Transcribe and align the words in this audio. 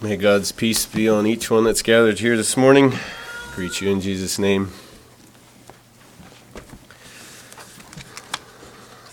May 0.00 0.16
God's 0.16 0.52
peace 0.52 0.86
be 0.86 1.08
on 1.08 1.26
each 1.26 1.50
one 1.50 1.64
that's 1.64 1.82
gathered 1.82 2.20
here 2.20 2.36
this 2.36 2.56
morning. 2.56 2.92
Greet 3.56 3.80
you 3.80 3.90
in 3.90 4.00
Jesus' 4.00 4.38
name. 4.38 4.68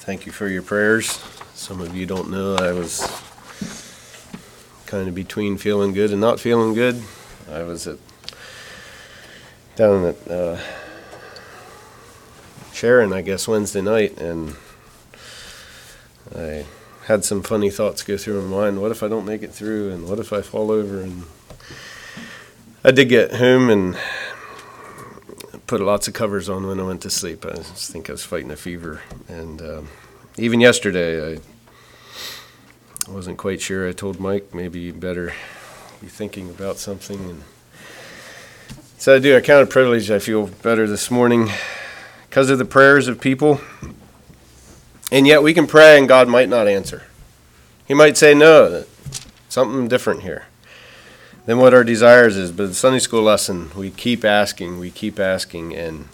Thank 0.03 0.27
you 0.27 0.31
for 0.31 0.47
your 0.47 0.61
prayers. 0.61 1.23
Some 1.55 1.81
of 1.81 1.95
you 1.95 2.05
don't 2.05 2.29
know 2.29 2.55
I 2.55 2.71
was 2.71 3.01
kind 4.85 5.07
of 5.07 5.15
between 5.15 5.57
feeling 5.57 5.91
good 5.91 6.11
and 6.11 6.21
not 6.21 6.39
feeling 6.39 6.75
good. 6.75 7.01
I 7.51 7.63
was 7.63 7.87
at 7.87 7.97
down 9.75 10.05
at 10.05 10.27
uh, 10.29 10.59
Sharon, 12.73 13.11
I 13.11 13.23
guess, 13.23 13.47
Wednesday 13.47 13.81
night, 13.81 14.19
and 14.19 14.55
I 16.35 16.65
had 17.05 17.23
some 17.23 17.43
funny 17.43 17.69
thoughts 17.69 18.01
go 18.01 18.17
through 18.17 18.41
my 18.41 18.61
mind. 18.61 18.81
What 18.81 18.91
if 18.91 19.03
I 19.03 19.07
don't 19.07 19.25
make 19.25 19.43
it 19.43 19.51
through? 19.51 19.91
And 19.91 20.09
what 20.09 20.17
if 20.17 20.33
I 20.33 20.41
fall 20.41 20.71
over? 20.71 21.01
And 21.01 21.23
I 22.83 22.91
did 22.91 23.09
get 23.09 23.35
home 23.35 23.69
and 23.69 23.95
put 25.67 25.81
lots 25.81 26.07
of 26.07 26.15
covers 26.15 26.49
on 26.49 26.65
when 26.65 26.79
I 26.79 26.83
went 26.83 27.01
to 27.01 27.11
sleep. 27.11 27.45
I 27.45 27.57
think 27.57 28.09
I 28.09 28.13
was 28.13 28.23
fighting 28.23 28.49
a 28.49 28.55
fever. 28.55 29.01
And 29.27 29.61
um, 29.61 29.87
even 30.37 30.59
yesterday, 30.59 31.35
I 31.35 31.39
wasn't 33.07 33.37
quite 33.37 33.61
sure. 33.61 33.87
I 33.87 33.91
told 33.91 34.19
Mike 34.19 34.55
maybe 34.55 34.79
you 34.79 34.91
better 34.91 35.33
be 36.01 36.07
thinking 36.07 36.49
about 36.49 36.77
something. 36.77 37.19
And 37.29 37.43
so 38.97 39.15
I 39.15 39.19
do. 39.19 39.37
I 39.37 39.41
count 39.41 39.67
it 39.67 39.71
privilege. 39.71 40.09
I 40.09 40.17
feel 40.17 40.47
better 40.47 40.87
this 40.87 41.11
morning 41.11 41.51
because 42.29 42.49
of 42.49 42.57
the 42.57 42.65
prayers 42.65 43.07
of 43.07 43.21
people 43.21 43.61
and 45.11 45.27
yet 45.27 45.43
we 45.43 45.53
can 45.53 45.67
pray 45.67 45.97
and 45.97 46.07
God 46.07 46.27
might 46.27 46.49
not 46.49 46.67
answer. 46.67 47.03
He 47.87 47.93
might 47.93 48.17
say, 48.17 48.33
no, 48.33 48.85
something 49.49 49.87
different 49.87 50.23
here 50.23 50.45
than 51.45 51.59
what 51.59 51.73
our 51.73 51.83
desires 51.83 52.35
is. 52.37 52.51
But 52.51 52.67
the 52.67 52.73
Sunday 52.73 52.99
school 52.99 53.21
lesson, 53.21 53.69
we 53.75 53.91
keep 53.91 54.25
asking, 54.25 54.79
we 54.79 54.91
keep 54.91 55.19
asking, 55.19 55.75
and 55.75 56.07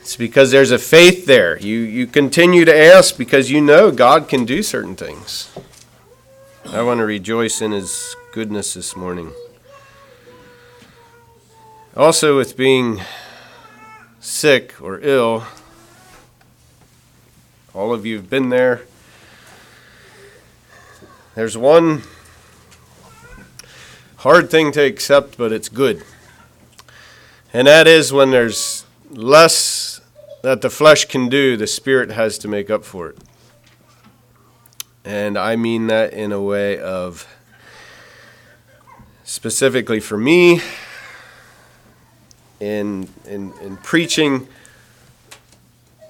it's 0.00 0.16
because 0.16 0.50
there's 0.50 0.70
a 0.70 0.78
faith 0.78 1.26
there. 1.26 1.58
You, 1.58 1.78
you 1.78 2.06
continue 2.06 2.64
to 2.64 2.76
ask 2.76 3.16
because 3.16 3.50
you 3.50 3.60
know 3.60 3.90
God 3.90 4.28
can 4.28 4.44
do 4.44 4.62
certain 4.62 4.94
things. 4.94 5.50
I 6.66 6.82
want 6.82 6.98
to 6.98 7.06
rejoice 7.06 7.60
in 7.62 7.72
His 7.72 8.14
goodness 8.32 8.74
this 8.74 8.94
morning. 8.94 9.32
Also, 11.96 12.36
with 12.36 12.56
being 12.56 13.00
sick 14.20 14.74
or 14.82 15.00
ill, 15.00 15.44
all 17.76 17.92
of 17.92 18.06
you 18.06 18.16
have 18.16 18.30
been 18.30 18.48
there. 18.48 18.86
There's 21.34 21.58
one 21.58 22.04
hard 24.16 24.50
thing 24.50 24.72
to 24.72 24.82
accept, 24.82 25.36
but 25.36 25.52
it's 25.52 25.68
good. 25.68 26.02
And 27.52 27.68
that 27.68 27.86
is 27.86 28.14
when 28.14 28.30
there's 28.30 28.86
less 29.10 30.00
that 30.42 30.62
the 30.62 30.70
flesh 30.70 31.04
can 31.04 31.28
do, 31.28 31.58
the 31.58 31.66
spirit 31.66 32.10
has 32.12 32.38
to 32.38 32.48
make 32.48 32.70
up 32.70 32.82
for 32.82 33.10
it. 33.10 33.18
And 35.04 35.36
I 35.36 35.56
mean 35.56 35.88
that 35.88 36.14
in 36.14 36.32
a 36.32 36.40
way 36.40 36.78
of 36.78 37.28
specifically 39.22 40.00
for 40.00 40.16
me 40.16 40.62
in 42.58 43.10
in, 43.26 43.52
in 43.60 43.76
preaching 43.76 44.48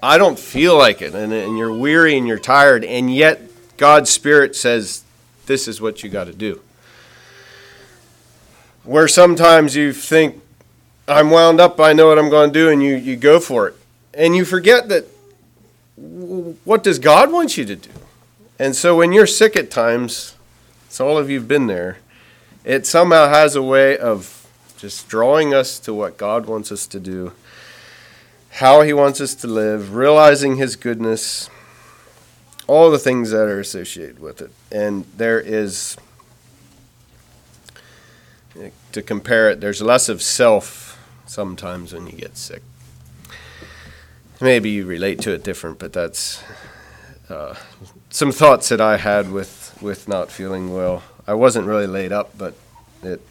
I 0.01 0.17
don't 0.17 0.37
feel 0.37 0.77
like 0.77 1.01
it, 1.01 1.15
and, 1.15 1.33
and 1.33 1.57
you're 1.57 1.73
weary 1.73 2.17
and 2.17 2.27
you're 2.27 2.39
tired, 2.39 2.83
and 2.83 3.13
yet 3.13 3.41
God's 3.77 4.09
Spirit 4.09 4.55
says, 4.55 5.03
This 5.45 5.67
is 5.67 5.81
what 5.81 6.03
you 6.03 6.09
got 6.09 6.25
to 6.25 6.33
do. 6.33 6.61
Where 8.83 9.07
sometimes 9.07 9.75
you 9.75 9.93
think, 9.93 10.41
I'm 11.07 11.29
wound 11.29 11.59
up, 11.59 11.79
I 11.79 11.93
know 11.93 12.07
what 12.07 12.19
I'm 12.19 12.29
going 12.29 12.51
to 12.51 12.53
do, 12.53 12.69
and 12.69 12.81
you, 12.83 12.95
you 12.95 13.15
go 13.15 13.39
for 13.39 13.67
it. 13.67 13.75
And 14.13 14.35
you 14.35 14.45
forget 14.45 14.89
that 14.89 15.05
what 15.95 16.83
does 16.83 16.99
God 16.99 17.31
want 17.31 17.57
you 17.57 17.65
to 17.65 17.75
do? 17.75 17.89
And 18.59 18.75
so 18.75 18.95
when 18.95 19.13
you're 19.13 19.27
sick 19.27 19.55
at 19.55 19.71
times, 19.71 20.35
it's 20.85 20.99
all 20.99 21.17
of 21.17 21.29
you've 21.29 21.47
been 21.47 21.67
there, 21.67 21.97
it 22.63 22.85
somehow 22.85 23.29
has 23.29 23.55
a 23.55 23.63
way 23.63 23.97
of 23.97 24.47
just 24.77 25.07
drawing 25.07 25.53
us 25.53 25.79
to 25.79 25.93
what 25.93 26.17
God 26.17 26.45
wants 26.45 26.71
us 26.71 26.85
to 26.87 26.99
do 26.99 27.33
how 28.51 28.81
He 28.81 28.93
wants 28.93 29.21
us 29.21 29.35
to 29.35 29.47
live, 29.47 29.95
realizing 29.95 30.55
His 30.55 30.75
goodness, 30.75 31.49
all 32.67 32.91
the 32.91 32.99
things 32.99 33.31
that 33.31 33.47
are 33.47 33.59
associated 33.59 34.19
with 34.19 34.41
it. 34.41 34.51
And 34.71 35.05
there 35.15 35.39
is, 35.39 35.95
to 38.91 39.01
compare 39.01 39.49
it, 39.49 39.61
there's 39.61 39.81
less 39.81 40.09
of 40.09 40.21
self 40.21 40.99
sometimes 41.25 41.93
when 41.93 42.07
you 42.07 42.13
get 42.13 42.37
sick. 42.37 42.63
Maybe 44.39 44.69
you 44.69 44.85
relate 44.85 45.19
to 45.21 45.33
it 45.33 45.43
different, 45.43 45.79
but 45.79 45.93
that's 45.93 46.43
uh, 47.29 47.55
some 48.09 48.31
thoughts 48.31 48.69
that 48.69 48.79
I 48.79 48.97
had 48.97 49.31
with, 49.31 49.77
with 49.81 50.07
not 50.07 50.31
feeling 50.31 50.73
well. 50.73 51.03
I 51.25 51.33
wasn't 51.33 51.67
really 51.67 51.87
laid 51.87 52.11
up, 52.11 52.37
but 52.37 52.55
it 53.03 53.21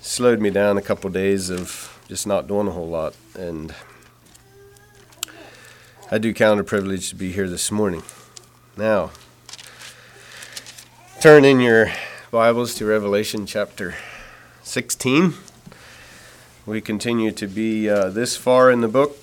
slowed 0.00 0.40
me 0.40 0.50
down 0.50 0.76
a 0.76 0.82
couple 0.82 1.08
of 1.08 1.14
days 1.14 1.50
of 1.50 1.98
just 2.08 2.26
not 2.26 2.46
doing 2.46 2.68
a 2.68 2.70
whole 2.70 2.88
lot. 2.88 3.14
And 3.34 3.74
I 6.14 6.18
do 6.18 6.32
count 6.32 6.60
a 6.60 6.62
privilege 6.62 7.08
to 7.08 7.16
be 7.16 7.32
here 7.32 7.48
this 7.48 7.72
morning. 7.72 8.04
Now, 8.76 9.10
turn 11.20 11.44
in 11.44 11.58
your 11.58 11.90
Bibles 12.30 12.76
to 12.76 12.86
Revelation 12.86 13.46
chapter 13.46 13.96
16. 14.62 15.34
We 16.66 16.80
continue 16.80 17.32
to 17.32 17.48
be 17.48 17.90
uh, 17.90 18.10
this 18.10 18.36
far 18.36 18.70
in 18.70 18.80
the 18.80 18.86
book, 18.86 19.18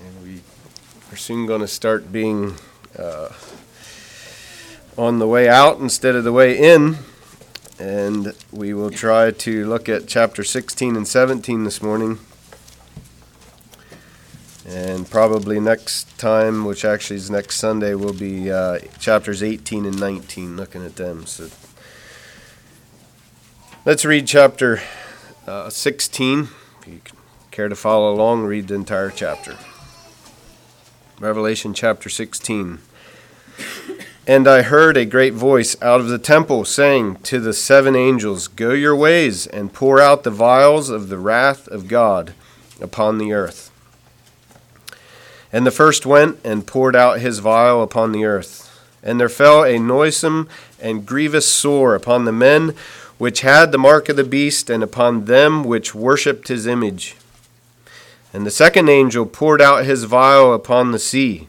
and 0.00 0.22
we 0.22 0.42
are 1.12 1.16
soon 1.16 1.44
going 1.44 1.60
to 1.60 1.66
start 1.66 2.12
being 2.12 2.54
uh, 2.96 3.30
on 4.96 5.18
the 5.18 5.26
way 5.26 5.48
out 5.48 5.80
instead 5.80 6.14
of 6.14 6.22
the 6.22 6.32
way 6.32 6.56
in. 6.56 6.98
And 7.80 8.32
we 8.52 8.72
will 8.74 8.92
try 8.92 9.32
to 9.32 9.66
look 9.66 9.88
at 9.88 10.06
chapter 10.06 10.44
16 10.44 10.94
and 10.94 11.08
17 11.08 11.64
this 11.64 11.82
morning. 11.82 12.20
And 14.68 15.10
probably 15.10 15.60
next 15.60 16.18
time, 16.18 16.66
which 16.66 16.84
actually 16.84 17.16
is 17.16 17.30
next 17.30 17.56
Sunday, 17.56 17.94
will 17.94 18.12
be 18.12 18.52
uh, 18.52 18.80
chapters 18.98 19.42
18 19.42 19.86
and 19.86 19.98
19, 19.98 20.58
looking 20.58 20.84
at 20.84 20.96
them. 20.96 21.24
So 21.24 21.48
let's 23.86 24.04
read 24.04 24.26
chapter 24.26 24.82
uh, 25.46 25.70
16. 25.70 26.48
If 26.82 26.86
you 26.86 27.00
care 27.50 27.70
to 27.70 27.74
follow 27.74 28.12
along, 28.12 28.44
read 28.44 28.68
the 28.68 28.74
entire 28.74 29.08
chapter. 29.08 29.56
Revelation 31.18 31.72
chapter 31.72 32.10
16. 32.10 32.80
And 34.26 34.46
I 34.46 34.60
heard 34.60 34.98
a 34.98 35.06
great 35.06 35.32
voice 35.32 35.80
out 35.80 36.00
of 36.00 36.08
the 36.08 36.18
temple 36.18 36.66
saying 36.66 37.16
to 37.22 37.40
the 37.40 37.54
seven 37.54 37.96
angels, 37.96 38.48
Go 38.48 38.72
your 38.72 38.94
ways 38.94 39.46
and 39.46 39.72
pour 39.72 39.98
out 39.98 40.24
the 40.24 40.30
vials 40.30 40.90
of 40.90 41.08
the 41.08 41.16
wrath 41.16 41.66
of 41.68 41.88
God 41.88 42.34
upon 42.82 43.16
the 43.16 43.32
earth. 43.32 43.67
And 45.52 45.66
the 45.66 45.70
first 45.70 46.04
went 46.04 46.38
and 46.44 46.66
poured 46.66 46.94
out 46.94 47.20
his 47.20 47.38
vial 47.38 47.82
upon 47.82 48.12
the 48.12 48.24
earth. 48.24 48.64
And 49.02 49.18
there 49.18 49.28
fell 49.28 49.64
a 49.64 49.78
noisome 49.78 50.48
and 50.80 51.06
grievous 51.06 51.50
sore 51.50 51.94
upon 51.94 52.24
the 52.24 52.32
men 52.32 52.74
which 53.18 53.40
had 53.40 53.72
the 53.72 53.78
mark 53.78 54.08
of 54.08 54.16
the 54.16 54.24
beast, 54.24 54.70
and 54.70 54.82
upon 54.82 55.24
them 55.24 55.64
which 55.64 55.94
worshipped 55.94 56.48
his 56.48 56.66
image. 56.66 57.16
And 58.32 58.46
the 58.46 58.50
second 58.50 58.88
angel 58.88 59.26
poured 59.26 59.60
out 59.60 59.84
his 59.84 60.04
vial 60.04 60.54
upon 60.54 60.92
the 60.92 60.98
sea, 60.98 61.48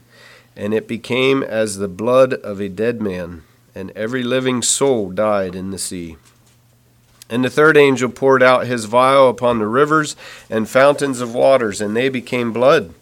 and 0.55 0.73
it 0.73 0.87
became 0.87 1.43
as 1.43 1.77
the 1.77 1.87
blood 1.87 2.33
of 2.33 2.59
a 2.59 2.69
dead 2.69 3.01
man, 3.01 3.43
and 3.75 3.91
every 3.91 4.23
living 4.23 4.63
soul 4.63 5.11
died 5.11 5.55
in 5.55 5.69
the 5.69 5.77
sea. 5.77 6.17
And 7.29 7.45
the 7.45 7.49
third 7.49 7.77
angel 7.77 8.09
poured 8.09 8.41
out 8.41 8.65
his 8.65 8.85
vial 8.85 9.29
upon 9.29 9.59
the 9.59 9.67
rivers 9.67 10.15
and 10.49 10.67
fountains 10.67 11.21
of 11.21 11.35
waters, 11.35 11.79
and 11.79 11.95
they 11.95 12.09
became 12.09 12.51
blood. 12.51 12.95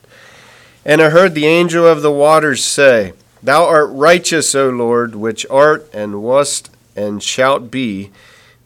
And 0.86 1.02
I 1.02 1.10
heard 1.10 1.36
the 1.36 1.46
angel 1.46 1.86
of 1.86 2.02
the 2.02 2.12
waters 2.12 2.64
say, 2.64 3.14
Thou 3.44 3.66
art 3.66 3.90
righteous, 3.92 4.56
O 4.56 4.70
Lord, 4.70 5.16
which 5.16 5.46
art 5.50 5.90
and 5.94 6.24
wast 6.24 6.70
and 6.96 7.22
shalt 7.22 7.70
be, 7.70 8.12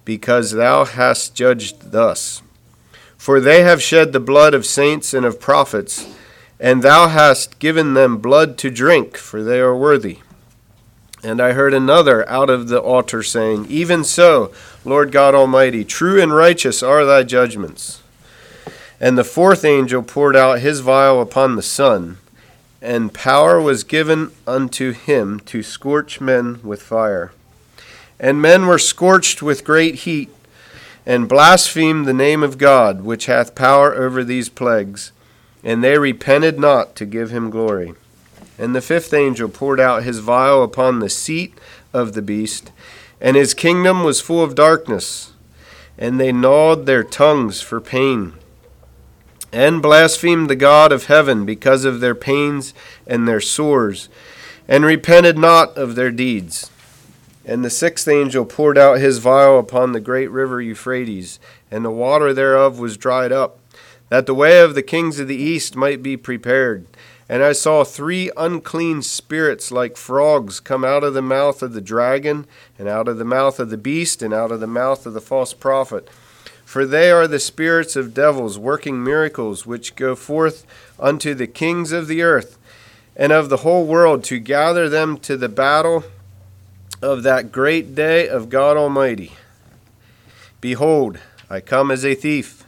because 0.05 0.51
thou 0.51 0.85
hast 0.85 1.35
judged 1.35 1.91
thus. 1.91 2.41
For 3.17 3.39
they 3.39 3.63
have 3.63 3.81
shed 3.81 4.13
the 4.13 4.19
blood 4.19 4.53
of 4.53 4.65
saints 4.65 5.13
and 5.13 5.25
of 5.25 5.39
prophets, 5.39 6.07
and 6.59 6.81
thou 6.81 7.07
hast 7.07 7.59
given 7.59 7.93
them 7.93 8.17
blood 8.17 8.57
to 8.59 8.71
drink, 8.71 9.17
for 9.17 9.43
they 9.43 9.59
are 9.59 9.75
worthy. 9.75 10.19
And 11.23 11.39
I 11.39 11.51
heard 11.51 11.73
another 11.73 12.27
out 12.27 12.49
of 12.49 12.67
the 12.67 12.79
altar 12.79 13.21
saying, 13.21 13.67
Even 13.69 14.03
so, 14.03 14.51
Lord 14.83 15.11
God 15.11 15.35
Almighty, 15.35 15.83
true 15.83 16.19
and 16.19 16.33
righteous 16.33 16.81
are 16.81 17.05
thy 17.05 17.23
judgments. 17.23 18.01
And 19.01 19.17
the 19.17 19.23
fourth 19.23 19.65
angel 19.65 20.03
poured 20.03 20.35
out 20.35 20.59
his 20.59 20.81
vial 20.81 21.23
upon 21.23 21.55
the 21.55 21.63
sun, 21.63 22.19
and 22.83 23.11
power 23.11 23.59
was 23.59 23.83
given 23.83 24.31
unto 24.45 24.91
him 24.91 25.39
to 25.39 25.63
scorch 25.63 26.21
men 26.21 26.59
with 26.61 26.83
fire. 26.83 27.31
And 28.19 28.39
men 28.39 28.67
were 28.67 28.77
scorched 28.77 29.41
with 29.41 29.65
great 29.65 29.95
heat, 29.95 30.29
and 31.03 31.27
blasphemed 31.27 32.05
the 32.05 32.13
name 32.13 32.43
of 32.43 32.59
God, 32.59 33.01
which 33.03 33.25
hath 33.25 33.55
power 33.55 33.91
over 33.95 34.23
these 34.23 34.49
plagues. 34.49 35.11
And 35.63 35.83
they 35.83 35.97
repented 35.97 36.59
not 36.59 36.95
to 36.97 37.05
give 37.07 37.31
him 37.31 37.49
glory. 37.49 37.95
And 38.59 38.75
the 38.75 38.81
fifth 38.81 39.15
angel 39.15 39.49
poured 39.49 39.79
out 39.79 40.03
his 40.03 40.19
vial 40.19 40.63
upon 40.63 40.99
the 40.99 41.09
seat 41.09 41.57
of 41.91 42.13
the 42.13 42.21
beast, 42.21 42.71
and 43.19 43.35
his 43.35 43.55
kingdom 43.55 44.03
was 44.03 44.21
full 44.21 44.43
of 44.43 44.53
darkness. 44.53 45.31
And 45.97 46.19
they 46.19 46.31
gnawed 46.31 46.85
their 46.85 47.03
tongues 47.03 47.61
for 47.61 47.81
pain, 47.81 48.33
and 49.51 49.81
blasphemed 49.81 50.49
the 50.49 50.55
God 50.55 50.91
of 50.91 51.05
heaven 51.05 51.45
because 51.45 51.85
of 51.85 51.99
their 51.99 52.15
pains 52.15 52.73
and 53.05 53.27
their 53.27 53.41
sores, 53.41 54.09
and 54.67 54.85
repented 54.85 55.37
not 55.37 55.75
of 55.77 55.95
their 55.95 56.11
deeds. 56.11 56.69
And 57.45 57.65
the 57.65 57.69
sixth 57.69 58.07
angel 58.07 58.45
poured 58.45 58.77
out 58.77 58.99
his 58.99 59.17
vial 59.17 59.59
upon 59.59 59.91
the 59.91 59.99
great 59.99 60.29
river 60.29 60.61
Euphrates, 60.61 61.39
and 61.69 61.83
the 61.83 61.91
water 61.91 62.33
thereof 62.33 62.79
was 62.79 62.97
dried 62.97 63.31
up, 63.31 63.59
that 64.09 64.25
the 64.25 64.35
way 64.35 64.61
of 64.61 64.75
the 64.75 64.83
kings 64.83 65.19
of 65.19 65.27
the 65.27 65.35
east 65.35 65.75
might 65.75 66.03
be 66.03 66.15
prepared. 66.15 66.85
And 67.27 67.41
I 67.41 67.53
saw 67.53 67.83
three 67.83 68.29
unclean 68.35 69.01
spirits 69.01 69.71
like 69.71 69.95
frogs 69.95 70.59
come 70.59 70.83
out 70.83 71.03
of 71.03 71.13
the 71.13 71.21
mouth 71.21 71.63
of 71.63 71.73
the 71.73 71.81
dragon, 71.81 72.45
and 72.77 72.87
out 72.87 73.07
of 73.07 73.17
the 73.17 73.25
mouth 73.25 73.59
of 73.59 73.69
the 73.69 73.77
beast, 73.77 74.21
and 74.21 74.33
out 74.33 74.51
of 74.51 74.59
the 74.59 74.67
mouth 74.67 75.05
of 75.05 75.13
the 75.13 75.21
false 75.21 75.53
prophet. 75.53 76.09
For 76.71 76.85
they 76.85 77.11
are 77.11 77.27
the 77.27 77.37
spirits 77.37 77.97
of 77.97 78.13
devils 78.13 78.57
working 78.57 79.03
miracles, 79.03 79.65
which 79.65 79.97
go 79.97 80.15
forth 80.15 80.65
unto 80.97 81.33
the 81.33 81.45
kings 81.45 81.91
of 81.91 82.07
the 82.07 82.21
earth 82.21 82.57
and 83.13 83.33
of 83.33 83.49
the 83.49 83.57
whole 83.57 83.85
world 83.85 84.23
to 84.23 84.39
gather 84.39 84.87
them 84.87 85.17
to 85.17 85.35
the 85.35 85.49
battle 85.49 86.05
of 87.01 87.23
that 87.23 87.51
great 87.51 87.93
day 87.93 88.25
of 88.25 88.47
God 88.47 88.77
Almighty. 88.77 89.33
Behold, 90.61 91.19
I 91.49 91.59
come 91.59 91.91
as 91.91 92.05
a 92.05 92.15
thief. 92.15 92.63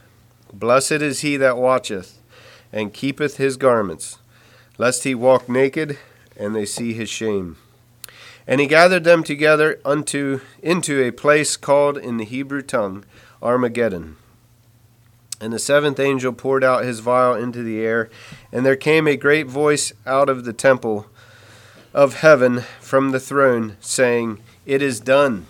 Blessed 0.51 0.91
is 1.01 1.21
he 1.21 1.37
that 1.37 1.55
watcheth, 1.55 2.19
and 2.73 2.93
keepeth 2.93 3.37
his 3.37 3.55
garments, 3.55 4.17
lest 4.77 5.05
he 5.05 5.15
walk 5.15 5.47
naked, 5.47 5.97
and 6.35 6.53
they 6.53 6.65
see 6.65 6.91
his 6.91 7.09
shame. 7.09 7.55
And 8.47 8.59
he 8.59 8.67
gathered 8.67 9.05
them 9.05 9.23
together 9.23 9.79
unto 9.85 10.41
into 10.61 11.01
a 11.01 11.11
place 11.11 11.55
called 11.55 11.97
in 11.97 12.17
the 12.17 12.25
Hebrew 12.25 12.63
tongue 12.63 13.05
Armageddon. 13.43 14.15
And 15.41 15.51
the 15.51 15.59
seventh 15.59 15.99
angel 15.99 16.33
poured 16.33 16.63
out 16.63 16.85
his 16.85 17.01
vial 17.01 17.35
into 17.35 17.61
the 17.61 17.81
air, 17.81 18.09
and 18.51 18.65
there 18.65 18.75
came 18.75 19.07
a 19.07 19.17
great 19.17 19.47
voice 19.47 19.93
out 20.05 20.29
of 20.29 20.45
the 20.45 20.53
temple 20.53 21.07
of 21.93 22.21
heaven 22.21 22.61
from 22.79 23.11
the 23.11 23.19
throne, 23.19 23.75
saying, 23.79 24.39
It 24.65 24.81
is 24.81 24.99
done. 24.99 25.45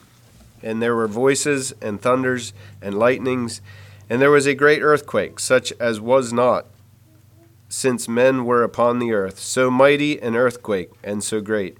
And 0.62 0.82
there 0.82 0.96
were 0.96 1.08
voices 1.08 1.74
and 1.82 2.02
thunders 2.02 2.54
and 2.82 2.98
lightnings, 2.98 3.62
and 4.10 4.22
there 4.22 4.32
was 4.32 4.48
a 4.48 4.56
great 4.56 4.82
earthquake, 4.82 5.40
such 5.40 5.72
as 5.80 6.02
was 6.02 6.34
not 6.34 6.66
since 7.74 8.08
men 8.08 8.46
were 8.46 8.62
upon 8.64 9.00
the 9.00 9.12
earth, 9.12 9.40
so 9.40 9.72
mighty 9.72 10.22
an 10.22 10.36
earthquake, 10.36 10.92
and 11.04 11.24
so 11.24 11.42
great. 11.42 11.76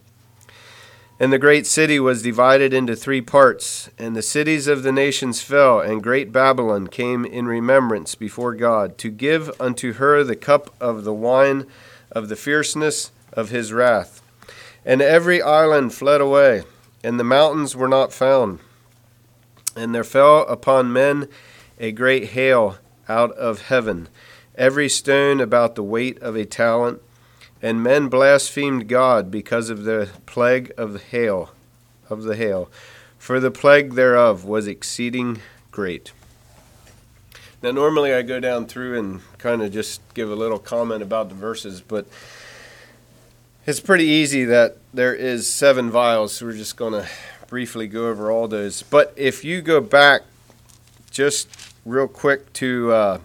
And 1.24 1.32
the 1.32 1.40
great 1.40 1.66
city 1.66 2.02
was 2.02 2.22
divided 2.22 2.74
into 2.74 2.98
three 2.98 3.22
parts, 3.22 3.90
and 3.98 4.14
the 4.14 4.22
cities 4.22 4.68
of 4.68 4.84
the 4.84 4.92
nations 4.92 5.42
fell, 5.42 5.80
and 5.80 6.04
great 6.04 6.34
Babylon 6.34 6.88
came 6.88 7.24
in 7.24 7.46
remembrance 7.46 8.14
before 8.14 8.54
God, 8.54 8.98
to 8.98 9.10
give 9.10 9.50
unto 9.58 9.94
her 9.94 10.26
the 10.26 10.36
cup 10.36 10.76
of 10.82 11.06
the 11.06 11.14
wine 11.14 11.66
of 12.12 12.28
the 12.28 12.36
fierceness 12.36 13.14
of 13.32 13.52
his 13.52 13.72
wrath. 13.72 14.22
And 14.84 15.02
every 15.02 15.42
island 15.42 15.94
fled 15.94 16.20
away, 16.20 16.64
and 17.06 17.18
the 17.18 17.24
mountains 17.24 17.74
were 17.74 17.88
not 17.88 18.12
found. 18.12 18.60
And 19.78 19.96
there 19.96 20.04
fell 20.04 20.40
upon 20.48 20.92
men 20.92 21.30
a 21.80 21.94
great 21.94 22.32
hail 22.32 22.80
out 23.08 23.32
of 23.38 23.68
heaven, 23.68 24.10
every 24.56 24.90
stone 24.90 25.40
about 25.40 25.76
the 25.76 25.84
weight 25.84 26.22
of 26.22 26.36
a 26.36 26.44
talent. 26.44 27.02
And 27.64 27.82
men 27.82 28.10
blasphemed 28.10 28.90
God 28.90 29.32
because 29.32 29.70
of 29.70 29.86
the 29.86 30.10
plague 30.26 30.74
of 30.78 30.92
the 30.92 31.00
hail, 31.00 31.52
of 32.10 32.24
the 32.24 32.36
hail, 32.36 32.70
for 33.18 33.40
the 33.40 33.50
plague 33.50 33.94
thereof 33.94 34.44
was 34.44 34.68
exceeding 34.68 35.40
great. 35.72 36.12
Now, 37.62 37.72
normally 37.72 38.14
I 38.14 38.22
go 38.22 38.42
down 38.42 38.66
through 38.66 39.00
and 39.00 39.22
kind 39.38 39.62
of 39.62 39.72
just 39.72 40.02
give 40.14 40.30
a 40.30 40.36
little 40.36 40.60
comment 40.60 41.02
about 41.02 41.30
the 41.30 41.36
verses, 41.36 41.80
but 41.80 42.06
it's 43.66 43.80
pretty 43.80 44.08
easy 44.08 44.44
that 44.44 44.76
there 44.94 45.16
is 45.16 45.50
seven 45.52 45.90
vials, 45.90 46.34
so 46.34 46.48
we're 46.48 46.52
just 46.52 46.76
going 46.76 46.92
to 46.92 47.08
briefly 47.48 47.88
go 47.88 48.10
over 48.10 48.30
all 48.30 48.50
those. 48.50 48.84
But 48.84 49.14
if 49.16 49.46
you 49.46 49.62
go 49.62 49.80
back 49.80 50.24
just 51.12 51.48
real 51.86 52.10
quick 52.10 52.52
to 52.54 52.92
uh, 52.92 53.20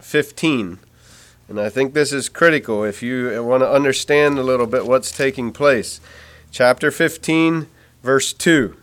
15, 0.00 0.78
and 1.48 1.58
I 1.58 1.70
think 1.70 1.94
this 1.94 2.12
is 2.12 2.28
critical 2.28 2.84
if 2.84 3.02
you 3.02 3.42
want 3.42 3.62
to 3.62 3.70
understand 3.70 4.38
a 4.38 4.42
little 4.42 4.66
bit 4.66 4.86
what's 4.86 5.10
taking 5.10 5.50
place. 5.50 5.98
Chapter 6.50 6.90
15, 6.90 7.66
verse 8.02 8.34
2 8.34 8.76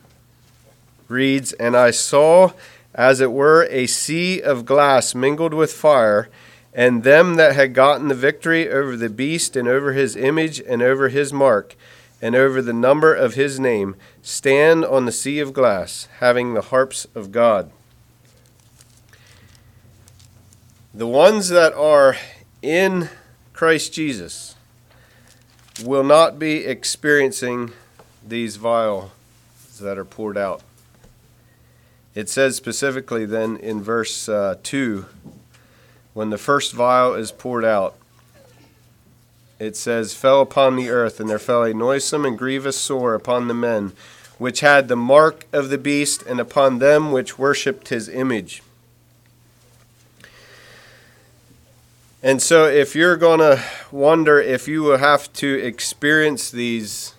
reads, 1.07 1.53
And 1.53 1.77
I 1.77 1.91
saw, 1.91 2.53
as 2.95 3.21
it 3.21 3.31
were, 3.31 3.67
a 3.69 3.85
sea 3.85 4.41
of 4.41 4.65
glass 4.65 5.13
mingled 5.13 5.53
with 5.53 5.71
fire 5.71 6.27
and 6.73 7.03
them 7.03 7.35
that 7.35 7.55
had 7.55 7.75
gotten 7.75 8.07
the 8.07 8.15
victory 8.15 8.67
over 8.67 8.97
the 8.97 9.09
beast 9.09 9.55
and 9.55 9.67
over 9.67 9.93
his 9.93 10.15
image 10.15 10.59
and 10.59 10.81
over 10.81 11.09
his 11.09 11.31
mark 11.31 11.75
and 12.19 12.35
over 12.35 12.63
the 12.63 12.73
number 12.73 13.13
of 13.13 13.35
his 13.35 13.59
name 13.59 13.95
stand 14.23 14.83
on 14.83 15.05
the 15.05 15.11
sea 15.11 15.39
of 15.39 15.53
glass, 15.53 16.07
having 16.19 16.55
the 16.55 16.61
harps 16.63 17.05
of 17.13 17.31
God. 17.31 17.69
The 20.93 21.07
ones 21.07 21.49
that 21.49 21.73
are 21.73 22.15
in 22.65 23.09
Christ 23.53 23.93
Jesus 23.93 24.55
will 25.83 26.03
not 26.03 26.39
be 26.39 26.65
experiencing 26.65 27.71
these 28.27 28.55
vials 28.55 29.11
that 29.79 29.99
are 29.99 30.05
poured 30.05 30.37
out. 30.37 30.61
It 32.15 32.27
says 32.27 32.55
specifically 32.55 33.25
then 33.25 33.57
in 33.57 33.83
verse 33.83 34.27
uh, 34.27 34.57
2 34.63 35.05
when 36.13 36.29
the 36.29 36.37
first 36.37 36.73
vial 36.73 37.13
is 37.13 37.31
poured 37.31 37.65
out, 37.65 37.93
it 39.59 39.75
says, 39.75 40.13
fell 40.13 40.39
upon 40.41 40.77
the 40.77 40.89
earth, 40.89 41.19
and 41.19 41.29
there 41.29 41.37
fell 41.37 41.63
a 41.63 41.73
noisome 41.73 42.25
and 42.25 42.37
grievous 42.37 42.77
sore 42.77 43.13
upon 43.13 43.49
the 43.49 43.53
men 43.53 43.91
which 44.37 44.61
had 44.61 44.87
the 44.87 44.95
mark 44.95 45.45
of 45.51 45.67
the 45.67 45.77
beast, 45.77 46.23
and 46.23 46.39
upon 46.39 46.79
them 46.79 47.11
which 47.11 47.37
worshipped 47.37 47.89
his 47.89 48.07
image. 48.07 48.63
And 52.25 52.41
so, 52.41 52.65
if 52.65 52.95
you're 52.95 53.17
going 53.17 53.37
to 53.39 53.63
wonder 53.91 54.41
if 54.41 54.67
you 54.67 54.81
will 54.81 54.97
have 54.97 55.31
to 55.33 55.63
experience 55.63 56.49
these, 56.49 57.13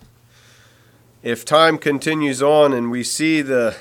if 1.23 1.45
time 1.45 1.77
continues 1.77 2.43
on 2.43 2.73
and 2.73 2.91
we 2.91 3.03
see 3.03 3.41
the 3.41 3.77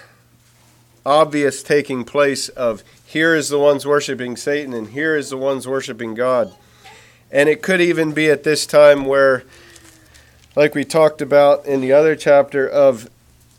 obvious 1.04 1.64
taking 1.64 2.04
place 2.04 2.48
of 2.50 2.84
here 3.04 3.34
is 3.34 3.48
the 3.48 3.58
ones 3.58 3.84
worshiping 3.84 4.36
Satan 4.36 4.72
and 4.72 4.90
here 4.90 5.16
is 5.16 5.30
the 5.30 5.36
ones 5.36 5.66
worshiping 5.66 6.14
God. 6.14 6.54
And 7.32 7.48
it 7.48 7.60
could 7.60 7.80
even 7.80 8.12
be 8.12 8.30
at 8.30 8.44
this 8.44 8.64
time 8.64 9.04
where, 9.04 9.42
like 10.54 10.76
we 10.76 10.84
talked 10.84 11.20
about 11.20 11.66
in 11.66 11.80
the 11.80 11.92
other 11.92 12.14
chapter, 12.14 12.68
of 12.68 13.10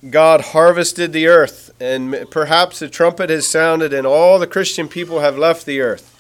God 0.10 0.40
harvested 0.40 1.12
the 1.12 1.28
earth, 1.28 1.72
and 1.82 2.32
perhaps 2.32 2.80
the 2.80 2.88
trumpet 2.88 3.30
has 3.30 3.46
sounded, 3.46 3.92
and 3.92 4.08
all 4.08 4.40
the 4.40 4.48
Christian 4.48 4.88
people 4.88 5.20
have 5.20 5.38
left 5.38 5.66
the 5.66 5.82
earth. 5.82 6.14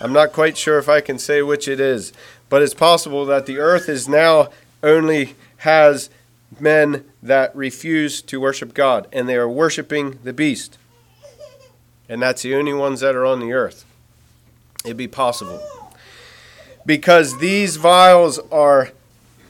I'm 0.00 0.12
not 0.12 0.32
quite 0.32 0.56
sure 0.56 0.78
if 0.78 0.88
I 0.88 1.00
can 1.00 1.18
say 1.18 1.42
which 1.42 1.68
it 1.68 1.80
is, 1.80 2.12
but 2.48 2.62
it's 2.62 2.74
possible 2.74 3.26
that 3.26 3.46
the 3.46 3.58
earth 3.58 3.88
is 3.88 4.08
now 4.08 4.50
only 4.82 5.34
has 5.58 6.08
men 6.60 7.04
that 7.22 7.54
refuse 7.54 8.22
to 8.22 8.40
worship 8.40 8.74
God, 8.74 9.08
and 9.12 9.28
they 9.28 9.36
are 9.36 9.48
worshiping 9.48 10.18
the 10.22 10.32
beast 10.32 10.78
and 12.08 12.22
that's 12.22 12.42
the 12.42 12.54
only 12.54 12.72
ones 12.72 13.00
that 13.00 13.14
are 13.14 13.26
on 13.26 13.40
the 13.40 13.52
earth. 13.52 13.84
It'd 14.84 14.96
be 14.96 15.08
possible. 15.08 15.60
Because 16.86 17.38
these 17.38 17.76
vials 17.76 18.38
are 18.50 18.92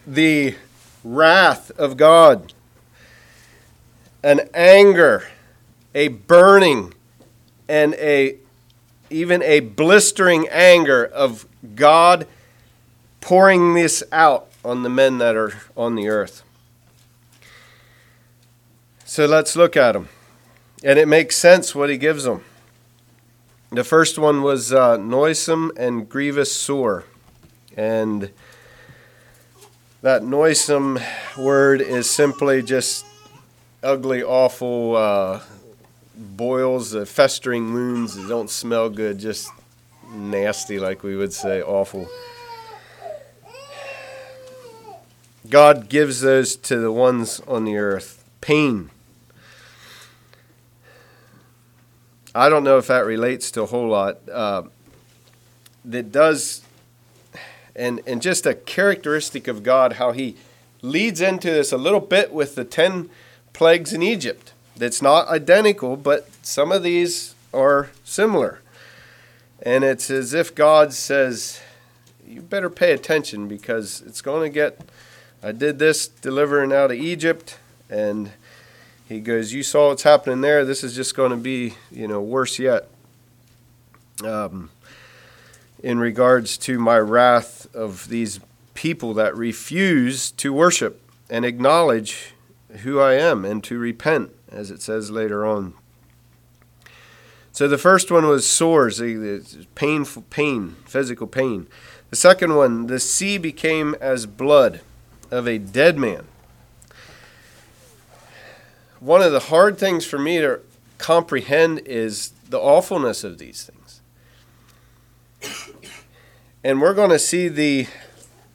the 0.07 0.57
wrath 1.05 1.71
of 1.79 1.97
God, 1.97 2.53
an 4.25 4.49
anger, 4.53 5.29
a 5.95 6.09
burning, 6.09 6.95
and 7.69 7.95
a 7.95 8.37
even 9.11 9.43
a 9.43 9.61
blistering 9.61 10.49
anger 10.49 11.05
of 11.05 11.47
God 11.75 12.27
pouring 13.21 13.75
this 13.75 14.03
out 14.13 14.49
on 14.65 14.83
the 14.83 14.89
men 14.89 15.19
that 15.19 15.37
are 15.37 15.53
on 15.77 15.95
the 15.95 16.09
earth. 16.09 16.43
So 19.05 19.27
let's 19.27 19.57
look 19.57 19.77
at 19.77 19.93
them. 19.93 20.09
And 20.85 20.99
it 20.99 21.09
makes 21.09 21.37
sense 21.37 21.75
what 21.75 21.91
he 21.91 21.97
gives 21.97 22.25
them. 22.25 22.45
The 23.71 23.85
first 23.85 24.19
one 24.19 24.43
was 24.43 24.73
uh, 24.73 24.97
noisome 24.97 25.73
and 25.77 26.09
grievous 26.09 26.53
sore. 26.53 27.05
And 27.77 28.31
that 30.03 30.23
noisome 30.23 31.01
word 31.37 31.81
is 31.81 32.09
simply 32.09 32.63
just 32.63 33.05
ugly, 33.83 34.23
awful 34.23 34.97
uh, 34.97 35.41
boils, 36.19 36.95
uh, 36.95 37.05
festering 37.05 37.73
wounds 37.73 38.17
that 38.17 38.29
don't 38.29 38.51
smell 38.51 38.91
good, 38.91 39.19
just 39.19 39.51
nasty, 40.11 40.79
like 40.79 41.03
we 41.03 41.17
would 41.17 41.33
say, 41.33 41.63
awful. 41.63 42.09
God 45.49 45.89
gives 45.89 46.21
those 46.21 46.57
to 46.57 46.79
the 46.79 46.93
ones 46.93 47.41
on 47.47 47.65
the 47.65 47.77
earth. 47.77 48.25
Pain. 48.41 48.91
I 52.35 52.49
don't 52.49 52.65
know 52.65 52.79
if 52.79 52.87
that 52.89 53.07
relates 53.07 53.51
to 53.53 53.63
a 53.63 53.67
whole 53.67 53.89
lot. 53.89 54.19
Uh, 54.29 54.65
that 55.85 56.13
does, 56.13 56.63
and, 57.75 58.01
and 58.07 58.21
just 58.21 58.45
a 58.45 58.55
characteristic 58.55 59.49
of 59.49 59.63
God, 59.63 59.95
how 59.95 60.13
He 60.13 60.37
leads 60.83 61.21
into 61.21 61.51
this 61.51 61.73
a 61.73 61.79
little 61.79 62.01
bit 62.01 62.33
with 62.33 62.55
the 62.55 62.65
10 62.65 63.09
plagues 63.53 63.93
in 63.93 64.03
Egypt. 64.03 64.53
That's 64.79 65.03
not 65.03 65.29
identical, 65.29 65.97
but 65.97 66.29
some 66.43 66.71
of 66.71 66.85
these 66.85 67.35
are 67.53 67.91
similar. 68.05 68.61
And 69.61 69.83
it's 69.83 70.09
as 70.09 70.35
if 70.35 70.55
God 70.55 70.93
says, 70.93 71.61
You 72.27 72.43
better 72.43 72.71
pay 72.71 72.93
attention 72.93 73.49
because 73.49 74.03
it's 74.07 74.23
going 74.23 74.51
to 74.51 74.55
get. 74.55 74.81
I 75.43 75.53
did 75.53 75.79
this 75.79 76.07
delivering 76.07 76.73
out 76.73 76.91
of 76.91 76.97
Egypt, 76.97 77.59
and 77.91 78.31
he 79.09 79.19
goes, 79.19 79.53
You 79.53 79.65
saw 79.65 79.89
what's 79.89 80.05
happening 80.05 80.43
there. 80.43 80.65
This 80.65 80.85
is 80.85 80.95
just 80.95 81.17
going 81.17 81.33
to 81.33 81.37
be, 81.37 81.75
you 81.91 82.07
know, 82.07 82.21
worse 82.21 82.59
yet. 82.61 82.89
Um, 84.25 84.71
in 85.83 85.99
regards 85.99 86.57
to 86.59 86.79
my 86.79 86.99
wrath 86.99 87.73
of 87.75 88.09
these 88.09 88.41
people 88.75 89.15
that 89.15 89.37
refuse 89.37 90.31
to 90.33 90.53
worship 90.53 91.01
and 91.29 91.45
acknowledge 91.45 92.33
who 92.83 93.01
I 93.01 93.15
am 93.15 93.45
and 93.45 93.63
to 93.65 93.79
repent, 93.79 94.31
as 94.51 94.71
it 94.71 94.83
says 94.83 95.11
later 95.11 95.47
on. 95.47 95.75
So 97.53 97.67
the 97.67 97.79
first 97.79 98.11
one 98.11 98.27
was 98.27 98.47
sores, 98.47 99.03
painful 99.75 100.23
pain, 100.31 100.77
physical 100.87 101.27
pain. 101.27 101.67
The 102.11 102.17
second 102.17 102.55
one, 102.55 102.87
the 102.87 103.01
sea 103.01 103.37
became 103.37 103.97
as 104.01 104.27
blood 104.27 104.81
of 105.31 105.49
a 105.49 105.59
dead 105.59 105.99
man. 105.99 106.27
One 109.01 109.23
of 109.23 109.33
the 109.33 109.41
hard 109.41 109.77
things 109.77 110.05
for 110.07 110.19
me 110.19 110.39
to 110.39 110.61
comprehend 110.99 111.81
is 111.81 112.33
the 112.49 112.59
awfulness 112.59 113.25
of 113.25 113.39
these 113.39 113.65
things. 113.65 114.01
And 116.63 116.81
we're 116.81 116.95
going 116.95 117.11
to 117.11 117.19
see 117.19 117.49
the 117.49 117.87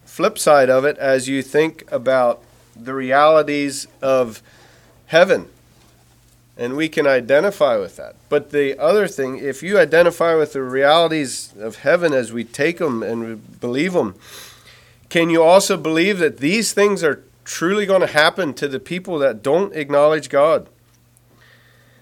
flip 0.06 0.38
side 0.38 0.70
of 0.70 0.86
it 0.86 0.98
as 0.98 1.28
you 1.28 1.42
think 1.42 1.84
about 1.92 2.42
the 2.76 2.94
realities 2.94 3.88
of 4.02 4.42
heaven 5.08 5.50
and 6.58 6.76
we 6.76 6.88
can 6.88 7.08
identify 7.08 7.78
with 7.78 7.96
that. 7.98 8.16
But 8.30 8.52
the 8.52 8.78
other 8.80 9.08
thing, 9.08 9.38
if 9.38 9.64
you 9.64 9.80
identify 9.80 10.36
with 10.36 10.54
the 10.54 10.62
realities 10.62 11.54
of 11.60 11.78
heaven 11.78 12.14
as 12.14 12.32
we 12.32 12.44
take 12.44 12.78
them 12.78 13.02
and 13.02 13.60
believe 13.60 13.94
them, 13.94 14.16
can 15.10 15.30
you 15.30 15.42
also 15.42 15.78
believe 15.78 16.20
that 16.20 16.38
these 16.38 16.74
things 16.74 17.04
are 17.04 17.24
truly 17.44 17.86
going 17.86 18.02
to 18.02 18.08
happen 18.08 18.54
to 18.56 18.68
the 18.68 18.80
people 18.80 19.18
that 19.20 19.42
don't 19.42 19.76
acknowledge 19.76 20.30
God? 20.30 20.70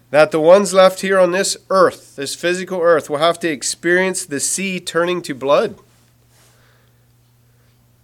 That 0.10 0.32
the 0.32 0.42
ones 0.42 0.74
left 0.74 1.00
here 1.00 1.18
on 1.18 1.32
this 1.32 1.56
earth, 1.70 2.18
this 2.18 2.36
physical 2.36 2.82
earth, 2.82 3.10
will 3.10 3.18
have 3.18 3.40
to 3.40 3.50
experience 3.50 4.26
the 4.26 4.42
sea 4.42 4.82
turning 4.82 5.22
to 5.22 5.34
blood. 5.34 5.76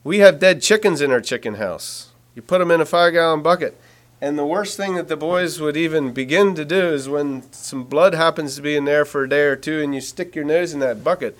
We 0.05 0.19
have 0.19 0.39
dead 0.39 0.61
chickens 0.61 1.01
in 1.01 1.11
our 1.11 1.19
chicken 1.19 1.55
house. 1.55 2.11
You 2.33 2.41
put 2.41 2.59
them 2.59 2.71
in 2.71 2.79
a 2.79 2.85
five 2.85 3.11
gallon 3.11 3.41
bucket 3.41 3.77
and 4.19 4.37
the 4.37 4.45
worst 4.45 4.77
thing 4.77 4.95
that 4.95 5.09
the 5.09 5.17
boys 5.17 5.59
would 5.59 5.77
even 5.77 6.11
begin 6.11 6.55
to 6.55 6.65
do 6.65 6.87
is 6.87 7.07
when 7.07 7.43
some 7.51 7.83
blood 7.83 8.15
happens 8.15 8.55
to 8.55 8.61
be 8.61 8.75
in 8.75 8.85
there 8.85 9.05
for 9.05 9.23
a 9.23 9.29
day 9.29 9.43
or 9.43 9.55
two 9.55 9.81
and 9.81 9.93
you 9.93 10.01
stick 10.01 10.35
your 10.35 10.45
nose 10.45 10.73
in 10.73 10.79
that 10.79 11.03
bucket, 11.03 11.37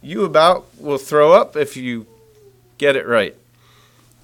you 0.00 0.24
about 0.24 0.66
will 0.80 0.98
throw 0.98 1.32
up 1.32 1.56
if 1.56 1.76
you 1.76 2.06
get 2.78 2.96
it 2.96 3.06
right. 3.06 3.34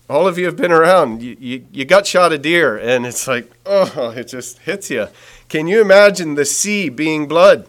All 0.08 0.26
of 0.26 0.38
you 0.38 0.46
have 0.46 0.56
been 0.56 0.72
around. 0.72 1.22
You, 1.22 1.36
you, 1.38 1.66
you 1.70 1.84
got 1.84 2.06
shot 2.06 2.32
a 2.32 2.38
deer 2.38 2.78
and 2.78 3.04
it's 3.04 3.28
like, 3.28 3.50
oh, 3.66 4.14
it 4.16 4.28
just 4.28 4.60
hits 4.60 4.90
you. 4.90 5.08
Can 5.50 5.66
you 5.66 5.82
imagine 5.82 6.34
the 6.34 6.46
sea 6.46 6.88
being 6.88 7.28
blood? 7.28 7.66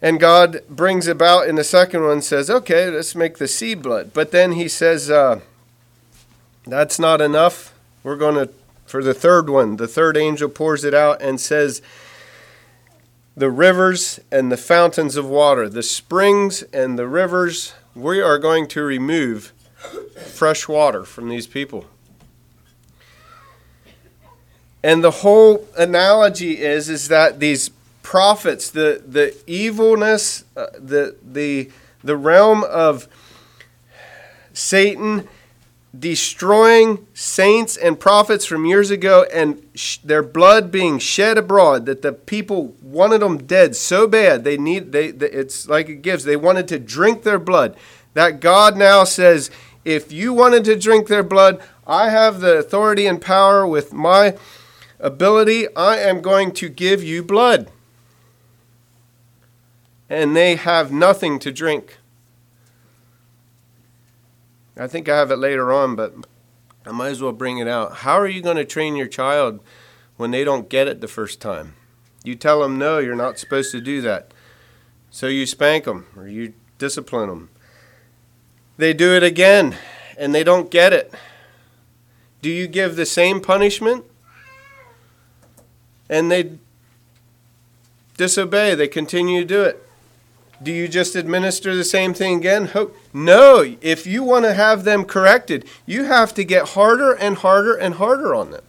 And 0.00 0.20
God 0.20 0.60
brings 0.68 1.08
about 1.08 1.48
in 1.48 1.56
the 1.56 1.64
second 1.64 2.04
one, 2.04 2.22
says, 2.22 2.48
okay, 2.48 2.90
let's 2.90 3.16
make 3.16 3.38
the 3.38 3.48
sea 3.48 3.74
blood. 3.74 4.12
But 4.12 4.30
then 4.30 4.52
he 4.52 4.68
says, 4.68 5.10
uh, 5.10 5.40
that's 6.64 7.00
not 7.00 7.20
enough 7.20 7.75
we're 8.06 8.14
going 8.14 8.36
to, 8.36 8.48
for 8.84 9.02
the 9.02 9.12
third 9.12 9.50
one, 9.50 9.78
the 9.78 9.88
third 9.88 10.16
angel 10.16 10.48
pours 10.48 10.84
it 10.84 10.94
out 10.94 11.20
and 11.20 11.40
says, 11.40 11.82
The 13.36 13.50
rivers 13.50 14.20
and 14.30 14.52
the 14.52 14.56
fountains 14.56 15.16
of 15.16 15.26
water, 15.26 15.68
the 15.68 15.82
springs 15.82 16.62
and 16.72 16.96
the 16.96 17.08
rivers, 17.08 17.74
we 17.96 18.20
are 18.20 18.38
going 18.38 18.68
to 18.68 18.82
remove 18.82 19.52
fresh 20.24 20.68
water 20.68 21.02
from 21.02 21.28
these 21.28 21.48
people. 21.48 21.86
And 24.84 25.02
the 25.02 25.10
whole 25.10 25.66
analogy 25.76 26.62
is 26.62 26.88
is 26.88 27.08
that 27.08 27.40
these 27.40 27.70
prophets, 28.04 28.70
the 28.70 29.02
the 29.04 29.34
evilness, 29.48 30.44
uh, 30.56 30.66
the 30.78 31.16
the 31.24 31.72
the 32.04 32.16
realm 32.16 32.62
of 32.62 33.08
Satan 34.52 35.26
destroying 35.98 37.06
saints 37.14 37.76
and 37.76 37.98
prophets 37.98 38.44
from 38.44 38.64
years 38.64 38.90
ago 38.90 39.24
and 39.32 39.62
sh- 39.74 39.98
their 39.98 40.22
blood 40.22 40.70
being 40.70 40.98
shed 40.98 41.38
abroad 41.38 41.86
that 41.86 42.02
the 42.02 42.12
people 42.12 42.74
wanted 42.82 43.20
them 43.20 43.38
dead 43.38 43.76
so 43.76 44.06
bad. 44.06 44.44
They 44.44 44.56
need 44.56 44.92
they, 44.92 45.10
they 45.10 45.30
it's 45.30 45.68
like 45.68 45.88
it 45.88 46.02
gives. 46.02 46.24
They 46.24 46.36
wanted 46.36 46.68
to 46.68 46.78
drink 46.78 47.22
their 47.22 47.38
blood. 47.38 47.76
That 48.14 48.40
god 48.40 48.76
now 48.76 49.04
says 49.04 49.50
if 49.84 50.10
you 50.10 50.32
wanted 50.32 50.64
to 50.64 50.76
drink 50.76 51.06
their 51.06 51.22
blood 51.22 51.62
i 51.86 52.10
have 52.10 52.40
the 52.40 52.56
authority 52.56 53.06
and 53.06 53.20
power 53.20 53.64
with 53.64 53.92
my 53.92 54.34
ability. 54.98 55.66
I 55.74 55.98
am 55.98 56.20
going 56.20 56.52
to 56.52 56.68
give 56.68 57.02
you 57.02 57.22
blood. 57.22 57.70
And 60.08 60.36
they 60.36 60.56
have 60.56 60.92
nothing 60.92 61.38
to 61.40 61.50
drink 61.50 61.98
I 64.76 64.86
think 64.86 65.08
I 65.08 65.16
have 65.16 65.30
it 65.30 65.36
later 65.36 65.72
on, 65.72 65.96
but 65.96 66.14
I 66.84 66.92
might 66.92 67.08
as 67.08 67.22
well 67.22 67.32
bring 67.32 67.58
it 67.58 67.68
out. 67.68 67.96
How 67.98 68.18
are 68.18 68.28
you 68.28 68.42
going 68.42 68.56
to 68.56 68.64
train 68.64 68.94
your 68.94 69.06
child 69.06 69.60
when 70.16 70.30
they 70.30 70.44
don't 70.44 70.68
get 70.68 70.86
it 70.86 71.00
the 71.00 71.08
first 71.08 71.40
time? 71.40 71.74
You 72.22 72.34
tell 72.34 72.60
them, 72.60 72.78
no, 72.78 72.98
you're 72.98 73.14
not 73.14 73.38
supposed 73.38 73.72
to 73.72 73.80
do 73.80 74.00
that. 74.02 74.32
So 75.10 75.28
you 75.28 75.46
spank 75.46 75.84
them 75.84 76.06
or 76.16 76.28
you 76.28 76.52
discipline 76.78 77.28
them. 77.28 77.48
They 78.76 78.92
do 78.92 79.14
it 79.14 79.22
again 79.22 79.76
and 80.18 80.34
they 80.34 80.44
don't 80.44 80.70
get 80.70 80.92
it. 80.92 81.14
Do 82.42 82.50
you 82.50 82.66
give 82.66 82.96
the 82.96 83.06
same 83.06 83.40
punishment? 83.40 84.04
And 86.08 86.30
they 86.30 86.58
disobey, 88.16 88.74
they 88.74 88.88
continue 88.88 89.40
to 89.40 89.46
do 89.46 89.62
it. 89.62 89.82
Do 90.62 90.72
you 90.72 90.88
just 90.88 91.16
administer 91.16 91.74
the 91.74 91.84
same 91.84 92.14
thing 92.14 92.38
again? 92.38 92.70
No. 93.16 93.76
If 93.80 94.06
you 94.06 94.22
want 94.22 94.44
to 94.44 94.52
have 94.52 94.84
them 94.84 95.06
corrected, 95.06 95.64
you 95.86 96.04
have 96.04 96.34
to 96.34 96.44
get 96.44 96.70
harder 96.70 97.12
and 97.14 97.38
harder 97.38 97.74
and 97.74 97.94
harder 97.94 98.34
on 98.34 98.50
them. 98.50 98.62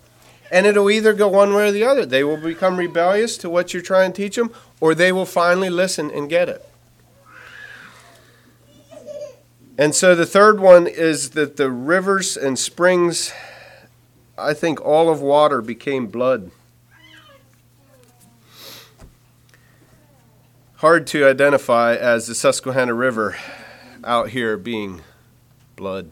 And 0.50 0.66
it'll 0.66 0.90
either 0.90 1.14
go 1.14 1.28
one 1.28 1.54
way 1.54 1.68
or 1.68 1.72
the 1.74 1.84
other. 1.84 2.06
They 2.06 2.24
will 2.24 2.38
become 2.38 2.78
rebellious 2.78 3.38
to 3.40 3.50
what 3.50 3.74
you're 3.74 3.84
trying 3.84 4.14
to 4.14 4.22
teach 4.22 4.38
them, 4.38 4.54
or 4.80 4.96
they 4.96 5.12
will 5.12 5.26
finally 5.26 5.70
listen 5.70 6.10
and 6.10 6.30
get 6.30 6.48
it. 6.48 6.66
And 9.78 9.94
so 9.94 10.16
the 10.16 10.26
third 10.26 10.62
one 10.62 10.88
is 10.88 11.32
that 11.32 11.58
the 11.58 11.70
rivers 11.70 12.38
and 12.38 12.58
springs, 12.58 13.34
I 14.38 14.54
think 14.54 14.80
all 14.80 15.10
of 15.10 15.20
water 15.20 15.62
became 15.62 16.08
blood. 16.08 16.52
hard 20.78 21.08
to 21.08 21.26
identify 21.26 21.96
as 21.96 22.28
the 22.28 22.36
Susquehanna 22.36 22.94
River 22.94 23.36
out 24.08 24.30
here 24.30 24.56
being 24.56 25.02
blood. 25.76 26.12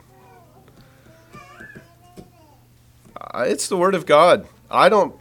Uh, 3.15 3.45
it's 3.47 3.69
the 3.69 3.77
Word 3.77 3.95
of 3.95 4.05
God. 4.05 4.47
I 4.69 4.89
don't, 4.89 5.15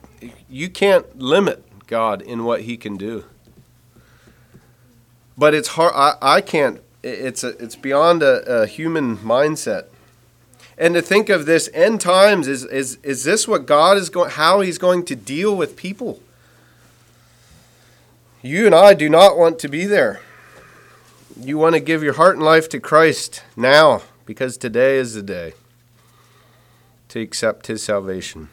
you 0.50 0.68
can't 0.68 1.18
limit 1.18 1.64
God 1.86 2.20
in 2.20 2.44
what 2.44 2.62
He 2.62 2.76
can 2.76 2.96
do. 2.96 3.24
But 5.38 5.54
it's 5.54 5.68
hard, 5.68 5.92
I, 5.94 6.16
I 6.20 6.40
can't, 6.40 6.80
it's, 7.02 7.44
a, 7.44 7.50
it's 7.62 7.76
beyond 7.76 8.22
a, 8.24 8.62
a 8.62 8.66
human 8.66 9.18
mindset. 9.18 9.86
And 10.76 10.94
to 10.94 11.02
think 11.02 11.28
of 11.28 11.46
this 11.46 11.70
end 11.72 12.00
times 12.00 12.48
is, 12.48 12.64
is, 12.64 12.98
is 13.04 13.22
this 13.22 13.46
what 13.46 13.66
God 13.66 13.96
is 13.96 14.10
going, 14.10 14.30
how 14.30 14.60
He's 14.60 14.78
going 14.78 15.04
to 15.04 15.14
deal 15.14 15.56
with 15.56 15.76
people? 15.76 16.20
You 18.42 18.66
and 18.66 18.74
I 18.74 18.94
do 18.94 19.08
not 19.08 19.38
want 19.38 19.60
to 19.60 19.68
be 19.68 19.86
there. 19.86 20.20
You 21.40 21.58
want 21.58 21.74
to 21.74 21.80
give 21.80 22.04
your 22.04 22.12
heart 22.12 22.36
and 22.36 22.44
life 22.44 22.68
to 22.68 22.78
Christ 22.78 23.42
now, 23.56 24.02
because 24.24 24.56
today 24.56 24.98
is 24.98 25.14
the 25.14 25.22
day 25.22 25.54
to 27.08 27.20
accept 27.20 27.66
His 27.66 27.82
salvation. 27.82 28.50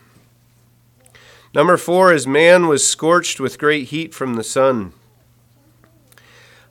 Number 1.54 1.78
four 1.78 2.12
is 2.12 2.26
man 2.26 2.68
was 2.68 2.88
scorched 2.88 3.40
with 3.40 3.60
great 3.60 3.90
heat 3.90 4.16
from 4.16 4.34
the 4.34 4.44
sun. 4.44 4.94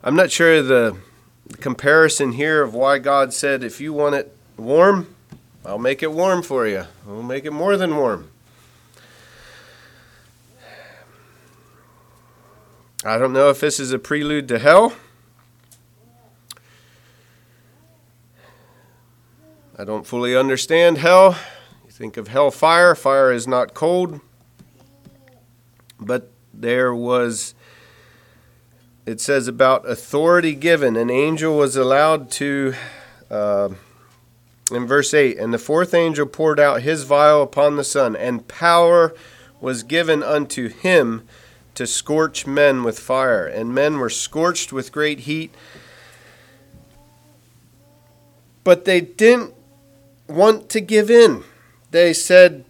I'm 0.03 0.15
not 0.15 0.31
sure 0.31 0.61
the 0.61 0.97
comparison 1.61 2.33
here 2.33 2.61
of 2.61 2.73
why 2.73 2.97
God 2.97 3.33
said, 3.33 3.63
if 3.63 3.79
you 3.79 3.93
want 3.93 4.15
it 4.15 4.35
warm, 4.57 5.15
I'll 5.65 5.77
make 5.77 6.03
it 6.03 6.11
warm 6.11 6.43
for 6.43 6.67
you. 6.67 6.87
I'll 7.07 7.23
make 7.23 7.45
it 7.45 7.53
more 7.53 7.77
than 7.77 7.95
warm. 7.95 8.29
I 13.05 13.17
don't 13.17 13.33
know 13.33 13.49
if 13.49 13.61
this 13.61 13.79
is 13.79 13.93
a 13.93 13.99
prelude 13.99 14.49
to 14.49 14.59
hell. 14.59 14.93
I 19.81 19.83
don't 19.83 20.05
fully 20.05 20.37
understand 20.37 20.99
hell. 20.99 21.35
You 21.83 21.89
think 21.89 22.15
of 22.15 22.27
hell 22.27 22.51
fire, 22.51 22.93
fire 22.93 23.31
is 23.31 23.47
not 23.47 23.73
cold. 23.73 24.19
But 25.99 26.29
there 26.53 26.93
was, 26.93 27.55
it 29.07 29.19
says 29.19 29.47
about 29.47 29.89
authority 29.89 30.53
given. 30.53 30.95
An 30.95 31.09
angel 31.09 31.57
was 31.57 31.75
allowed 31.75 32.29
to, 32.33 32.75
uh, 33.31 33.69
in 34.71 34.85
verse 34.85 35.15
8, 35.15 35.39
and 35.39 35.51
the 35.51 35.57
fourth 35.57 35.95
angel 35.95 36.27
poured 36.27 36.59
out 36.59 36.83
his 36.83 37.01
vial 37.01 37.41
upon 37.41 37.75
the 37.75 37.83
sun, 37.83 38.15
and 38.15 38.47
power 38.47 39.15
was 39.59 39.81
given 39.81 40.21
unto 40.21 40.69
him 40.69 41.27
to 41.73 41.87
scorch 41.87 42.45
men 42.45 42.83
with 42.83 42.99
fire. 42.99 43.47
And 43.47 43.73
men 43.73 43.97
were 43.97 44.11
scorched 44.11 44.71
with 44.71 44.91
great 44.91 45.21
heat. 45.21 45.55
But 48.63 48.85
they 48.85 49.01
didn't 49.01 49.55
want 50.31 50.69
to 50.69 50.81
give 50.81 51.11
in. 51.11 51.43
They 51.91 52.13
said, 52.13 52.65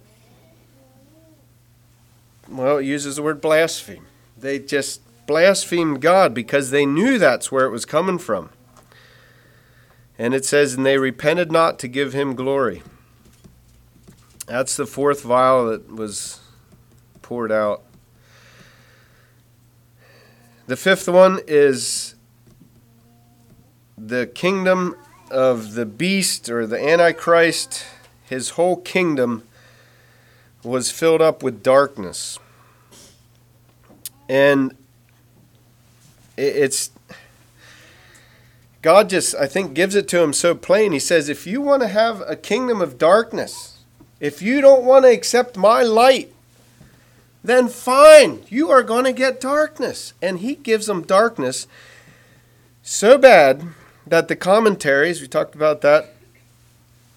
well, 2.48 2.78
it 2.78 2.84
uses 2.84 3.16
the 3.16 3.22
word 3.22 3.40
blaspheme. 3.40 4.06
They 4.36 4.58
just 4.58 5.00
blasphemed 5.26 6.00
God 6.00 6.34
because 6.34 6.70
they 6.70 6.84
knew 6.84 7.18
that's 7.18 7.50
where 7.50 7.64
it 7.64 7.70
was 7.70 7.84
coming 7.84 8.18
from. 8.18 8.50
And 10.18 10.34
it 10.34 10.44
says, 10.44 10.74
and 10.74 10.84
they 10.84 10.98
repented 10.98 11.50
not 11.50 11.78
to 11.80 11.88
give 11.88 12.12
him 12.12 12.34
glory. 12.34 12.82
That's 14.46 14.76
the 14.76 14.86
fourth 14.86 15.22
vial 15.22 15.66
that 15.66 15.90
was 15.90 16.40
poured 17.22 17.50
out. 17.50 17.82
The 20.66 20.76
fifth 20.76 21.08
one 21.08 21.40
is 21.46 22.14
the 23.96 24.26
kingdom 24.26 24.96
of 25.32 25.74
the 25.74 25.86
beast 25.86 26.48
or 26.48 26.66
the 26.66 26.78
Antichrist. 26.80 27.84
His 28.28 28.50
whole 28.50 28.76
kingdom 28.76 29.42
was 30.62 30.90
filled 30.90 31.22
up 31.22 31.42
with 31.42 31.62
darkness. 31.62 32.38
And 34.28 34.76
it's 36.36 36.90
God 38.80 39.10
just, 39.10 39.34
I 39.34 39.46
think, 39.46 39.74
gives 39.74 39.94
it 39.94 40.08
to 40.08 40.22
him 40.22 40.32
so 40.32 40.54
plain. 40.54 40.92
He 40.92 40.98
says, 40.98 41.28
if 41.28 41.46
you 41.46 41.60
want 41.60 41.82
to 41.82 41.88
have 41.88 42.22
a 42.26 42.36
kingdom 42.36 42.80
of 42.80 42.98
darkness, 42.98 43.78
if 44.20 44.42
you 44.42 44.60
don't 44.60 44.84
want 44.84 45.04
to 45.04 45.12
accept 45.12 45.56
my 45.56 45.82
light, 45.82 46.32
then 47.44 47.68
fine, 47.68 48.42
you 48.48 48.70
are 48.70 48.82
going 48.82 49.04
to 49.04 49.12
get 49.12 49.40
darkness. 49.40 50.14
And 50.22 50.38
he 50.38 50.54
gives 50.54 50.86
them 50.86 51.02
darkness 51.02 51.66
so 52.82 53.18
bad 53.18 53.62
that 54.06 54.28
the 54.28 54.36
commentaries, 54.36 55.20
we 55.20 55.28
talked 55.28 55.54
about 55.54 55.80
that, 55.82 56.14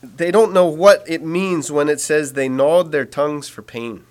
they 0.02 0.32
don't 0.32 0.54
know 0.54 0.68
what 0.68 1.04
it 1.08 1.24
means 1.24 1.72
when 1.72 1.90
it 1.90 2.00
says 2.00 2.34
they 2.34 2.48
gnawed 2.48 2.92
their 2.92 3.06
tongues 3.06 3.48
for 3.48 3.62
pain. 3.62 4.06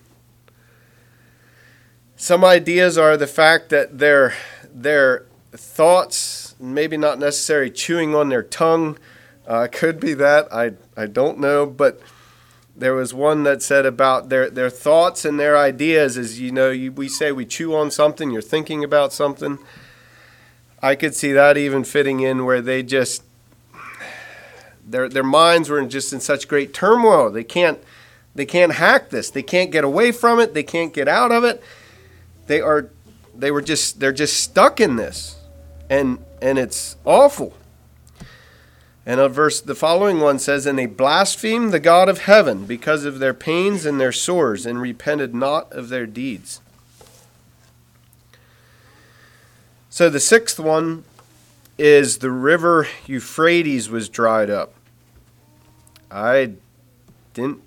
Some 2.17 2.45
ideas 2.45 2.99
are 2.99 3.17
the 3.17 3.27
fact 3.27 3.69
that 3.71 3.99
their, 3.99 4.35
their 4.73 5.27
thoughts, 5.53 6.55
maybe 6.59 6.97
not 6.97 7.19
necessarily 7.19 7.71
chewing 7.71 8.15
on 8.15 8.29
their 8.29 8.43
tongue, 8.43 8.99
uh, 9.47 9.69
could 9.71 10.01
be 10.01 10.15
that. 10.15 10.53
I, 10.53 10.73
I 10.97 11.07
don't 11.07 11.39
know, 11.39 11.67
but 11.67 12.01
there 12.77 12.95
was 12.95 13.15
one 13.15 13.45
that 13.45 13.63
said 13.63 13.87
about 13.87 14.29
their, 14.29 14.51
their 14.51 14.71
thoughts 14.71 15.25
and 15.25 15.39
their 15.39 15.57
ideas 15.57 16.17
is 16.17 16.41
you 16.41 16.51
know 16.51 16.71
you, 16.71 16.91
we 16.91 17.09
say 17.09 17.31
we 17.31 17.47
chew 17.47 17.75
on 17.75 17.91
something 17.91 18.31
you're 18.31 18.43
thinking 18.43 18.83
about 18.83 19.13
something 19.13 19.59
i 20.85 20.95
could 20.95 21.15
see 21.15 21.33
that 21.33 21.57
even 21.57 21.83
fitting 21.83 22.21
in 22.21 22.45
where 22.45 22.61
they 22.61 22.83
just 22.83 23.23
their, 24.87 25.09
their 25.09 25.25
minds 25.25 25.69
were 25.69 25.85
just 25.87 26.13
in 26.13 26.21
such 26.21 26.49
great 26.49 26.75
turmoil. 26.75 27.31
They 27.31 27.45
can't 27.45 27.79
they 28.35 28.47
can't 28.47 28.73
hack 28.73 29.11
this. 29.11 29.31
They 29.31 29.43
can't 29.43 29.71
get 29.71 29.85
away 29.85 30.11
from 30.11 30.41
it. 30.41 30.55
They 30.55 30.65
can't 30.65 30.93
get 30.93 31.09
out 31.09 31.31
of 31.31 31.45
it. 31.45 31.63
They 32.47 32.61
are 32.61 32.91
they 33.35 33.51
were 33.51 33.63
just 33.63 34.01
they're 34.01 34.13
just 34.13 34.43
stuck 34.43 34.81
in 34.81 34.97
this. 34.97 35.37
And 35.89 36.19
and 36.43 36.59
it's 36.59 36.97
awful. 37.05 37.55
And 39.07 39.21
a 39.21 39.29
verse 39.29 39.61
the 39.61 39.75
following 39.75 40.21
one 40.21 40.39
says, 40.39 40.65
And 40.65 40.79
they 40.79 40.87
blasphemed 40.87 41.73
the 41.73 41.81
God 41.81 42.09
of 42.09 42.23
heaven 42.23 42.65
because 42.65 43.05
of 43.05 43.19
their 43.19 43.35
pains 43.35 43.85
and 43.85 44.01
their 44.01 44.13
sores, 44.13 44.65
and 44.65 44.81
repented 44.81 45.35
not 45.35 45.71
of 45.73 45.91
their 45.91 46.07
deeds. 46.07 46.63
So 49.95 50.11
the 50.11 50.19
sixth 50.19 50.59
one 50.59 51.05
is 51.79 52.19
the 52.19 52.33
river 52.33 52.89
Euphrates 53.07 53.89
was 53.89 54.09
dried 54.09 54.51
up. 54.51 54.75
I 56.11 56.55
didn't 57.33 57.63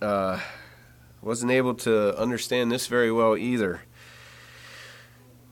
uh, 0.00 0.38
wasn't 1.22 1.50
able 1.50 1.74
to 1.74 2.16
understand 2.16 2.70
this 2.70 2.86
very 2.86 3.10
well 3.10 3.36
either. 3.36 3.80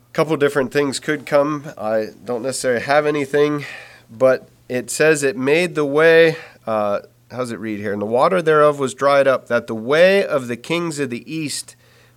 A 0.09 0.13
couple 0.13 0.37
different 0.37 0.73
things 0.73 1.01
could 1.01 1.27
come. 1.27 1.73
I 1.77 2.11
don't 2.25 2.43
necessarily 2.43 2.83
have 2.83 3.07
anything, 3.07 3.65
but 4.09 4.49
it 4.69 4.89
says 4.89 5.25
it 5.25 5.37
made 5.37 5.75
the 5.75 5.85
way. 5.85 6.37
Uh, 6.65 7.01
how's 7.33 7.51
it 7.51 7.59
read 7.59 7.81
here? 7.81 7.93
And 7.93 8.01
the 8.01 8.07
water 8.07 8.41
thereof 8.41 8.79
was 8.79 8.95
dried 8.95 9.27
up, 9.27 9.49
that 9.49 9.67
the 9.67 9.75
way 9.75 10.25
of 10.25 10.47
the 10.47 10.57
kings 10.57 11.01
of 11.01 11.11
the 11.11 11.29
east 11.29 11.75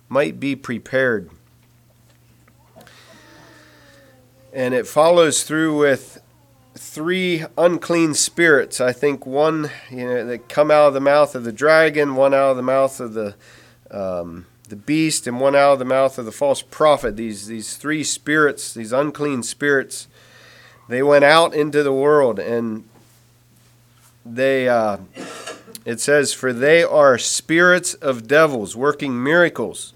might 0.08 0.38
be 0.38 0.54
prepared. 0.54 1.30
And 4.54 4.72
it 4.72 4.86
follows 4.86 5.42
through 5.42 5.78
with 5.78 6.22
three 6.74 7.44
unclean 7.58 8.14
spirits. 8.14 8.80
I 8.80 8.92
think 8.92 9.26
one, 9.26 9.70
you 9.90 10.06
know, 10.06 10.24
that 10.24 10.48
come 10.48 10.70
out 10.70 10.88
of 10.88 10.94
the 10.94 11.00
mouth 11.00 11.34
of 11.34 11.44
the 11.44 11.52
dragon, 11.52 12.14
one 12.14 12.32
out 12.32 12.52
of 12.52 12.56
the 12.56 12.62
mouth 12.62 12.98
of 13.00 13.12
the 13.12 13.34
um, 13.90 14.46
the 14.68 14.76
beast, 14.76 15.26
and 15.26 15.38
one 15.40 15.54
out 15.54 15.74
of 15.74 15.78
the 15.78 15.84
mouth 15.84 16.16
of 16.18 16.24
the 16.24 16.32
false 16.32 16.62
prophet. 16.62 17.16
These 17.16 17.48
these 17.48 17.76
three 17.76 18.02
spirits, 18.02 18.72
these 18.72 18.92
unclean 18.92 19.42
spirits 19.42 20.08
they 20.88 21.02
went 21.02 21.24
out 21.24 21.54
into 21.54 21.82
the 21.82 21.92
world 21.92 22.38
and 22.38 22.84
they 24.24 24.68
uh, 24.68 24.98
it 25.84 26.00
says 26.00 26.32
for 26.32 26.52
they 26.52 26.82
are 26.82 27.18
spirits 27.18 27.94
of 27.94 28.26
devils 28.26 28.76
working 28.76 29.22
miracles 29.22 29.93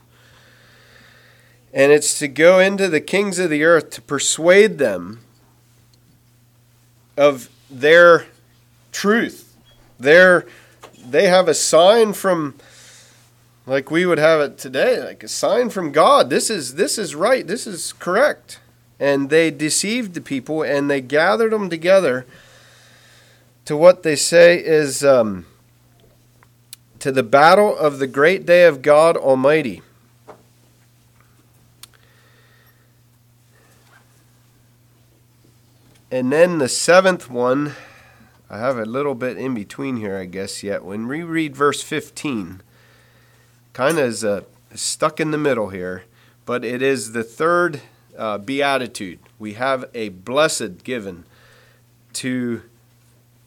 and 1.72 1.92
it's 1.92 2.18
to 2.18 2.28
go 2.28 2.58
into 2.58 2.88
the 2.88 3.00
kings 3.00 3.38
of 3.38 3.50
the 3.50 3.64
earth 3.64 3.90
to 3.90 4.02
persuade 4.02 4.78
them 4.78 5.20
of 7.16 7.50
their 7.70 8.26
truth. 8.92 9.56
Their 9.98 10.46
they 11.04 11.28
have 11.28 11.48
a 11.48 11.54
sign 11.54 12.12
from 12.12 12.54
like 13.66 13.90
we 13.90 14.06
would 14.06 14.18
have 14.18 14.40
it 14.40 14.58
today 14.58 15.02
like 15.02 15.22
a 15.22 15.28
sign 15.28 15.70
from 15.70 15.92
god. 15.92 16.30
This 16.30 16.48
is 16.50 16.74
this 16.76 16.98
is 16.98 17.14
right. 17.14 17.46
This 17.46 17.66
is 17.66 17.92
correct. 17.92 18.60
And 19.00 19.30
they 19.30 19.50
deceived 19.50 20.14
the 20.14 20.20
people 20.20 20.62
and 20.62 20.90
they 20.90 21.00
gathered 21.00 21.52
them 21.52 21.70
together 21.70 22.26
to 23.64 23.76
what 23.76 24.02
they 24.02 24.16
say 24.16 24.58
is 24.58 25.04
um, 25.04 25.44
to 26.98 27.12
the 27.12 27.22
battle 27.22 27.76
of 27.76 27.98
the 27.98 28.06
great 28.06 28.46
day 28.46 28.64
of 28.64 28.82
God 28.82 29.16
Almighty. 29.16 29.82
And 36.10 36.32
then 36.32 36.56
the 36.56 36.70
seventh 36.70 37.28
one, 37.28 37.74
I 38.48 38.58
have 38.58 38.78
a 38.78 38.86
little 38.86 39.14
bit 39.14 39.36
in 39.36 39.54
between 39.54 39.98
here, 39.98 40.16
I 40.16 40.24
guess, 40.24 40.62
yet. 40.62 40.82
When 40.82 41.06
we 41.06 41.22
read 41.22 41.54
verse 41.54 41.82
15, 41.82 42.62
kind 43.74 43.98
of 43.98 44.04
is 44.04 44.24
uh, 44.24 44.42
stuck 44.74 45.20
in 45.20 45.32
the 45.32 45.38
middle 45.38 45.68
here, 45.68 46.04
but 46.46 46.64
it 46.64 46.80
is 46.80 47.12
the 47.12 47.22
third 47.22 47.82
uh, 48.16 48.38
beatitude. 48.38 49.18
We 49.38 49.54
have 49.54 49.84
a 49.92 50.08
blessed 50.08 50.82
given 50.82 51.24
to 52.14 52.62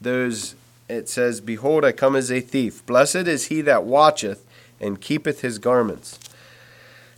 those. 0.00 0.54
It 0.88 1.08
says, 1.08 1.40
Behold, 1.40 1.84
I 1.84 1.90
come 1.90 2.14
as 2.14 2.30
a 2.30 2.40
thief. 2.40 2.86
Blessed 2.86 3.26
is 3.26 3.46
he 3.46 3.60
that 3.62 3.82
watcheth 3.82 4.46
and 4.80 5.00
keepeth 5.00 5.40
his 5.40 5.58
garments, 5.58 6.16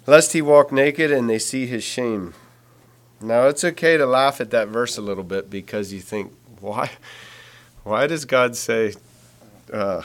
lest 0.06 0.32
he 0.32 0.40
walk 0.40 0.72
naked 0.72 1.12
and 1.12 1.28
they 1.28 1.38
see 1.38 1.66
his 1.66 1.84
shame. 1.84 2.32
Now, 3.20 3.46
it's 3.46 3.64
okay 3.64 3.96
to 3.96 4.06
laugh 4.06 4.40
at 4.40 4.50
that 4.50 4.68
verse 4.68 4.98
a 4.98 5.02
little 5.02 5.24
bit 5.24 5.48
because 5.48 5.92
you 5.92 6.00
think, 6.00 6.32
why, 6.60 6.90
why 7.82 8.06
does 8.06 8.24
God 8.24 8.56
say, 8.56 8.94
uh, 9.72 10.02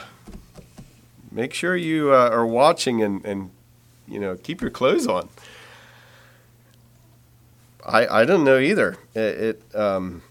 make 1.30 1.52
sure 1.54 1.76
you 1.76 2.12
uh, 2.12 2.30
are 2.30 2.46
watching 2.46 3.02
and, 3.02 3.24
and 3.24 3.50
you 4.08 4.18
know, 4.18 4.36
keep 4.36 4.60
your 4.60 4.70
clothes 4.70 5.06
on. 5.06 5.28
I 7.86 8.20
I 8.20 8.24
don't 8.24 8.44
know 8.44 8.58
either. 8.58 8.96
It, 9.14 9.20
it 9.20 9.76
um, 9.76 10.22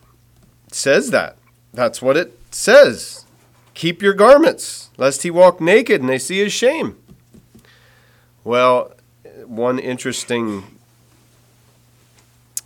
says 0.72 1.12
that. 1.12 1.38
That's 1.74 2.02
what 2.02 2.18
it 2.18 2.38
says. 2.52 3.26
Keep 3.74 4.02
your 4.02 4.14
garments, 4.14 4.90
lest 4.98 5.24
he 5.24 5.32
walk 5.32 5.62
naked 5.62 6.02
and 6.02 6.10
they 6.10 6.20
see 6.20 6.40
his 6.40 6.52
shame. 6.52 6.98
Well, 8.44 8.94
one 9.46 9.80
interesting, 9.80 10.79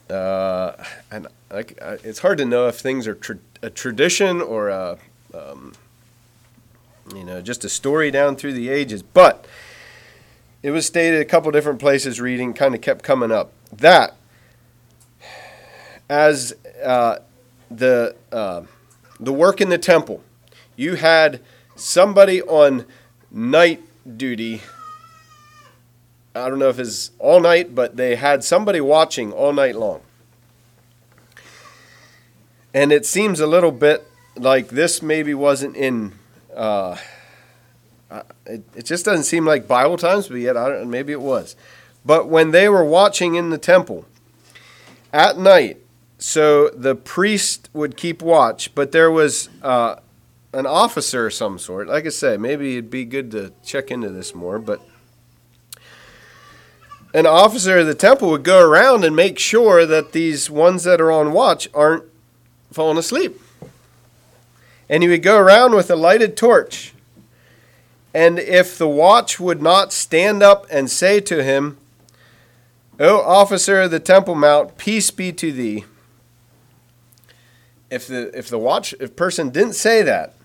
uh, 0.10 0.74
and 1.12 1.28
like 1.52 1.78
it's 2.04 2.20
hard 2.20 2.38
to 2.40 2.46
know 2.46 2.68
if 2.68 2.80
things 2.80 3.08
are 3.08 3.16
tra- 3.16 3.40
a 3.62 3.70
tradition 3.70 4.42
or 4.42 4.70
a, 4.70 4.98
um, 5.34 5.74
you 7.16 7.24
know, 7.24 7.42
just 7.42 7.64
a 7.64 7.70
story 7.70 8.12
down 8.12 8.36
through 8.36 8.54
the 8.54 8.70
ages. 8.70 9.04
But 9.04 9.46
it 10.62 10.72
was 10.72 10.86
stated 10.86 11.22
a 11.22 11.26
couple 11.26 11.52
different 11.52 11.80
places. 11.80 12.20
Reading 12.20 12.54
kind 12.54 12.76
of 12.76 12.82
kept 12.82 13.04
coming 13.04 13.32
up 13.32 13.52
that 13.72 14.16
as 16.10 16.54
uh, 16.84 17.20
the 17.72 18.16
uh, 18.32 18.64
the 19.20 19.34
work 19.34 19.62
in 19.62 19.70
the 19.70 19.78
temple, 19.78 20.24
you 20.76 20.96
had 20.96 21.42
somebody 21.76 22.42
on 22.42 22.86
night 23.32 23.82
duty. 24.18 24.62
I 26.36 26.50
don't 26.50 26.60
know 26.60 26.70
if 26.70 26.80
it's 26.80 27.12
all 27.20 27.40
night, 27.40 27.76
but 27.76 27.96
they 27.96 28.16
had 28.16 28.44
somebody 28.44 28.82
watching 28.82 29.32
all 29.32 29.54
night 29.54 29.76
long. 29.76 30.02
And 32.74 32.92
it 32.92 33.06
seems 33.06 33.40
a 33.40 33.46
little 33.46 33.72
bit 33.72 34.08
like 34.36 34.70
this 34.70 35.02
maybe 35.02 35.34
wasn't 35.36 35.76
in. 35.76 36.14
Uh, 36.56 36.98
it, 38.46 38.64
it 38.76 38.86
just 38.86 39.06
doesn't 39.06 39.26
seem 39.26 39.46
like 39.46 39.68
Bible 39.68 39.98
times, 39.98 40.28
but 40.28 40.36
yet 40.36 40.58
I 40.58 40.70
don't, 40.70 40.90
maybe 40.90 41.14
it 41.14 41.22
was. 41.22 41.56
But 42.04 42.28
when 42.28 42.52
they 42.52 42.68
were 42.68 42.84
watching 42.84 43.36
in 43.36 43.52
the 43.52 43.58
temple 43.60 44.06
at 45.12 45.38
night, 45.38 45.78
so 46.18 46.70
the 46.70 46.96
priest 46.96 47.70
would 47.74 47.96
keep 47.96 48.22
watch, 48.22 48.74
but 48.74 48.92
there 48.92 49.12
was 49.12 49.50
uh, 49.62 49.98
an 50.52 50.66
officer 50.66 51.28
of 51.28 51.34
some 51.34 51.60
sort. 51.60 51.88
Like 51.88 52.06
I 52.06 52.10
said, 52.10 52.40
maybe 52.40 52.74
it'd 52.74 52.90
be 52.90 53.06
good 53.06 53.30
to 53.32 53.54
check 53.64 53.92
into 53.92 54.10
this 54.10 54.34
more, 54.34 54.58
but 54.58 54.82
an 57.14 57.26
officer 57.28 57.78
of 57.78 57.88
the 57.88 57.94
temple 57.94 58.30
would 58.32 58.44
go 58.44 58.60
around 58.60 59.06
and 59.06 59.16
make 59.16 59.38
sure 59.38 59.86
that 59.86 60.14
these 60.14 60.50
ones 60.50 60.84
that 60.84 61.00
are 61.00 61.12
on 61.12 61.32
watch 61.32 61.70
aren't 61.74 62.04
falling 62.72 62.98
asleep. 62.98 63.40
And 64.90 65.04
he 65.04 65.10
would 65.10 65.24
go 65.24 65.38
around 65.38 65.76
with 65.76 65.92
a 65.92 65.96
lighted 65.96 66.36
torch. 66.36 66.94
And 68.14 68.40
if 68.40 68.78
the 68.78 68.88
watch 68.88 69.40
would 69.40 69.62
not 69.62 69.94
stand 69.94 70.44
up 70.44 70.66
and 70.70 70.90
say 70.90 71.20
to 71.22 71.44
him, 71.44 71.78
O 73.00 73.22
officer 73.22 73.82
of 73.82 73.92
the 73.92 74.00
temple 74.00 74.36
mount, 74.36 74.78
peace 74.78 75.10
be 75.10 75.32
to 75.34 75.52
thee, 75.52 75.86
if 77.90 78.08
the 78.08 78.36
if 78.38 78.50
the 78.50 78.60
watch 78.60 78.94
if 79.00 79.16
person 79.16 79.50
didn't 79.50 79.74
say 79.74 80.04
that, 80.04 80.36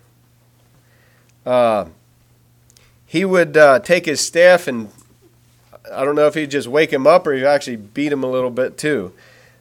uh, 1.44 1.86
he 3.06 3.24
would 3.24 3.56
uh, 3.56 3.80
take 3.80 4.06
his 4.06 4.20
staff 4.20 4.66
and 4.66 4.90
I 5.92 6.04
don't 6.04 6.14
know 6.14 6.26
if 6.26 6.34
he'd 6.34 6.50
just 6.50 6.68
wake 6.68 6.92
him 6.92 7.06
up 7.06 7.26
or 7.26 7.32
he'd 7.32 7.44
actually 7.44 7.76
beat 7.76 8.12
him 8.12 8.22
a 8.22 8.30
little 8.30 8.50
bit 8.50 8.78
too. 8.78 9.12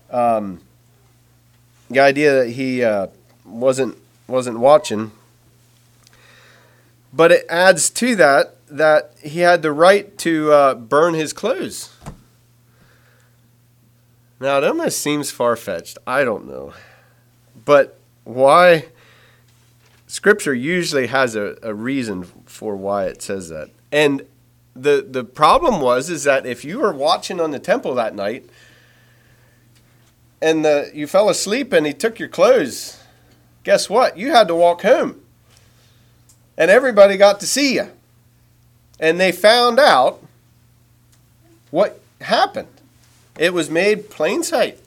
Um, 0.09 0.61
the 1.89 1.99
idea 1.99 2.43
that 2.43 2.51
he 2.51 2.83
uh, 2.83 3.07
wasn't 3.45 3.97
wasn't 4.27 4.59
watching, 4.59 5.11
but 7.13 7.31
it 7.31 7.45
adds 7.49 7.89
to 7.91 8.15
that 8.15 8.55
that 8.69 9.13
he 9.23 9.39
had 9.39 9.61
the 9.61 9.71
right 9.71 10.17
to 10.19 10.51
uh, 10.51 10.75
burn 10.75 11.13
his 11.13 11.33
clothes. 11.33 11.93
Now, 14.39 14.57
it 14.57 14.63
almost 14.63 14.99
seems 14.99 15.31
far 15.31 15.55
fetched. 15.55 15.97
I 16.05 16.23
don't 16.23 16.47
know. 16.47 16.73
But 17.65 17.97
why? 18.23 18.85
Scripture 20.05 20.53
usually 20.53 21.07
has 21.07 21.35
a, 21.35 21.57
a 21.63 21.73
reason 21.73 22.23
for 22.45 22.75
why 22.75 23.05
it 23.05 23.21
says 23.21 23.49
that. 23.49 23.69
And 23.91 24.21
the 24.81 25.05
the 25.07 25.23
problem 25.23 25.81
was 25.81 26.09
is 26.09 26.23
that 26.23 26.45
if 26.45 26.63
you 26.63 26.79
were 26.79 26.93
watching 26.93 27.39
on 27.39 27.51
the 27.51 27.59
temple 27.59 27.95
that 27.95 28.15
night 28.15 28.49
and 30.41 30.63
the, 30.63 30.91
you 30.93 31.07
fell 31.07 31.29
asleep 31.29 31.73
and 31.73 31.85
he 31.85 31.93
took 31.93 32.19
your 32.19 32.29
clothes, 32.29 32.99
guess 33.63 33.89
what? 33.89 34.17
You 34.17 34.31
had 34.31 34.47
to 34.47 34.55
walk 34.55 34.81
home. 34.83 35.21
And 36.57 36.71
everybody 36.71 37.17
got 37.17 37.39
to 37.41 37.47
see 37.47 37.75
you. 37.75 37.91
And 38.99 39.19
they 39.19 39.31
found 39.31 39.79
out 39.79 40.23
what 41.69 41.99
happened. 42.21 42.67
It 43.37 43.53
was 43.53 43.69
made 43.69 44.09
plain 44.09 44.43
sight. 44.43 44.79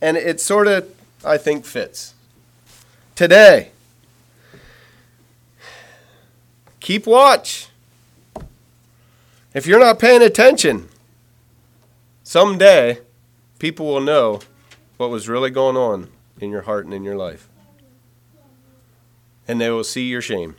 And 0.00 0.16
it 0.16 0.40
sort 0.40 0.66
of, 0.66 0.88
I 1.24 1.36
think, 1.36 1.64
fits. 1.64 2.14
Today, 3.14 3.70
keep 6.80 7.06
watch. 7.06 7.68
If 9.54 9.66
you're 9.66 9.80
not 9.80 9.98
paying 9.98 10.22
attention, 10.22 10.88
someday 12.22 13.00
people 13.58 13.86
will 13.86 14.00
know 14.00 14.40
what 14.96 15.10
was 15.10 15.28
really 15.28 15.50
going 15.50 15.76
on 15.76 16.08
in 16.40 16.50
your 16.50 16.62
heart 16.62 16.84
and 16.84 16.94
in 16.94 17.04
your 17.04 17.16
life. 17.16 17.48
And 19.46 19.60
they 19.60 19.70
will 19.70 19.84
see 19.84 20.08
your 20.08 20.22
shame 20.22 20.56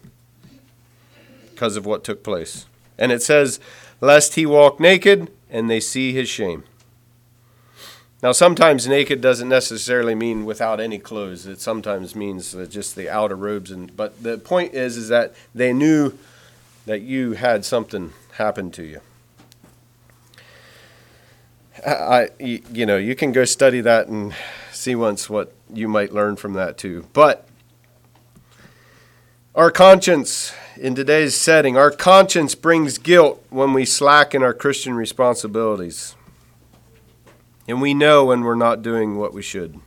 because 1.52 1.76
of 1.76 1.86
what 1.86 2.04
took 2.04 2.24
place. 2.24 2.66
And 2.98 3.12
it 3.12 3.22
says, 3.22 3.60
Lest 4.02 4.36
he 4.36 4.46
walk 4.46 4.80
naked 4.80 5.32
and 5.50 5.70
they 5.70 5.80
see 5.80 6.12
his 6.12 6.28
shame. 6.28 6.64
Now, 8.24 8.32
sometimes 8.32 8.88
naked 8.88 9.20
doesn't 9.20 9.50
necessarily 9.50 10.14
mean 10.14 10.46
without 10.46 10.80
any 10.80 11.00
clothes. 11.00 11.48
It 11.48 11.60
sometimes 11.60 12.16
means 12.16 12.56
just 12.70 12.96
the 12.96 13.10
outer 13.10 13.36
robes. 13.36 13.72
And 13.72 13.96
but 13.96 14.22
the 14.22 14.38
point 14.38 14.76
is, 14.76 14.96
is 14.96 15.08
that 15.10 15.34
they 15.56 15.74
knew 15.74 16.14
that 16.86 17.02
you 17.02 17.34
had 17.34 17.66
something 17.66 18.14
happen 18.34 18.70
to 18.72 18.84
you. 18.84 19.02
I, 21.86 22.30
you 22.38 22.86
know, 22.86 22.98
you 22.98 23.16
can 23.16 23.32
go 23.32 23.44
study 23.44 23.82
that 23.82 24.08
and 24.08 24.36
see 24.72 24.94
once 24.94 25.28
what 25.28 25.54
you 25.74 25.88
might 25.88 26.14
learn 26.14 26.36
from 26.36 26.54
that 26.54 26.78
too. 26.78 27.08
But 27.14 27.48
our 29.56 29.72
conscience 29.72 30.54
in 30.78 30.94
today's 30.94 31.36
setting, 31.36 31.76
our 31.76 31.90
conscience 31.90 32.54
brings 32.54 33.00
guilt 33.00 33.44
when 33.50 33.74
we 33.74 33.86
slacken 33.86 34.44
our 34.44 34.54
Christian 34.54 34.94
responsibilities. 34.94 36.16
And 37.72 37.82
we 37.82 37.94
know 37.94 38.26
when 38.26 38.42
we're 38.42 38.56
not 38.56 38.82
doing 38.82 39.16
what 39.18 39.34
we 39.34 39.42
should. 39.42 39.80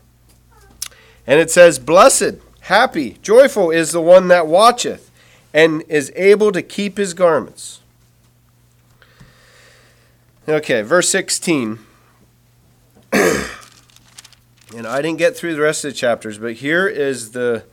And 1.27 1.39
it 1.39 1.51
says, 1.51 1.79
Blessed, 1.79 2.37
happy, 2.61 3.19
joyful 3.21 3.71
is 3.71 3.93
the 3.93 4.01
one 4.01 4.29
that 4.29 4.47
watcheth, 4.47 5.11
and 5.53 5.83
is 5.87 6.11
able 6.17 6.51
to 6.53 6.63
keep 6.63 6.97
his 6.97 7.13
garments. 7.13 7.81
Okay, 10.49 10.81
verse 10.81 11.11
16. 11.11 11.79
and 13.13 13.45
I 14.87 15.03
didn't 15.03 15.19
get 15.19 15.37
through 15.37 15.55
the 15.55 15.61
rest 15.61 15.85
of 15.85 15.91
the 15.93 15.99
chapters, 15.99 16.39
but 16.39 16.55
here 16.55 16.89
is 16.89 17.33
the 17.33 17.65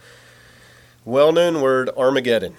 well 1.06 1.32
known 1.32 1.62
word 1.62 1.90
Armageddon. 1.96 2.58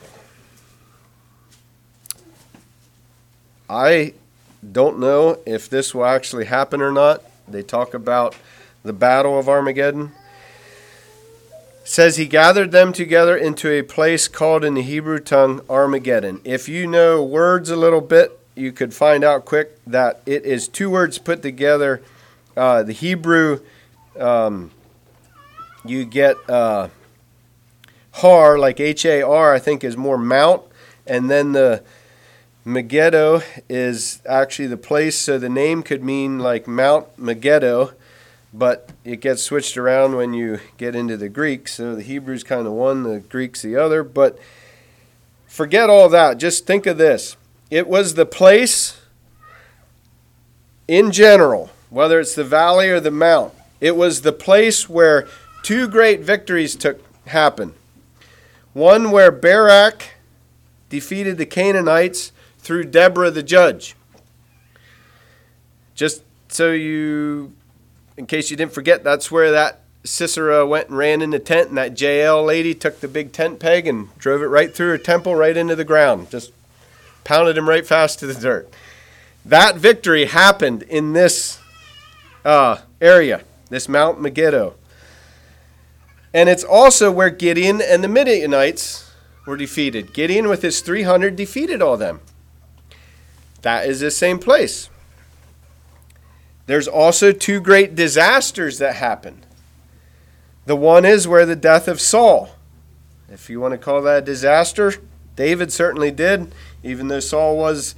I 3.69 4.15
don't 4.73 4.99
know 4.99 5.39
if 5.45 5.69
this 5.69 5.95
will 5.95 6.07
actually 6.07 6.47
happen 6.47 6.81
or 6.81 6.91
not. 6.91 7.23
They 7.49 7.63
talk 7.63 7.95
about 7.95 8.35
the 8.83 8.93
battle 8.93 9.39
of 9.39 9.49
Armageddon. 9.49 10.13
It 11.83 11.89
says 11.89 12.17
he 12.17 12.27
gathered 12.27 12.71
them 12.71 12.93
together 12.93 13.37
into 13.37 13.71
a 13.71 13.83
place 13.83 14.29
called 14.29 14.65
in 14.65 14.75
the 14.75 14.83
Hebrew 14.83 15.19
tongue 15.19 15.61
Armageddon. 15.69 16.41
If 16.45 16.69
you 16.69 16.87
know 16.87 17.23
words 17.23 17.71
a 17.71 17.77
little 17.77 18.01
bit, 18.01 18.39
you 18.55 18.71
could 18.71 18.95
find 18.95 19.25
out 19.25 19.45
quick 19.45 19.83
that 19.87 20.21
it 20.27 20.45
is 20.45 20.69
two 20.69 20.91
words 20.91 21.19
put 21.19 21.43
together. 21.43 22.03
Uh, 22.57 22.83
the 22.83 22.93
Hebrew, 22.93 23.61
um, 24.19 24.71
you 25.85 26.05
get 26.05 26.37
uh, 26.49 26.89
har, 28.13 28.59
like 28.59 28.79
H 28.79 29.05
A 29.05 29.23
R, 29.23 29.55
I 29.55 29.59
think 29.59 29.83
is 29.83 29.97
more 29.97 30.19
mount, 30.19 30.63
and 31.07 31.31
then 31.31 31.53
the 31.53 31.83
Megiddo 32.65 33.43
is 33.69 34.23
actually 34.25 34.69
the 34.69 34.77
place, 34.77 35.19
so 35.19 35.39
the 35.39 35.49
name 35.49 35.83
could 35.83 36.05
mean 36.05 36.39
like 36.39 36.69
Mount 36.69 37.19
Megiddo, 37.19 37.93
but 38.55 38.91
it 39.05 39.21
gets 39.21 39.43
switched 39.43 39.77
around 39.77 40.17
when 40.17 40.33
you 40.33 40.61
get 40.77 40.95
into 40.95 41.17
the 41.17 41.29
Greek. 41.29 41.67
So 41.67 41.97
the 41.97 42.03
Hebrews 42.03 42.45
kind 42.45 42.67
of 42.67 42.73
one, 42.73 43.03
the 43.03 43.21
Greeks 43.21 43.63
the 43.63 43.77
other. 43.77 44.05
But 44.05 44.39
forget 45.47 45.91
all 45.91 46.09
that. 46.11 46.39
Just 46.39 46.67
think 46.67 46.87
of 46.87 46.99
this 46.99 47.37
it 47.71 47.89
was 47.89 48.15
the 48.15 48.27
place 48.27 49.01
in 50.87 51.11
general, 51.11 51.71
whether 51.91 52.21
it's 52.21 52.35
the 52.35 52.45
valley 52.45 52.91
or 52.91 53.01
the 53.01 53.11
mount, 53.11 53.55
it 53.81 53.97
was 53.97 54.23
the 54.23 54.33
place 54.33 54.89
where 54.89 55.27
two 55.63 55.89
great 55.89 56.21
victories 56.21 56.77
took 56.77 57.01
happen. 57.27 57.75
One 58.73 59.11
where 59.11 59.31
Barak 59.31 60.17
defeated 60.91 61.39
the 61.39 61.47
Canaanites 61.47 62.32
through 62.63 62.85
Deborah 62.85 63.31
the 63.31 63.43
judge. 63.43 63.95
Just 65.95 66.23
so 66.49 66.73
you, 66.73 67.53
in 68.17 68.27
case 68.27 68.51
you 68.51 68.57
didn't 68.57 68.73
forget, 68.73 69.05
that's 69.05 69.31
where 69.31 69.51
that 69.51 69.81
Sisera 70.05 70.67
went 70.67 70.89
and 70.89 70.97
ran 70.97 71.23
in 71.23 71.31
the 71.31 71.39
tent, 71.39 71.69
and 71.69 71.79
that 71.79 72.01
Jael 72.01 72.43
lady 72.43 72.75
took 72.75 73.01
the 73.01 73.09
big 73.09 73.33
tent 73.33 73.61
peg 73.61 73.87
and 73.87 74.17
drove 74.19 74.43
it 74.43 74.47
right 74.47 74.75
through 74.75 74.89
her 74.89 74.99
temple, 74.99 75.37
right 75.37 75.57
into 75.57 75.77
the 75.77 75.85
ground. 75.85 76.31
Just 76.31 76.53
pounded 77.25 77.57
him 77.57 77.69
right 77.69 77.87
fast 77.87 78.19
to 78.21 78.27
the 78.27 78.35
dirt. 78.35 78.73
That 79.45 79.77
victory 79.77 80.27
happened 80.27 80.83
in 80.85 81.13
this 81.13 81.61
uh, 82.45 82.79
area, 83.01 83.43
this 83.69 83.89
Mount 83.89 84.21
Megiddo. 84.21 84.75
And 86.35 86.49
it's 86.49 86.65
also 86.65 87.13
where 87.13 87.31
Gideon 87.31 87.81
and 87.83 88.03
the 88.03 88.09
Midianites 88.09 89.11
were 89.47 89.57
defeated. 89.57 90.15
Gideon, 90.15 90.49
with 90.49 90.63
his 90.63 90.81
300, 90.81 91.37
defeated 91.37 91.83
all 91.83 91.97
them. 91.97 92.21
That 93.63 93.89
is 93.89 94.01
the 94.01 94.11
same 94.11 94.39
place. 94.39 94.91
There's 96.67 96.89
also 96.89 97.33
two 97.33 97.61
great 97.61 97.95
disasters 97.95 98.79
that 98.79 98.97
happened. 98.97 99.47
The 100.67 100.77
one 100.77 101.05
is 101.05 101.27
where 101.27 101.47
the 101.47 101.57
death 101.57 101.89
of 101.89 102.01
Saul. 102.01 102.51
If 103.29 103.49
you 103.49 103.61
want 103.61 103.73
to 103.73 103.79
call 103.79 104.03
that 104.03 104.19
a 104.19 104.27
disaster, 104.27 104.95
David 105.35 105.73
certainly 105.73 106.11
did, 106.11 106.53
even 106.83 107.09
though 107.09 107.21
Saul 107.21 107.57
was 107.57 107.95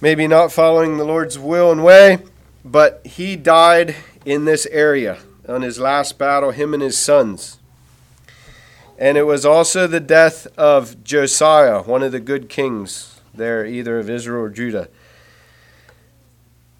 maybe 0.00 0.26
not 0.26 0.52
following 0.52 0.96
the 0.96 1.04
Lord's 1.04 1.38
will 1.38 1.70
and 1.70 1.84
way, 1.84 2.18
but 2.64 3.04
he 3.04 3.36
died 3.36 3.96
in 4.24 4.44
this 4.44 4.66
area 4.66 5.18
on 5.48 5.62
his 5.62 5.78
last 5.78 6.16
battle, 6.16 6.52
him 6.52 6.72
and 6.72 6.82
his 6.82 6.96
sons. 6.96 7.58
And 8.98 9.18
it 9.18 9.24
was 9.24 9.44
also 9.44 9.86
the 9.86 10.00
death 10.00 10.46
of 10.58 11.02
Josiah, 11.02 11.82
one 11.82 12.02
of 12.02 12.12
the 12.12 12.20
good 12.20 12.48
kings 12.48 13.19
there, 13.34 13.64
either 13.64 13.98
of 13.98 14.10
Israel 14.10 14.44
or 14.44 14.50
Judah. 14.50 14.88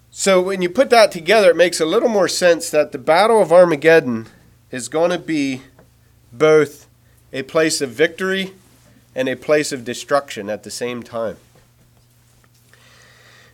So 0.09 0.41
when 0.41 0.61
you 0.61 0.69
put 0.69 0.89
that 0.89 1.11
together, 1.11 1.51
it 1.51 1.55
makes 1.55 1.79
a 1.79 1.85
little 1.85 2.09
more 2.09 2.27
sense 2.27 2.69
that 2.69 2.91
the 2.91 2.97
Battle 2.97 3.41
of 3.41 3.51
Armageddon 3.51 4.27
is 4.69 4.89
going 4.89 5.11
to 5.11 5.19
be 5.19 5.61
both 6.31 6.87
a 7.31 7.43
place 7.43 7.81
of 7.81 7.91
victory 7.91 8.53
and 9.15 9.29
a 9.29 9.35
place 9.35 9.71
of 9.71 9.85
destruction 9.85 10.49
at 10.49 10.63
the 10.63 10.71
same 10.71 11.01
time. 11.01 11.37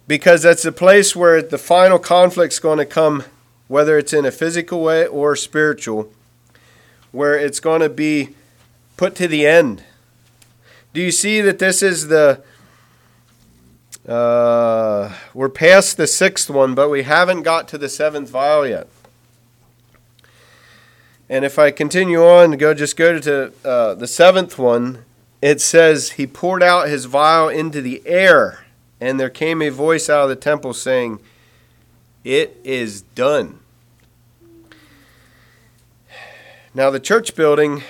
Because 0.07 0.43
that's 0.43 0.63
the 0.63 0.71
place 0.71 1.15
where 1.15 1.41
the 1.41 1.57
final 1.57 1.99
conflict's 1.99 2.59
going 2.59 2.77
to 2.77 2.85
come 2.85 3.23
whether 3.67 3.97
it's 3.97 4.13
in 4.13 4.25
a 4.25 4.31
physical 4.31 4.81
way 4.81 5.05
or 5.05 5.35
spiritual, 5.35 6.11
where 7.11 7.37
it's 7.37 7.59
going 7.59 7.81
to 7.81 7.89
be 7.89 8.29
put 8.95 9.15
to 9.15 9.27
the 9.27 9.45
end. 9.45 9.83
Do 10.93 11.01
you 11.01 11.11
see 11.11 11.41
that 11.41 11.59
this 11.59 11.81
is 11.81 12.07
the. 12.07 12.41
Uh, 14.07 15.13
we're 15.33 15.49
past 15.49 15.97
the 15.97 16.07
sixth 16.07 16.49
one, 16.49 16.73
but 16.73 16.89
we 16.89 17.03
haven't 17.03 17.43
got 17.43 17.67
to 17.67 17.77
the 17.77 17.89
seventh 17.89 18.29
vial 18.29 18.65
yet. 18.65 18.87
And 21.29 21.43
if 21.43 21.59
I 21.59 21.71
continue 21.71 22.23
on, 22.23 22.51
go 22.51 22.73
just 22.73 22.95
go 22.95 23.19
to 23.19 23.51
uh, 23.65 23.95
the 23.95 24.07
seventh 24.07 24.57
one. 24.57 25.03
It 25.41 25.59
says 25.59 26.11
he 26.11 26.25
poured 26.25 26.63
out 26.63 26.87
his 26.87 27.05
vial 27.05 27.49
into 27.49 27.81
the 27.81 28.01
air, 28.05 28.65
and 29.01 29.19
there 29.19 29.29
came 29.29 29.61
a 29.61 29.69
voice 29.69 30.09
out 30.09 30.23
of 30.23 30.29
the 30.29 30.37
temple 30.37 30.73
saying, 30.73 31.19
it 32.23 32.59
is 32.63 33.01
done. 33.01 33.59
Now, 36.73 36.89
the 36.89 36.99
church 36.99 37.35
building 37.35 37.83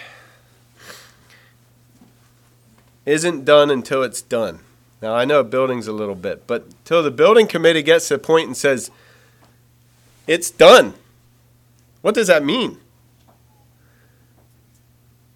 isn't 3.05 3.45
done 3.45 3.69
until 3.69 4.01
it's 4.03 4.21
done. 4.21 4.59
Now, 5.01 5.13
I 5.13 5.25
know 5.25 5.43
building's 5.43 5.87
a 5.87 5.93
little 5.93 6.15
bit, 6.15 6.47
but 6.47 6.65
till 6.85 7.03
the 7.03 7.11
building 7.11 7.47
committee 7.47 7.83
gets 7.83 8.07
to 8.07 8.15
a 8.15 8.19
point 8.19 8.47
and 8.47 8.57
says, 8.57 8.89
it's 10.25 10.49
done. 10.49 10.95
What 12.01 12.15
does 12.15 12.27
that 12.27 12.43
mean? 12.43 12.79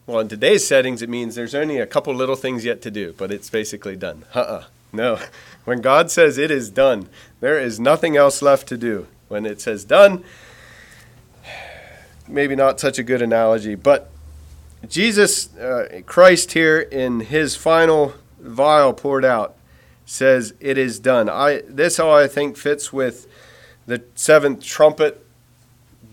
Well, 0.08 0.20
in 0.20 0.28
today's 0.28 0.68
settings, 0.68 1.02
it 1.02 1.10
means 1.10 1.36
there's 1.36 1.56
only 1.56 1.78
a 1.78 1.86
couple 1.86 2.14
little 2.14 2.36
things 2.36 2.66
yet 2.66 2.82
to 2.82 2.92
do, 2.92 3.14
but 3.18 3.32
it's 3.32 3.50
basically 3.50 3.96
done. 3.96 4.26
Uh 4.34 4.40
uh 4.40 4.64
No. 4.92 5.20
When 5.64 5.80
God 5.80 6.10
says 6.10 6.40
it 6.40 6.50
is 6.50 6.72
done, 6.72 7.08
there 7.40 7.60
is 7.60 7.80
nothing 7.80 8.18
else 8.18 8.42
left 8.42 8.68
to 8.70 8.78
do. 8.78 9.06
When 9.28 9.46
it 9.46 9.62
says 9.62 9.86
done, 9.86 10.24
maybe 12.28 12.56
not 12.56 12.80
such 12.80 12.98
a 12.98 13.04
good 13.04 13.22
analogy, 13.22 13.76
but 13.76 14.10
Jesus, 14.90 15.56
uh, 15.56 16.02
Christ 16.08 16.54
here 16.54 16.80
in 16.80 17.20
his 17.20 17.56
final 17.56 18.16
vial 18.42 18.94
poured 18.94 19.26
out 19.26 19.56
says, 20.06 20.54
It 20.60 20.78
is 20.78 21.00
done. 21.00 21.30
I, 21.30 21.62
this 21.68 22.00
all 22.00 22.16
I 22.16 22.28
think 22.28 22.58
fits 22.58 22.92
with 22.92 23.28
the 23.86 24.04
seventh 24.16 24.64
trumpet 24.64 25.26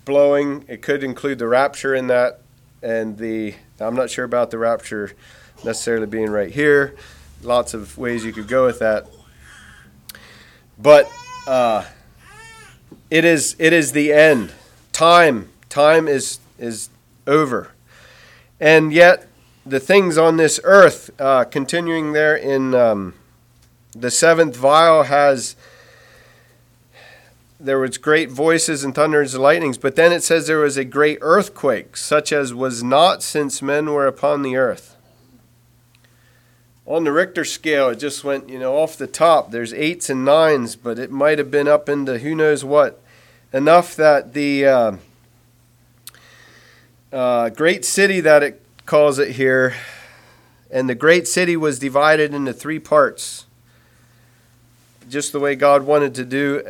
blowing. 0.04 0.64
It 0.68 0.82
could 0.82 1.02
include 1.02 1.38
the 1.38 1.48
rapture 1.48 1.94
in 1.94 2.06
that, 2.06 2.40
and 2.82 3.18
the, 3.18 3.54
I'm 3.80 3.94
not 3.94 4.10
sure 4.10 4.24
about 4.24 4.50
the 4.50 4.58
rapture 4.58 5.12
necessarily 5.64 6.06
being 6.06 6.30
right 6.30 6.50
here. 6.50 6.94
Lots 7.42 7.74
of 7.74 7.98
ways 7.98 8.24
you 8.24 8.32
could 8.32 8.48
go 8.48 8.66
with 8.66 8.78
that. 8.78 9.06
But 10.78 11.10
uh, 11.46 11.84
it 13.10 13.24
is 13.24 13.56
it 13.58 13.72
is 13.72 13.92
the 13.92 14.12
end. 14.12 14.52
Time 14.92 15.50
time 15.68 16.08
is 16.08 16.38
is 16.58 16.90
over, 17.26 17.72
and 18.60 18.92
yet 18.92 19.27
the 19.68 19.80
things 19.80 20.16
on 20.16 20.36
this 20.36 20.60
earth, 20.64 21.10
uh, 21.20 21.44
continuing 21.44 22.12
there 22.12 22.34
in 22.36 22.74
um, 22.74 23.14
the 23.92 24.10
seventh 24.10 24.56
vial, 24.56 25.04
has 25.04 25.56
there 27.60 27.78
was 27.78 27.98
great 27.98 28.30
voices 28.30 28.84
and 28.84 28.94
thunders 28.94 29.34
and 29.34 29.42
lightnings, 29.42 29.78
but 29.78 29.96
then 29.96 30.12
it 30.12 30.22
says 30.22 30.46
there 30.46 30.58
was 30.58 30.76
a 30.76 30.84
great 30.84 31.18
earthquake, 31.20 31.96
such 31.96 32.32
as 32.32 32.54
was 32.54 32.82
not 32.82 33.22
since 33.22 33.60
men 33.60 33.90
were 33.90 34.06
upon 34.06 34.42
the 34.42 34.56
earth 34.56 34.96
on 36.88 37.04
the 37.04 37.12
Richter 37.12 37.44
scale, 37.44 37.90
it 37.90 37.96
just 37.96 38.24
went, 38.24 38.48
you 38.48 38.58
know, 38.58 38.78
off 38.78 38.96
the 38.96 39.06
top. 39.06 39.50
There's 39.50 39.74
eights 39.74 40.08
and 40.08 40.24
nines, 40.24 40.74
but 40.74 40.98
it 40.98 41.10
might 41.10 41.38
have 41.38 41.50
been 41.50 41.68
up 41.68 41.86
into 41.86 42.18
who 42.18 42.34
knows 42.34 42.64
what. 42.64 42.98
Enough 43.52 43.94
that 43.96 44.32
the 44.32 44.66
uh, 44.66 44.92
uh, 47.12 47.50
great 47.50 47.84
city 47.84 48.20
that 48.20 48.42
it 48.42 48.62
calls 48.88 49.18
it 49.18 49.32
here, 49.32 49.74
and 50.70 50.88
the 50.88 50.94
great 50.94 51.28
city 51.28 51.58
was 51.58 51.78
divided 51.78 52.32
into 52.32 52.54
three 52.54 52.78
parts, 52.78 53.44
just 55.10 55.30
the 55.30 55.38
way 55.38 55.54
God 55.54 55.82
wanted 55.82 56.14
to 56.14 56.24
do. 56.24 56.62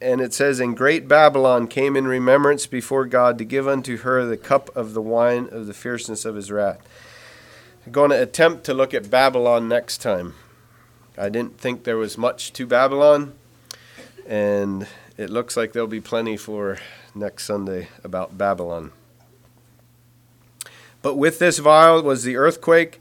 And 0.00 0.22
it 0.22 0.32
says, 0.32 0.58
And 0.58 0.74
great 0.74 1.06
Babylon 1.06 1.68
came 1.68 1.94
in 1.94 2.06
remembrance 2.06 2.66
before 2.66 3.04
God 3.04 3.36
to 3.36 3.44
give 3.44 3.68
unto 3.68 3.98
her 3.98 4.24
the 4.24 4.38
cup 4.38 4.74
of 4.74 4.94
the 4.94 5.02
wine 5.02 5.50
of 5.52 5.66
the 5.66 5.74
fierceness 5.74 6.24
of 6.24 6.34
his 6.34 6.50
wrath 6.50 6.80
I'm 7.84 7.92
going 7.92 8.10
to 8.10 8.22
attempt 8.22 8.64
to 8.64 8.74
look 8.74 8.94
at 8.94 9.10
Babylon 9.10 9.68
next 9.68 9.98
time. 9.98 10.34
I 11.18 11.28
didn't 11.28 11.60
think 11.60 11.84
there 11.84 11.98
was 11.98 12.16
much 12.16 12.54
to 12.54 12.66
Babylon, 12.66 13.34
and 14.26 14.88
it 15.18 15.28
looks 15.28 15.56
like 15.56 15.72
there'll 15.72 15.86
be 15.86 16.00
plenty 16.00 16.38
for 16.38 16.78
next 17.14 17.44
Sunday 17.44 17.88
about 18.02 18.36
Babylon. 18.36 18.92
But 21.06 21.18
with 21.18 21.38
this 21.38 21.58
vial 21.58 22.02
was 22.02 22.24
the 22.24 22.34
earthquake. 22.36 23.00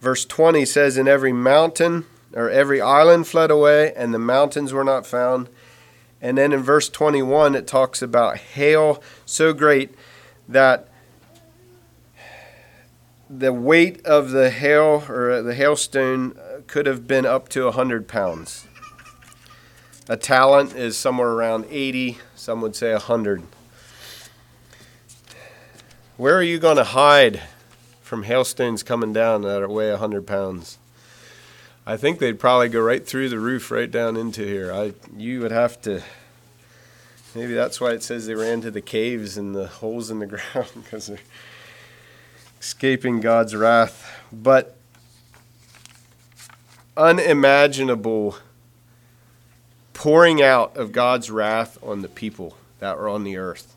Verse 0.00 0.24
20 0.24 0.64
says, 0.64 0.96
In 0.96 1.08
every 1.08 1.32
mountain 1.32 2.06
or 2.32 2.48
every 2.48 2.80
island 2.80 3.26
fled 3.26 3.50
away, 3.50 3.92
and 3.96 4.14
the 4.14 4.20
mountains 4.20 4.72
were 4.72 4.84
not 4.84 5.04
found. 5.04 5.48
And 6.22 6.38
then 6.38 6.52
in 6.52 6.62
verse 6.62 6.88
21, 6.88 7.56
it 7.56 7.66
talks 7.66 8.02
about 8.02 8.36
hail 8.36 9.02
so 9.26 9.52
great 9.52 9.96
that 10.48 10.88
the 13.28 13.52
weight 13.52 14.06
of 14.06 14.30
the 14.30 14.50
hail 14.50 15.02
or 15.08 15.42
the 15.42 15.56
hailstone 15.56 16.38
could 16.68 16.86
have 16.86 17.08
been 17.08 17.26
up 17.26 17.48
to 17.48 17.64
100 17.64 18.06
pounds. 18.06 18.68
A 20.08 20.16
talent 20.16 20.76
is 20.76 20.96
somewhere 20.96 21.30
around 21.30 21.66
80, 21.68 22.18
some 22.36 22.60
would 22.60 22.76
say 22.76 22.92
100. 22.92 23.42
Where 26.16 26.36
are 26.36 26.42
you 26.42 26.60
going 26.60 26.76
to 26.76 26.84
hide 26.84 27.42
from 28.00 28.22
hailstones 28.22 28.84
coming 28.84 29.12
down 29.12 29.42
that 29.42 29.68
weigh 29.68 29.90
100 29.90 30.24
pounds? 30.24 30.78
I 31.84 31.96
think 31.96 32.20
they'd 32.20 32.38
probably 32.38 32.68
go 32.68 32.80
right 32.80 33.04
through 33.04 33.30
the 33.30 33.40
roof, 33.40 33.68
right 33.72 33.90
down 33.90 34.16
into 34.16 34.46
here. 34.46 34.72
I, 34.72 34.92
you 35.16 35.40
would 35.40 35.50
have 35.50 35.82
to. 35.82 36.02
Maybe 37.34 37.52
that's 37.52 37.80
why 37.80 37.90
it 37.90 38.04
says 38.04 38.26
they 38.28 38.36
ran 38.36 38.60
to 38.60 38.70
the 38.70 38.80
caves 38.80 39.36
and 39.36 39.56
the 39.56 39.66
holes 39.66 40.08
in 40.08 40.20
the 40.20 40.26
ground 40.54 40.68
because 40.76 41.08
they're 41.08 41.18
escaping 42.60 43.20
God's 43.20 43.56
wrath, 43.56 44.08
but 44.32 44.76
unimaginable 46.96 48.36
pouring 49.94 50.40
out 50.40 50.76
of 50.76 50.92
God's 50.92 51.28
wrath 51.28 51.76
on 51.82 52.02
the 52.02 52.08
people 52.08 52.56
that 52.78 52.96
were 52.98 53.08
on 53.08 53.24
the 53.24 53.36
earth. 53.36 53.73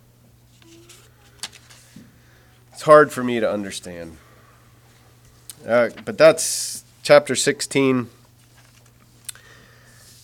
It's 2.77 2.83
hard 2.83 3.11
for 3.11 3.23
me 3.23 3.39
to 3.39 3.51
understand. 3.51 4.17
Uh, 5.67 5.89
but 6.05 6.15
that's 6.15 6.83
chapter 7.01 7.35
16. 7.35 8.07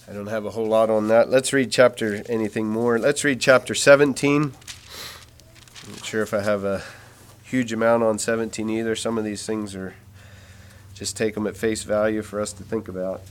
I 0.07 0.13
don't 0.13 0.27
have 0.27 0.45
a 0.45 0.51
whole 0.51 0.67
lot 0.67 0.91
on 0.91 1.07
that. 1.07 1.31
Let's 1.31 1.51
read 1.51 1.71
chapter 1.71 2.21
anything 2.29 2.67
more. 2.67 2.99
Let's 2.99 3.23
read 3.23 3.41
chapter 3.41 3.73
17. 3.73 4.43
I'm 4.43 4.51
not 5.93 6.05
sure 6.05 6.21
if 6.21 6.31
I 6.31 6.41
have 6.41 6.63
a 6.63 6.83
huge 7.43 7.73
amount 7.73 8.03
on 8.03 8.19
17 8.19 8.69
either. 8.69 8.95
Some 8.95 9.17
of 9.17 9.23
these 9.23 9.47
things 9.47 9.73
are 9.73 9.95
just 10.93 11.17
take 11.17 11.33
them 11.33 11.47
at 11.47 11.57
face 11.57 11.81
value 11.81 12.21
for 12.21 12.39
us 12.39 12.53
to 12.53 12.61
think 12.61 12.87
about. 12.87 13.23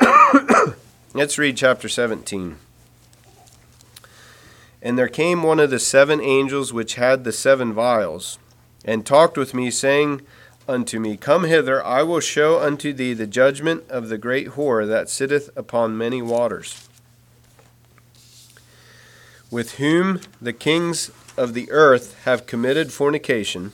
Let's 1.12 1.38
read 1.38 1.56
chapter 1.56 1.88
17. 1.88 2.58
And 4.86 4.96
there 4.96 5.08
came 5.08 5.42
one 5.42 5.58
of 5.58 5.70
the 5.70 5.80
seven 5.80 6.20
angels 6.20 6.72
which 6.72 6.94
had 6.94 7.24
the 7.24 7.32
seven 7.32 7.72
vials, 7.72 8.38
and 8.84 9.04
talked 9.04 9.36
with 9.36 9.52
me, 9.52 9.68
saying, 9.68 10.22
unto 10.68 11.00
me, 11.00 11.16
Come 11.16 11.42
hither, 11.42 11.84
I 11.84 12.04
will 12.04 12.20
show 12.20 12.60
unto 12.60 12.92
thee 12.92 13.12
the 13.12 13.26
judgment 13.26 13.82
of 13.90 14.08
the 14.08 14.16
great 14.16 14.50
whore 14.50 14.86
that 14.86 15.10
sitteth 15.10 15.50
upon 15.56 15.98
many 15.98 16.22
waters, 16.22 16.88
with 19.50 19.78
whom 19.78 20.20
the 20.40 20.52
kings 20.52 21.10
of 21.36 21.52
the 21.52 21.68
earth 21.72 22.22
have 22.22 22.46
committed 22.46 22.92
fornication, 22.92 23.72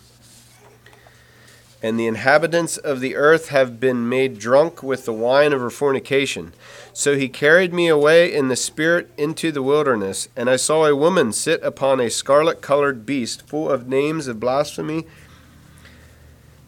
and 1.82 1.98
the 1.98 2.06
inhabitants 2.06 2.76
of 2.76 3.00
the 3.00 3.16
earth 3.16 3.48
have 3.48 3.80
been 3.80 4.08
made 4.08 4.38
drunk 4.38 4.82
with 4.82 5.04
the 5.04 5.12
wine 5.12 5.52
of 5.52 5.60
her 5.60 5.70
fornication. 5.70 6.52
So 6.92 7.16
he 7.16 7.28
carried 7.28 7.74
me 7.74 7.88
away 7.88 8.32
in 8.32 8.48
the 8.48 8.56
spirit 8.56 9.10
into 9.16 9.50
the 9.50 9.62
wilderness, 9.62 10.28
and 10.36 10.48
I 10.48 10.56
saw 10.56 10.86
a 10.86 10.96
woman 10.96 11.32
sit 11.32 11.62
upon 11.62 12.00
a 12.00 12.08
scarlet 12.08 12.62
colored 12.62 13.04
beast, 13.04 13.46
full 13.48 13.68
of 13.68 13.88
names 13.88 14.28
of 14.28 14.38
blasphemy 14.38 15.06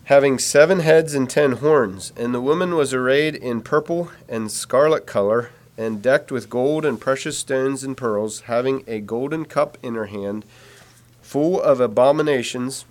having 0.05 0.39
seven 0.39 0.81
heads 0.81 1.15
and 1.15 1.29
ten 1.29 1.53
horns. 1.53 2.13
And 2.17 2.35
the 2.35 2.41
woman 2.41 2.75
was 2.75 2.93
arrayed 2.93 3.35
in 3.35 3.63
purple 3.63 4.11
and 4.29 4.51
scarlet 4.51 5.07
color, 5.07 5.51
and 5.77 6.03
decked 6.03 6.31
with 6.31 6.51
gold 6.51 6.85
and 6.85 7.01
precious 7.01 7.39
stones 7.39 7.83
and 7.83 7.97
pearls, 7.97 8.43
having 8.43 8.85
a 8.87 9.01
golden 9.01 9.45
cup 9.45 9.77
in 9.83 9.95
her 9.95 10.07
hand, 10.07 10.45
full 11.21 11.61
of 11.61 11.81
abominations 11.81 12.85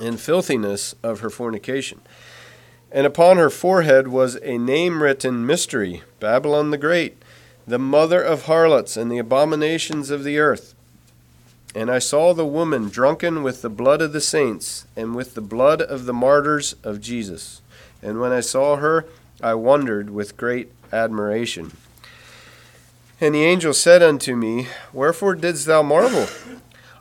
and 0.00 0.20
filthiness 0.20 0.94
of 1.02 1.20
her 1.20 1.30
fornication. 1.30 2.00
And 2.90 3.06
upon 3.06 3.36
her 3.36 3.50
forehead 3.50 4.08
was 4.08 4.36
a 4.42 4.58
name 4.58 5.02
written 5.02 5.46
Mystery, 5.46 6.02
Babylon 6.18 6.70
the 6.70 6.78
Great, 6.78 7.22
the 7.66 7.78
mother 7.78 8.20
of 8.20 8.46
harlots 8.46 8.96
and 8.96 9.12
the 9.12 9.18
abominations 9.18 10.10
of 10.10 10.24
the 10.24 10.38
earth. 10.38 10.74
And 11.74 11.88
I 11.88 12.00
saw 12.00 12.34
the 12.34 12.46
woman 12.46 12.88
drunken 12.88 13.44
with 13.44 13.62
the 13.62 13.70
blood 13.70 14.02
of 14.02 14.12
the 14.12 14.20
saints 14.20 14.86
and 14.96 15.14
with 15.14 15.34
the 15.34 15.40
blood 15.40 15.80
of 15.80 16.06
the 16.06 16.12
martyrs 16.12 16.74
of 16.82 17.00
Jesus. 17.00 17.62
And 18.02 18.20
when 18.20 18.32
I 18.32 18.40
saw 18.40 18.76
her, 18.76 19.06
I 19.40 19.54
wondered 19.54 20.10
with 20.10 20.36
great 20.36 20.72
admiration. 20.92 21.76
And 23.20 23.34
the 23.34 23.44
angel 23.44 23.72
said 23.72 24.02
unto 24.02 24.34
me, 24.34 24.66
Wherefore 24.92 25.36
didst 25.36 25.66
thou 25.66 25.82
marvel? 25.82 26.26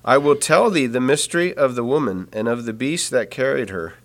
I 0.04 0.18
will 0.18 0.36
tell 0.36 0.70
thee 0.70 0.86
the 0.86 1.02
mystery 1.02 1.54
of 1.54 1.76
the 1.76 1.84
woman 1.84 2.30
and 2.32 2.48
of 2.48 2.66
the 2.66 2.74
beast 2.74 3.12
that 3.12 3.32
carried 3.32 3.70
her, 3.70 3.96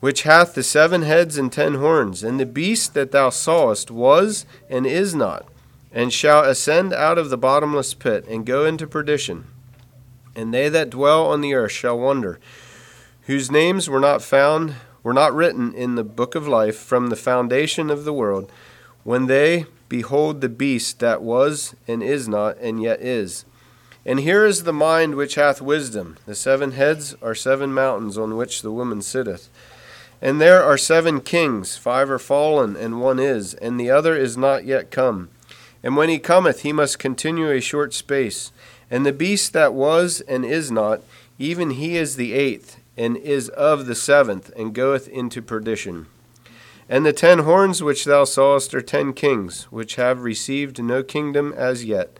which 0.00 0.22
hath 0.22 0.54
the 0.54 0.62
seven 0.62 1.02
heads 1.02 1.36
and 1.36 1.52
ten 1.52 1.74
horns. 1.74 2.22
And 2.22 2.38
the 2.38 2.46
beast 2.46 2.94
that 2.94 3.12
thou 3.12 3.30
sawest 3.30 3.90
was 3.90 4.46
and 4.70 4.86
is 4.86 5.14
not, 5.14 5.46
and 5.92 6.12
shall 6.12 6.44
ascend 6.44 6.92
out 6.92 7.18
of 7.18 7.30
the 7.30 7.38
bottomless 7.38 7.94
pit 7.94 8.26
and 8.28 8.46
go 8.46 8.64
into 8.64 8.86
perdition 8.86 9.46
and 10.36 10.52
they 10.52 10.68
that 10.68 10.90
dwell 10.90 11.26
on 11.26 11.40
the 11.40 11.54
earth 11.54 11.72
shall 11.72 11.98
wonder, 11.98 12.38
whose 13.22 13.50
names 13.50 13.88
were 13.88 13.98
not 13.98 14.22
found, 14.22 14.74
were 15.02 15.14
not 15.14 15.34
written 15.34 15.72
in 15.72 15.94
the 15.94 16.04
book 16.04 16.34
of 16.34 16.46
life 16.46 16.76
from 16.76 17.08
the 17.08 17.16
foundation 17.16 17.90
of 17.90 18.04
the 18.04 18.12
world, 18.12 18.52
when 19.02 19.26
they 19.26 19.64
behold 19.88 20.40
the 20.40 20.48
beast 20.48 21.00
that 21.00 21.22
was 21.22 21.74
and 21.88 22.02
is 22.02 22.28
not 22.28 22.56
and 22.58 22.82
yet 22.82 23.00
is. 23.00 23.46
And 24.06 24.20
here 24.20 24.46
is 24.46 24.62
the 24.62 24.72
mind 24.72 25.16
which 25.16 25.34
hath 25.34 25.60
wisdom. 25.60 26.16
The 26.26 26.36
seven 26.36 26.72
heads 26.72 27.16
are 27.20 27.34
seven 27.34 27.74
mountains 27.74 28.16
on 28.16 28.36
which 28.36 28.62
the 28.62 28.70
woman 28.70 29.02
sitteth. 29.02 29.48
And 30.22 30.40
there 30.40 30.62
are 30.62 30.78
seven 30.78 31.20
kings, 31.20 31.76
five 31.76 32.08
are 32.08 32.20
fallen, 32.20 32.76
and 32.76 33.00
one 33.00 33.18
is, 33.18 33.54
and 33.54 33.80
the 33.80 33.90
other 33.90 34.14
is 34.14 34.36
not 34.36 34.64
yet 34.64 34.92
come. 34.92 35.28
And 35.82 35.96
when 35.96 36.08
he 36.08 36.20
cometh, 36.20 36.62
he 36.62 36.72
must 36.72 37.00
continue 37.00 37.50
a 37.50 37.60
short 37.60 37.92
space. 37.92 38.52
And 38.92 39.04
the 39.04 39.12
beast 39.12 39.52
that 39.54 39.74
was 39.74 40.20
and 40.22 40.44
is 40.44 40.70
not, 40.70 41.02
even 41.36 41.70
he 41.70 41.96
is 41.96 42.14
the 42.14 42.32
eighth, 42.32 42.78
and 42.96 43.16
is 43.16 43.48
of 43.50 43.86
the 43.86 43.96
seventh, 43.96 44.52
and 44.56 44.72
goeth 44.72 45.08
into 45.08 45.42
perdition. 45.42 46.06
And 46.88 47.04
the 47.04 47.12
ten 47.12 47.40
horns 47.40 47.82
which 47.82 48.04
thou 48.04 48.22
sawest 48.22 48.72
are 48.72 48.80
ten 48.80 49.12
kings, 49.12 49.64
which 49.64 49.96
have 49.96 50.22
received 50.22 50.80
no 50.80 51.02
kingdom 51.02 51.52
as 51.56 51.84
yet, 51.84 52.16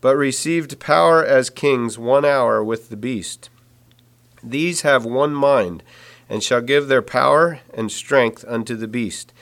but 0.00 0.16
received 0.16 0.78
power 0.78 1.24
as 1.24 1.50
kings 1.50 1.98
one 1.98 2.24
hour 2.24 2.62
with 2.62 2.88
the 2.88 2.96
beast. 2.96 3.50
These 4.42 4.82
have 4.82 5.04
one 5.04 5.34
mind, 5.34 5.82
and 6.28 6.42
shall 6.42 6.60
give 6.60 6.88
their 6.88 7.02
power 7.02 7.60
and 7.72 7.90
strength 7.90 8.44
unto 8.46 8.76
the 8.76 8.88
beast. 8.88 9.32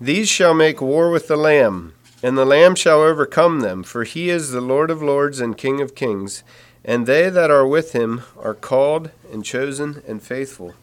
These 0.00 0.28
shall 0.28 0.54
make 0.54 0.80
war 0.80 1.10
with 1.10 1.28
the 1.28 1.36
Lamb 1.36 1.94
and 2.22 2.36
the 2.36 2.44
Lamb 2.44 2.74
shall 2.74 3.00
overcome 3.00 3.60
them, 3.60 3.82
for 3.84 4.02
he 4.04 4.28
is 4.28 4.50
the 4.50 4.60
Lord 4.60 4.90
of 4.90 5.02
lords 5.02 5.38
and 5.38 5.56
King 5.56 5.80
of 5.80 5.94
kings, 5.94 6.42
and 6.84 7.06
they 7.06 7.30
that 7.30 7.50
are 7.50 7.66
with 7.66 7.92
him 7.92 8.22
are 8.36 8.54
called 8.54 9.10
and 9.32 9.44
chosen 9.44 10.02
and 10.06 10.22
faithful. 10.22 10.74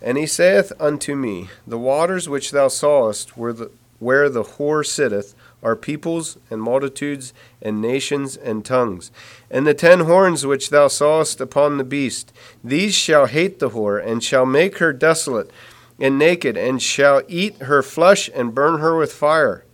And 0.00 0.16
he 0.16 0.26
saith 0.26 0.72
unto 0.78 1.16
me, 1.16 1.48
The 1.66 1.78
waters 1.78 2.28
which 2.28 2.52
thou 2.52 2.68
sawest, 2.68 3.36
where 3.36 3.52
the, 3.52 3.70
where 3.98 4.28
the 4.28 4.44
whore 4.44 4.86
sitteth, 4.86 5.34
are 5.62 5.76
peoples 5.76 6.38
and 6.50 6.62
multitudes 6.62 7.32
and 7.60 7.80
nations 7.80 8.36
and 8.36 8.64
tongues. 8.64 9.10
And 9.50 9.66
the 9.66 9.74
ten 9.74 10.00
horns 10.00 10.46
which 10.46 10.70
thou 10.70 10.88
sawest 10.88 11.40
upon 11.40 11.76
the 11.76 11.84
beast, 11.84 12.32
these 12.64 12.94
shall 12.94 13.26
hate 13.26 13.58
the 13.58 13.70
whore, 13.70 14.04
and 14.04 14.22
shall 14.24 14.46
make 14.46 14.78
her 14.78 14.92
desolate 14.92 15.50
and 15.98 16.18
naked, 16.18 16.56
and 16.56 16.80
shall 16.80 17.22
eat 17.28 17.56
her 17.62 17.82
flesh 17.82 18.30
and 18.34 18.54
burn 18.54 18.80
her 18.80 18.96
with 18.96 19.12
fire. 19.12 19.64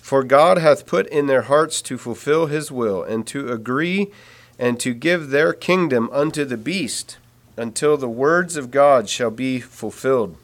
For 0.00 0.22
God 0.24 0.58
hath 0.58 0.86
put 0.86 1.06
in 1.08 1.26
their 1.26 1.42
hearts 1.42 1.82
to 1.82 1.98
fulfill 1.98 2.46
his 2.46 2.70
will, 2.72 3.02
and 3.02 3.26
to 3.26 3.52
agree 3.52 4.10
and 4.58 4.78
to 4.80 4.94
give 4.94 5.30
their 5.30 5.52
kingdom 5.52 6.08
unto 6.12 6.44
the 6.44 6.56
beast, 6.56 7.18
until 7.56 7.96
the 7.96 8.08
words 8.08 8.56
of 8.56 8.70
God 8.70 9.08
shall 9.08 9.30
be 9.30 9.60
fulfilled. 9.60 10.36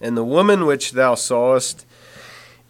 And 0.00 0.16
the 0.16 0.24
woman 0.24 0.64
which 0.64 0.92
thou 0.92 1.14
sawest 1.14 1.84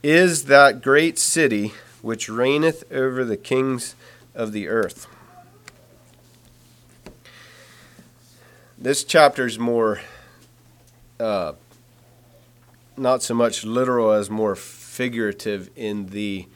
is 0.03 0.45
that 0.45 0.83
great 0.83 1.19
city 1.19 1.73
which 2.03 2.29
reigneth 2.29 2.91
over 2.91 3.25
the 3.25 3.37
kings 3.37 3.95
of 4.35 4.53
the 4.53 4.69
earth. 4.69 5.07
This 8.79 9.05
chapter 9.05 9.45
is 9.45 9.59
more, 9.59 10.01
uh, 11.19 11.53
not 12.97 13.23
so 13.23 13.35
much 13.35 13.63
literal 13.63 14.11
as 14.11 14.31
more 14.31 14.57
figurative 14.57 15.71
in 15.77 16.07
the 16.07 16.47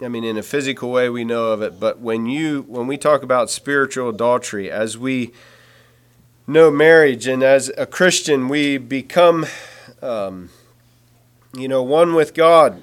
I 0.00 0.08
mean 0.08 0.24
in 0.24 0.36
a 0.36 0.42
physical 0.42 0.90
way 0.90 1.08
we 1.08 1.24
know 1.24 1.52
of 1.52 1.62
it, 1.62 1.78
but 1.78 2.00
when 2.00 2.26
you 2.26 2.62
when 2.62 2.88
we 2.88 2.96
talk 2.96 3.22
about 3.22 3.50
spiritual 3.50 4.08
adultery 4.08 4.68
as 4.68 4.98
we 4.98 5.30
know 6.44 6.72
marriage 6.72 7.28
and 7.28 7.40
as 7.40 7.70
a 7.78 7.86
Christian 7.86 8.48
we 8.48 8.78
become 8.78 9.46
um, 10.02 10.50
you 11.54 11.68
know 11.68 11.82
one 11.82 12.14
with 12.14 12.34
God 12.34 12.82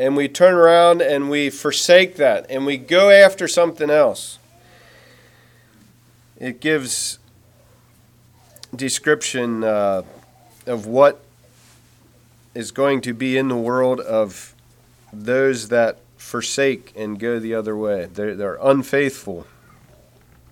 and 0.00 0.16
we 0.16 0.28
turn 0.28 0.54
around 0.54 1.02
and 1.02 1.28
we 1.28 1.50
forsake 1.50 2.16
that 2.16 2.46
and 2.48 2.64
we 2.64 2.78
go 2.78 3.10
after 3.10 3.46
something 3.46 3.90
else. 3.90 4.38
It 6.38 6.58
gives 6.58 7.18
description 8.74 9.62
uh, 9.62 10.04
of 10.66 10.86
what 10.86 11.20
is 12.54 12.70
going 12.70 13.02
to 13.02 13.12
be 13.12 13.36
in 13.36 13.48
the 13.48 13.56
world 13.56 14.00
of 14.00 14.54
those 15.12 15.68
that 15.68 15.98
forsake 16.16 16.94
and 16.96 17.18
go 17.18 17.38
the 17.38 17.54
other 17.54 17.76
way. 17.76 18.06
They're, 18.06 18.34
they're 18.34 18.58
unfaithful. 18.62 19.46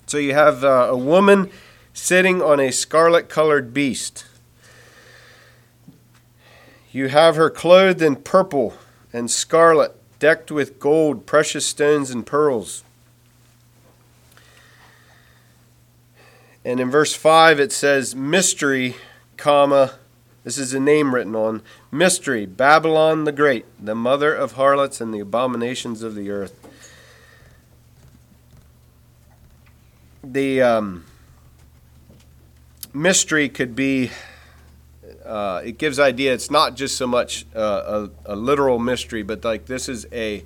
So 0.06 0.18
you 0.18 0.34
have 0.34 0.62
uh, 0.62 0.88
a 0.90 0.96
woman 0.96 1.50
sitting 1.94 2.42
on 2.42 2.60
a 2.60 2.70
scarlet 2.70 3.30
colored 3.30 3.72
beast. 3.72 4.26
You 6.98 7.06
have 7.06 7.36
her 7.36 7.48
clothed 7.48 8.02
in 8.02 8.16
purple 8.16 8.74
and 9.12 9.30
scarlet, 9.30 9.94
decked 10.18 10.50
with 10.50 10.80
gold, 10.80 11.26
precious 11.26 11.64
stones, 11.64 12.10
and 12.10 12.26
pearls. 12.26 12.82
And 16.64 16.80
in 16.80 16.90
verse 16.90 17.14
5 17.14 17.60
it 17.60 17.70
says, 17.70 18.16
Mystery, 18.16 18.96
comma, 19.36 19.94
this 20.42 20.58
is 20.58 20.74
a 20.74 20.80
name 20.80 21.14
written 21.14 21.36
on 21.36 21.62
mystery 21.92 22.46
Babylon 22.46 23.22
the 23.22 23.30
Great, 23.30 23.64
the 23.78 23.94
mother 23.94 24.34
of 24.34 24.54
harlots 24.54 25.00
and 25.00 25.14
the 25.14 25.20
abominations 25.20 26.02
of 26.02 26.16
the 26.16 26.30
earth. 26.30 26.58
The 30.24 30.62
um, 30.62 31.04
mystery 32.92 33.48
could 33.48 33.76
be 33.76 34.10
uh, 35.28 35.60
it 35.62 35.76
gives 35.76 36.00
idea 36.00 36.32
it's 36.32 36.50
not 36.50 36.74
just 36.74 36.96
so 36.96 37.06
much 37.06 37.44
uh, 37.54 38.08
a, 38.26 38.32
a, 38.32 38.34
literal 38.34 38.78
mystery 38.78 39.22
but 39.22 39.44
like 39.44 39.66
this 39.66 39.86
is 39.86 40.06
a 40.10 40.42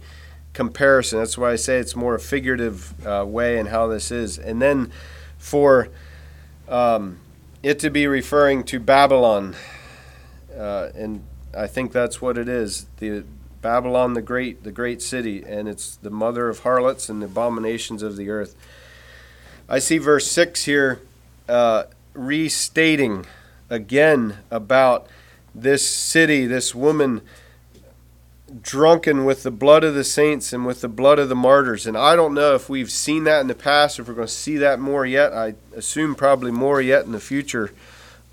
comparison. 0.53 1.21
That's 1.21 1.39
why 1.39 1.53
i 1.53 1.57
say 1.57 1.79
it's 1.79 1.95
more 1.95 2.17
a 2.17 2.21
figurative 2.21 3.07
uh, 3.07 3.25
way 3.25 3.59
in 3.59 3.67
how 3.67 3.87
this 3.87 4.11
is. 4.11 4.39
And 4.39 4.61
then 4.61 4.91
for 5.39 5.89
um, 6.69 7.21
it 7.63 7.79
to 7.79 7.91
be 7.91 8.09
referring 8.09 8.65
to 8.65 8.81
babylon 8.81 9.55
uh, 10.57 10.91
and 10.97 11.23
i 11.57 11.69
think 11.69 11.93
that's 11.93 12.21
what 12.21 12.37
it 12.37 12.49
is. 12.49 12.87
The 12.99 13.25
babylon 13.61 14.15
the 14.15 14.23
great 14.23 14.65
the 14.65 14.73
great 14.73 15.01
city 15.01 15.45
and 15.47 15.69
it's 15.69 15.95
the 15.95 16.11
mother 16.11 16.49
of 16.49 16.61
harlots 16.61 17.09
and 17.09 17.23
the 17.23 17.27
abominations 17.27 18.03
of 18.03 18.17
the 18.17 18.31
earth. 18.31 18.57
I 19.69 19.79
see 19.79 19.99
verse 19.99 20.29
6 20.29 20.65
here 20.65 21.01
uh, 21.49 21.85
restating 22.15 23.27
again 23.73 24.37
about 24.51 25.07
this 25.55 25.89
city, 25.89 26.47
this 26.47 26.75
woman 26.75 27.23
drunken 28.61 29.25
with 29.25 29.43
the 29.45 29.51
blood 29.51 29.83
of 29.83 29.95
the 29.95 30.05
saints 30.05 30.53
and 30.53 30.67
with 30.67 30.83
the 30.83 30.89
blood 30.89 31.19
of 31.19 31.31
the 31.31 31.35
martyrs. 31.35 31.87
And 31.87 31.97
I 31.97 32.15
don't 32.15 32.35
know 32.35 32.55
if 32.55 32.69
we've 32.69 32.91
seen 32.91 33.25
that 33.25 33.41
in 33.41 33.47
the 33.47 33.55
past, 33.55 33.99
if 33.99 34.07
we're 34.07 34.15
going 34.15 34.27
to 34.27 34.33
see 34.33 34.59
that 34.59 34.79
more 34.79 35.07
yet. 35.07 35.33
I 35.33 35.55
assume 35.75 36.15
probably 36.15 36.51
more 36.51 36.83
yet 36.83 37.07
in 37.07 37.13
the 37.13 37.21
future 37.21 37.73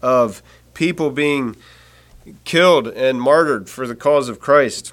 of 0.02 0.44
people 0.74 1.10
being 1.10 1.56
killed 2.44 2.88
and 2.90 3.22
martyred 3.22 3.70
for 3.70 3.88
the 3.88 3.96
cause 3.96 4.28
of 4.28 4.42
Christ. 4.42 4.92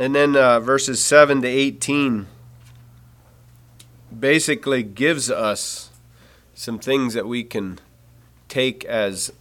And 0.00 0.14
then 0.14 0.36
uh, 0.36 0.60
verses 0.60 1.02
7 1.02 1.42
to 1.42 1.48
18 1.48 2.26
basically 4.16 4.82
gives 4.82 5.30
us 5.30 5.90
some 6.54 6.78
things 6.78 7.14
that 7.14 7.26
we 7.26 7.44
can 7.44 7.78
take 8.48 8.84
as 8.84 9.32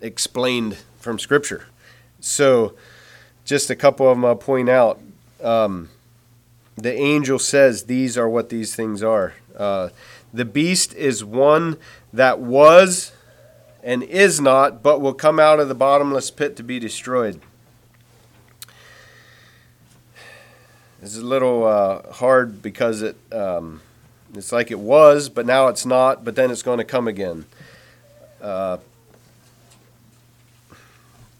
explained 0.00 0.78
from 0.98 1.18
Scripture. 1.18 1.66
So, 2.20 2.74
just 3.44 3.70
a 3.70 3.76
couple 3.76 4.08
of 4.08 4.16
them 4.16 4.24
I'll 4.24 4.36
point 4.36 4.68
out. 4.68 5.00
Um, 5.42 5.90
the 6.76 6.94
angel 6.94 7.38
says 7.38 7.84
these 7.84 8.16
are 8.16 8.28
what 8.28 8.48
these 8.48 8.74
things 8.74 9.02
are. 9.02 9.34
Uh, 9.56 9.90
the 10.32 10.44
beast 10.44 10.94
is 10.94 11.24
one 11.24 11.76
that 12.12 12.38
was 12.40 13.12
and 13.82 14.02
is 14.04 14.40
not, 14.40 14.82
but 14.82 15.00
will 15.00 15.14
come 15.14 15.38
out 15.38 15.60
of 15.60 15.68
the 15.68 15.74
bottomless 15.74 16.30
pit 16.30 16.56
to 16.56 16.62
be 16.62 16.78
destroyed. 16.78 17.40
It's 21.02 21.16
a 21.16 21.20
little 21.20 21.64
uh, 21.64 22.12
hard 22.12 22.62
because 22.62 23.02
it 23.02 23.16
um, 23.32 23.80
it's 24.34 24.52
like 24.52 24.70
it 24.70 24.78
was, 24.78 25.28
but 25.28 25.44
now 25.44 25.66
it's 25.66 25.84
not. 25.84 26.24
But 26.24 26.36
then 26.36 26.52
it's 26.52 26.62
going 26.62 26.78
to 26.78 26.84
come 26.84 27.08
again. 27.08 27.44
A 28.40 28.44
uh, 28.44 28.78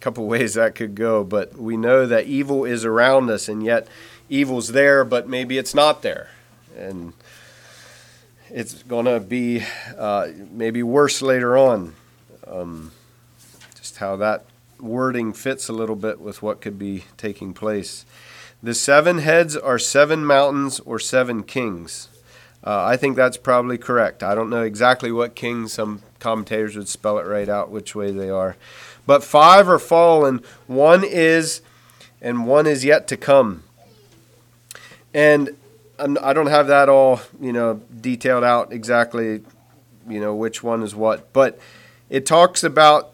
couple 0.00 0.26
ways 0.34 0.54
that 0.54 0.74
could 0.74 0.96
go, 0.96 1.22
but 1.22 1.56
we 1.56 1.76
know 1.76 2.06
that 2.06 2.26
evil 2.26 2.64
is 2.64 2.84
around 2.84 3.30
us, 3.30 3.48
and 3.48 3.62
yet 3.62 3.86
evil's 4.28 4.72
there, 4.72 5.04
but 5.04 5.28
maybe 5.28 5.58
it's 5.58 5.76
not 5.76 6.02
there, 6.02 6.30
and 6.76 7.12
it's 8.50 8.82
going 8.82 9.06
to 9.06 9.20
be 9.20 9.62
uh, 9.96 10.26
maybe 10.50 10.82
worse 10.82 11.22
later 11.22 11.56
on. 11.56 11.94
Um, 12.48 12.90
just 13.76 13.98
how 13.98 14.16
that 14.16 14.44
wording 14.80 15.32
fits 15.32 15.68
a 15.68 15.72
little 15.72 15.94
bit 15.94 16.20
with 16.20 16.42
what 16.42 16.60
could 16.60 16.80
be 16.80 17.04
taking 17.16 17.54
place. 17.54 18.04
The 18.62 18.74
seven 18.74 19.18
heads 19.18 19.56
are 19.56 19.78
seven 19.78 20.24
mountains 20.24 20.78
or 20.80 20.98
seven 20.98 21.42
kings. 21.42 22.08
Uh, 22.64 22.84
I 22.84 22.96
think 22.96 23.16
that's 23.16 23.36
probably 23.36 23.76
correct. 23.76 24.22
I 24.22 24.36
don't 24.36 24.50
know 24.50 24.62
exactly 24.62 25.10
what 25.10 25.34
kings. 25.34 25.72
Some 25.72 26.02
commentators 26.20 26.76
would 26.76 26.88
spell 26.88 27.18
it 27.18 27.26
right 27.26 27.48
out 27.48 27.70
which 27.70 27.96
way 27.96 28.12
they 28.12 28.30
are. 28.30 28.56
But 29.04 29.24
five 29.24 29.68
are 29.68 29.80
fallen, 29.80 30.42
one 30.68 31.02
is, 31.02 31.60
and 32.20 32.46
one 32.46 32.68
is 32.68 32.84
yet 32.84 33.08
to 33.08 33.16
come. 33.16 33.64
And 35.12 35.56
I 35.98 36.32
don't 36.32 36.46
have 36.46 36.68
that 36.68 36.88
all, 36.88 37.20
you 37.40 37.52
know, 37.52 37.80
detailed 38.00 38.44
out 38.44 38.72
exactly, 38.72 39.42
you 40.08 40.20
know, 40.20 40.34
which 40.34 40.62
one 40.62 40.84
is 40.84 40.94
what. 40.94 41.32
But 41.32 41.58
it 42.08 42.26
talks 42.26 42.62
about 42.62 43.10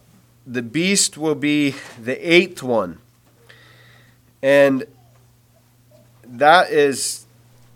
the 0.46 0.62
beast 0.62 1.16
will 1.16 1.34
be 1.34 1.74
the 1.98 2.16
eighth 2.20 2.62
one. 2.62 2.98
And 4.42 4.84
that 6.28 6.70
is 6.70 7.26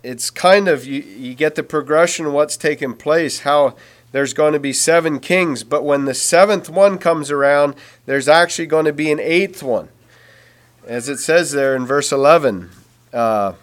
it's 0.03 0.31
kind 0.31 0.69
of 0.69 0.85
you, 0.85 1.01
you 1.01 1.35
get 1.35 1.55
the 1.55 1.63
progression 1.63 2.27
of 2.27 2.33
what's 2.33 2.57
taking 2.57 2.95
place 2.95 3.41
how 3.41 3.75
there's 4.13 4.35
going 4.35 4.53
to 4.53 4.61
be 4.61 4.73
seven 4.73 5.19
kings 5.19 5.65
but 5.65 5.85
when 5.85 6.05
the 6.05 6.15
seventh 6.15 6.69
one 6.69 6.99
comes 6.99 7.31
around 7.31 7.75
there's 8.07 8.29
actually 8.29 8.67
going 8.67 8.85
to 8.85 8.93
be 8.93 9.11
an 9.11 9.21
eighth 9.21 9.63
one. 9.63 9.89
As 10.87 11.09
it 11.09 11.19
says 11.19 11.53
there 11.53 11.75
in 11.75 11.87
verse 11.87 12.13
11 12.13 12.71
uh, 13.13 13.55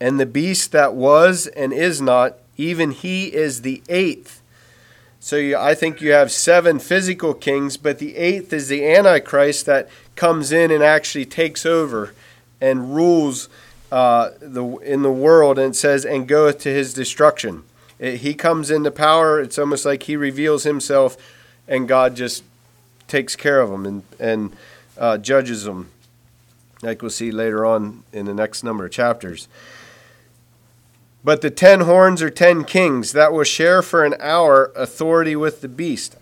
and 0.00 0.18
the 0.18 0.26
beast 0.26 0.72
that 0.72 0.94
was 0.94 1.46
and 1.48 1.72
is 1.72 2.00
not 2.00 2.38
even 2.56 2.92
he 2.92 3.34
is 3.34 3.62
the 3.62 3.82
eighth. 3.88 4.40
So 5.20 5.36
you, 5.36 5.56
i 5.56 5.74
think 5.74 6.00
you 6.00 6.12
have 6.12 6.32
seven 6.32 6.78
physical 6.78 7.34
kings 7.34 7.76
but 7.76 7.98
the 7.98 8.16
eighth 8.16 8.52
is 8.52 8.68
the 8.68 8.86
antichrist 8.86 9.66
that 9.66 9.88
comes 10.16 10.50
in 10.50 10.70
and 10.70 10.82
actually 10.82 11.26
takes 11.26 11.66
over 11.66 12.14
and 12.60 12.94
rules 12.94 13.48
uh, 13.92 14.30
the 14.40 14.64
in 14.78 15.02
the 15.02 15.12
world, 15.12 15.58
and 15.58 15.74
it 15.74 15.76
says, 15.76 16.06
"And 16.06 16.26
goeth 16.26 16.58
to 16.60 16.72
his 16.72 16.94
destruction." 16.94 17.64
It, 17.98 18.16
he 18.16 18.32
comes 18.32 18.70
into 18.70 18.90
power. 18.90 19.38
It's 19.38 19.58
almost 19.58 19.84
like 19.84 20.04
he 20.04 20.16
reveals 20.16 20.64
himself, 20.64 21.18
and 21.68 21.86
God 21.86 22.16
just 22.16 22.42
takes 23.06 23.36
care 23.36 23.60
of 23.60 23.70
him 23.70 23.84
and 23.84 24.02
and 24.18 24.56
uh, 24.96 25.18
judges 25.18 25.66
him, 25.66 25.90
like 26.80 27.02
we'll 27.02 27.10
see 27.10 27.30
later 27.30 27.66
on 27.66 28.02
in 28.14 28.24
the 28.24 28.32
next 28.32 28.64
number 28.64 28.86
of 28.86 28.92
chapters. 28.92 29.46
But 31.22 31.42
the 31.42 31.50
ten 31.50 31.82
horns 31.82 32.22
are 32.22 32.30
ten 32.30 32.64
kings 32.64 33.12
that 33.12 33.30
will 33.30 33.44
share 33.44 33.82
for 33.82 34.06
an 34.06 34.14
hour 34.20 34.72
authority 34.74 35.36
with 35.36 35.60
the 35.60 35.68
beast. 35.68 36.16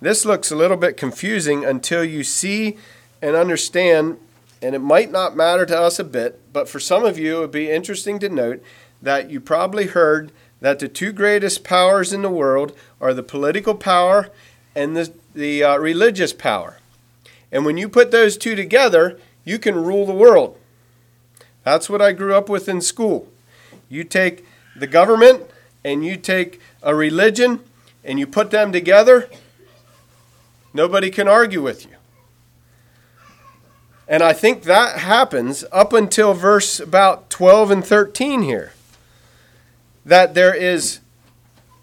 This 0.00 0.24
looks 0.24 0.52
a 0.52 0.56
little 0.56 0.76
bit 0.76 0.96
confusing 0.96 1.64
until 1.64 2.04
you 2.04 2.22
see 2.22 2.78
and 3.20 3.34
understand 3.34 4.18
and 4.62 4.74
it 4.74 4.80
might 4.80 5.10
not 5.10 5.36
matter 5.36 5.64
to 5.66 5.78
us 5.78 5.98
a 5.98 6.04
bit, 6.04 6.39
but 6.52 6.68
for 6.68 6.80
some 6.80 7.04
of 7.04 7.18
you, 7.18 7.38
it 7.38 7.40
would 7.40 7.50
be 7.50 7.70
interesting 7.70 8.18
to 8.20 8.28
note 8.28 8.62
that 9.02 9.30
you 9.30 9.40
probably 9.40 9.86
heard 9.86 10.32
that 10.60 10.78
the 10.78 10.88
two 10.88 11.12
greatest 11.12 11.64
powers 11.64 12.12
in 12.12 12.22
the 12.22 12.30
world 12.30 12.76
are 13.00 13.14
the 13.14 13.22
political 13.22 13.74
power 13.74 14.30
and 14.74 14.96
the, 14.96 15.12
the 15.34 15.64
uh, 15.64 15.76
religious 15.78 16.32
power. 16.32 16.78
And 17.50 17.64
when 17.64 17.76
you 17.76 17.88
put 17.88 18.10
those 18.10 18.36
two 18.36 18.54
together, 18.54 19.18
you 19.44 19.58
can 19.58 19.74
rule 19.74 20.06
the 20.06 20.12
world. 20.12 20.58
That's 21.64 21.90
what 21.90 22.02
I 22.02 22.12
grew 22.12 22.34
up 22.34 22.48
with 22.48 22.68
in 22.68 22.80
school. 22.80 23.28
You 23.88 24.04
take 24.04 24.44
the 24.76 24.86
government 24.86 25.44
and 25.84 26.04
you 26.04 26.16
take 26.16 26.60
a 26.82 26.94
religion 26.94 27.60
and 28.04 28.18
you 28.18 28.26
put 28.26 28.50
them 28.50 28.72
together, 28.72 29.28
nobody 30.72 31.10
can 31.10 31.28
argue 31.28 31.62
with 31.62 31.84
you. 31.86 31.96
And 34.10 34.24
I 34.24 34.32
think 34.32 34.64
that 34.64 34.98
happens 34.98 35.64
up 35.70 35.92
until 35.92 36.34
verse 36.34 36.80
about 36.80 37.30
12 37.30 37.70
and 37.70 37.84
13 37.84 38.42
here. 38.42 38.72
That 40.04 40.34
there 40.34 40.52
is 40.52 40.98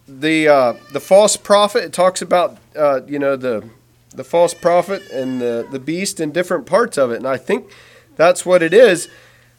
the 0.09 0.49
uh, 0.49 0.73
the 0.91 0.99
false 0.99 1.37
prophet. 1.37 1.85
It 1.85 1.93
talks 1.93 2.21
about 2.21 2.57
uh, 2.75 2.99
you 3.07 3.17
know 3.17 3.37
the 3.37 3.69
the 4.13 4.25
false 4.25 4.53
prophet 4.53 5.09
and 5.09 5.39
the, 5.39 5.65
the 5.71 5.79
beast 5.79 6.19
in 6.19 6.33
different 6.33 6.65
parts 6.65 6.97
of 6.97 7.11
it. 7.11 7.15
And 7.15 7.27
I 7.27 7.37
think 7.37 7.71
that's 8.17 8.45
what 8.45 8.61
it 8.61 8.73
is 8.73 9.07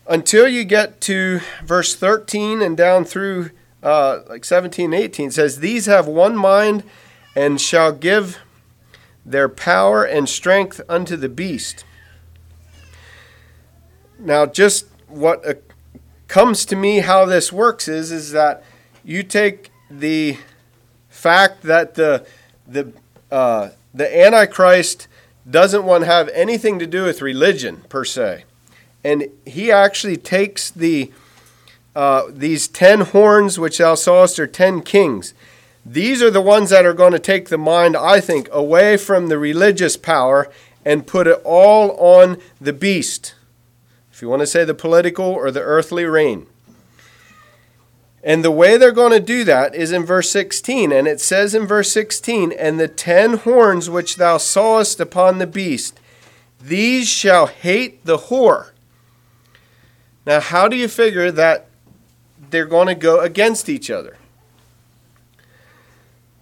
until 0.07 0.47
you 0.47 0.64
get 0.64 1.01
to 1.03 1.41
verse 1.64 1.95
13 1.95 2.61
and 2.61 2.77
down 2.77 3.05
through 3.07 3.51
uh, 3.83 4.21
like 4.29 4.45
17 4.45 4.93
and 4.93 5.03
18. 5.03 5.29
It 5.29 5.33
says, 5.33 5.61
These 5.61 5.87
have 5.87 6.07
one 6.07 6.37
mind 6.37 6.83
and 7.35 7.61
shall 7.61 7.93
give 7.93 8.39
their 9.25 9.49
power 9.49 10.05
and 10.05 10.29
strength 10.29 10.81
unto 10.89 11.16
the 11.16 11.29
beast 11.29 11.85
now, 14.19 14.47
just 14.47 14.87
what 15.07 15.47
uh, 15.47 15.55
comes 16.27 16.64
to 16.66 16.77
me 16.77 16.99
how 16.99 17.25
this 17.25 17.53
works 17.53 17.89
is 17.89 18.11
is 18.11 18.33
that 18.33 18.64
you 19.05 19.23
take 19.23 19.71
the 19.91 20.37
fact 21.09 21.62
that 21.62 21.95
the 21.95 22.27
the 22.66 22.93
uh, 23.31 23.71
the 23.95 24.27
Antichrist 24.27 25.07
doesn't 25.49 25.85
want 25.85 26.03
to 26.03 26.07
have 26.07 26.29
anything 26.31 26.79
to 26.79 26.87
do 26.87 27.05
with 27.05 27.23
religion 27.23 27.85
per 27.89 28.05
se, 28.05 28.45
and 29.05 29.29
he 29.47 29.71
actually 29.71 30.16
takes 30.16 30.71
the 30.71 31.12
uh, 31.95 32.25
these 32.29 32.66
ten 32.66 33.03
horns 33.03 33.59
which 33.59 33.79
thou 33.79 33.95
sawest 33.95 34.39
are 34.41 34.47
ten 34.47 34.83
kings. 34.83 35.33
These 35.87 36.21
are 36.23 36.31
the 36.31 36.43
ones 36.43 36.71
that 36.71 36.85
are 36.85 36.93
going 36.93 37.12
to 37.12 37.19
take 37.19 37.49
the 37.49 37.57
mind, 37.57 37.97
I 37.97 38.21
think, 38.21 38.49
away 38.53 38.99
from 38.99 39.29
the 39.29 39.39
religious 39.39 39.97
power 39.97 40.51
and 40.85 41.07
put 41.07 41.27
it 41.27 41.41
all 41.45 41.93
on 41.93 42.37
the 42.61 42.75
beast 42.75 43.35
if 44.19 44.23
you 44.23 44.29
want 44.29 44.41
to 44.41 44.49
say 44.49 44.64
the 44.64 44.75
political 44.75 45.27
or 45.27 45.53
the 45.53 45.61
earthly 45.61 46.05
reign. 46.05 46.49
And 48.25 48.45
the 48.45 48.51
way 48.51 48.77
they're 48.77 48.91
going 48.91 49.12
to 49.12 49.21
do 49.21 49.45
that 49.45 49.77
is 49.77 49.93
in 49.93 50.05
verse 50.05 50.29
16. 50.29 50.91
And 50.91 51.07
it 51.07 51.21
says 51.21 51.55
in 51.55 51.69
verse 51.69 51.93
16, 51.93 52.51
And 52.51 52.81
the 52.81 52.89
ten 52.89 53.35
horns 53.35 53.89
which 53.89 54.16
thou 54.16 54.39
sawest 54.39 54.99
upon 54.99 55.39
the 55.39 55.47
beast, 55.47 56.01
these 56.61 57.09
shall 57.09 57.47
hate 57.47 58.05
the 58.07 58.19
whore. 58.19 58.71
Now, 60.27 60.41
how 60.41 60.66
do 60.66 60.75
you 60.75 60.89
figure 60.89 61.31
that 61.31 61.69
they're 62.51 62.66
going 62.66 62.89
to 62.89 62.97
go 62.97 63.21
against 63.21 63.69
each 63.69 63.89
other? 63.89 64.16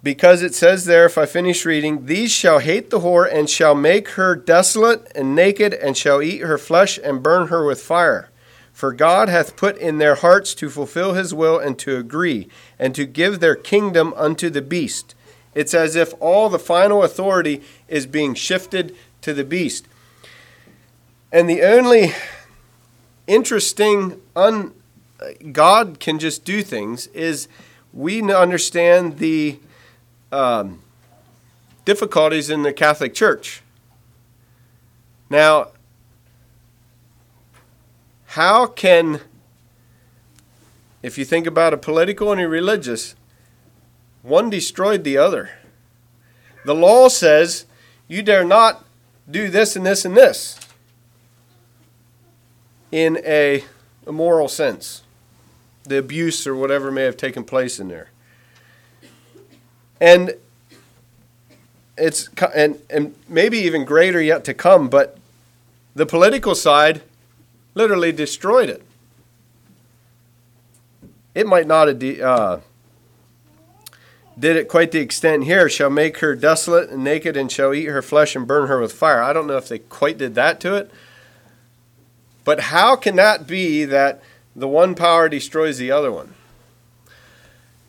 Because 0.06 0.40
it 0.40 0.54
says 0.54 0.84
there, 0.84 1.06
if 1.06 1.18
I 1.18 1.26
finish 1.26 1.64
reading, 1.64 2.06
These 2.06 2.30
shall 2.30 2.60
hate 2.60 2.90
the 2.90 3.00
whore, 3.00 3.28
and 3.28 3.50
shall 3.50 3.74
make 3.74 4.10
her 4.10 4.36
desolate 4.36 5.10
and 5.16 5.34
naked, 5.34 5.74
and 5.74 5.96
shall 5.96 6.22
eat 6.22 6.42
her 6.42 6.58
flesh, 6.58 6.96
and 7.02 7.24
burn 7.24 7.48
her 7.48 7.66
with 7.66 7.82
fire. 7.82 8.30
For 8.72 8.92
God 8.92 9.28
hath 9.28 9.56
put 9.56 9.76
in 9.78 9.98
their 9.98 10.14
hearts 10.14 10.54
to 10.54 10.70
fulfill 10.70 11.14
his 11.14 11.34
will, 11.34 11.58
and 11.58 11.76
to 11.80 11.96
agree, 11.96 12.46
and 12.78 12.94
to 12.94 13.04
give 13.04 13.40
their 13.40 13.56
kingdom 13.56 14.14
unto 14.16 14.48
the 14.48 14.62
beast. 14.62 15.16
It's 15.56 15.74
as 15.74 15.96
if 15.96 16.14
all 16.20 16.50
the 16.50 16.60
final 16.60 17.02
authority 17.02 17.60
is 17.88 18.06
being 18.06 18.34
shifted 18.34 18.94
to 19.22 19.34
the 19.34 19.42
beast. 19.42 19.88
And 21.32 21.50
the 21.50 21.62
only 21.62 22.12
interesting, 23.26 24.20
un, 24.36 24.72
God 25.50 25.98
can 25.98 26.20
just 26.20 26.44
do 26.44 26.62
things 26.62 27.08
is 27.08 27.48
we 27.92 28.22
understand 28.32 29.18
the 29.18 29.58
um, 30.32 30.82
difficulties 31.84 32.50
in 32.50 32.62
the 32.62 32.72
Catholic 32.72 33.14
Church. 33.14 33.62
Now, 35.30 35.68
how 38.26 38.66
can, 38.66 39.20
if 41.02 41.16
you 41.16 41.24
think 41.24 41.46
about 41.46 41.72
a 41.72 41.78
political 41.78 42.32
and 42.32 42.40
a 42.40 42.48
religious, 42.48 43.14
one 44.22 44.50
destroyed 44.50 45.04
the 45.04 45.16
other? 45.16 45.50
The 46.64 46.74
law 46.74 47.08
says 47.08 47.66
you 48.08 48.22
dare 48.22 48.44
not 48.44 48.84
do 49.30 49.48
this 49.48 49.76
and 49.76 49.86
this 49.86 50.04
and 50.04 50.16
this 50.16 50.58
in 52.92 53.18
a, 53.24 53.64
a 54.06 54.12
moral 54.12 54.48
sense, 54.48 55.02
the 55.84 55.98
abuse 55.98 56.46
or 56.46 56.54
whatever 56.54 56.90
may 56.90 57.02
have 57.02 57.16
taken 57.16 57.44
place 57.44 57.78
in 57.80 57.88
there. 57.88 58.10
And 60.00 60.34
it's 61.96 62.28
and, 62.54 62.78
and 62.90 63.14
maybe 63.28 63.58
even 63.58 63.84
greater 63.84 64.20
yet 64.20 64.44
to 64.44 64.54
come, 64.54 64.88
but 64.88 65.18
the 65.94 66.06
political 66.06 66.54
side 66.54 67.02
literally 67.74 68.12
destroyed 68.12 68.68
it. 68.68 68.82
It 71.34 71.46
might 71.46 71.66
not 71.66 71.88
have 71.88 71.98
de- 71.98 72.22
uh, 72.22 72.60
did 74.38 74.56
it 74.56 74.68
quite 74.68 74.92
the 74.92 75.00
extent 75.00 75.44
here. 75.44 75.68
Shall 75.68 75.90
make 75.90 76.18
her 76.18 76.34
desolate 76.34 76.90
and 76.90 77.02
naked, 77.02 77.36
and 77.36 77.50
shall 77.50 77.72
eat 77.74 77.86
her 77.86 78.02
flesh 78.02 78.36
and 78.36 78.46
burn 78.46 78.68
her 78.68 78.80
with 78.80 78.92
fire. 78.92 79.22
I 79.22 79.32
don't 79.32 79.46
know 79.46 79.56
if 79.56 79.68
they 79.68 79.78
quite 79.78 80.18
did 80.18 80.34
that 80.34 80.60
to 80.60 80.74
it, 80.74 80.90
but 82.44 82.60
how 82.60 82.96
can 82.96 83.16
that 83.16 83.46
be 83.46 83.84
that 83.84 84.22
the 84.54 84.68
one 84.68 84.94
power 84.94 85.28
destroys 85.28 85.78
the 85.78 85.90
other 85.90 86.12
one? 86.12 86.34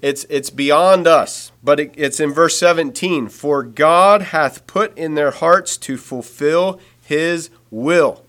It's, 0.01 0.25
it's 0.25 0.51
beyond 0.51 1.07
us, 1.07 1.51
but 1.63 1.79
it, 1.79 1.93
it's 1.97 2.19
in 2.19 2.31
verse 2.31 2.57
17. 2.59 3.29
For 3.29 3.63
God 3.63 4.21
hath 4.21 4.67
put 4.67 4.95
in 4.97 5.15
their 5.15 5.31
hearts 5.31 5.75
to 5.77 5.97
fulfill 5.97 6.79
his 7.01 7.49
will. 7.71 8.23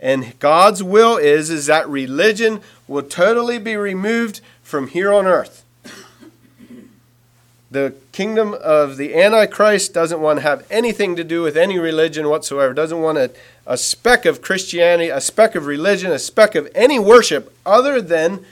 And 0.00 0.38
God's 0.38 0.82
will 0.82 1.16
is, 1.16 1.50
is 1.50 1.66
that 1.66 1.88
religion 1.88 2.60
will 2.88 3.02
totally 3.02 3.58
be 3.58 3.76
removed 3.76 4.40
from 4.62 4.88
here 4.88 5.12
on 5.12 5.26
earth. 5.26 5.64
The 7.70 7.94
kingdom 8.12 8.54
of 8.54 8.96
the 8.96 9.14
Antichrist 9.14 9.92
doesn't 9.92 10.20
want 10.20 10.38
to 10.38 10.42
have 10.42 10.66
anything 10.70 11.16
to 11.16 11.24
do 11.24 11.42
with 11.42 11.56
any 11.56 11.78
religion 11.78 12.28
whatsoever, 12.28 12.72
doesn't 12.72 13.02
want 13.02 13.18
a, 13.18 13.30
a 13.66 13.76
speck 13.76 14.24
of 14.24 14.40
Christianity, 14.40 15.10
a 15.10 15.20
speck 15.20 15.54
of 15.54 15.66
religion, 15.66 16.12
a 16.12 16.18
speck 16.18 16.54
of 16.54 16.70
any 16.74 16.98
worship 16.98 17.54
other 17.66 18.00
than 18.00 18.44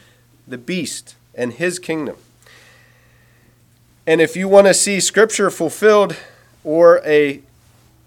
the 0.46 0.59
beast 0.59 1.14
and 1.37 1.53
his 1.53 1.78
kingdom. 1.78 2.16
And 4.07 4.20
if 4.20 4.37
you 4.37 4.49
want 4.49 4.66
to 4.66 4.74
see 4.74 5.01
scripture 5.01 5.51
fulfilled 5.51 6.16
or 6.62 7.01
a 7.05 7.41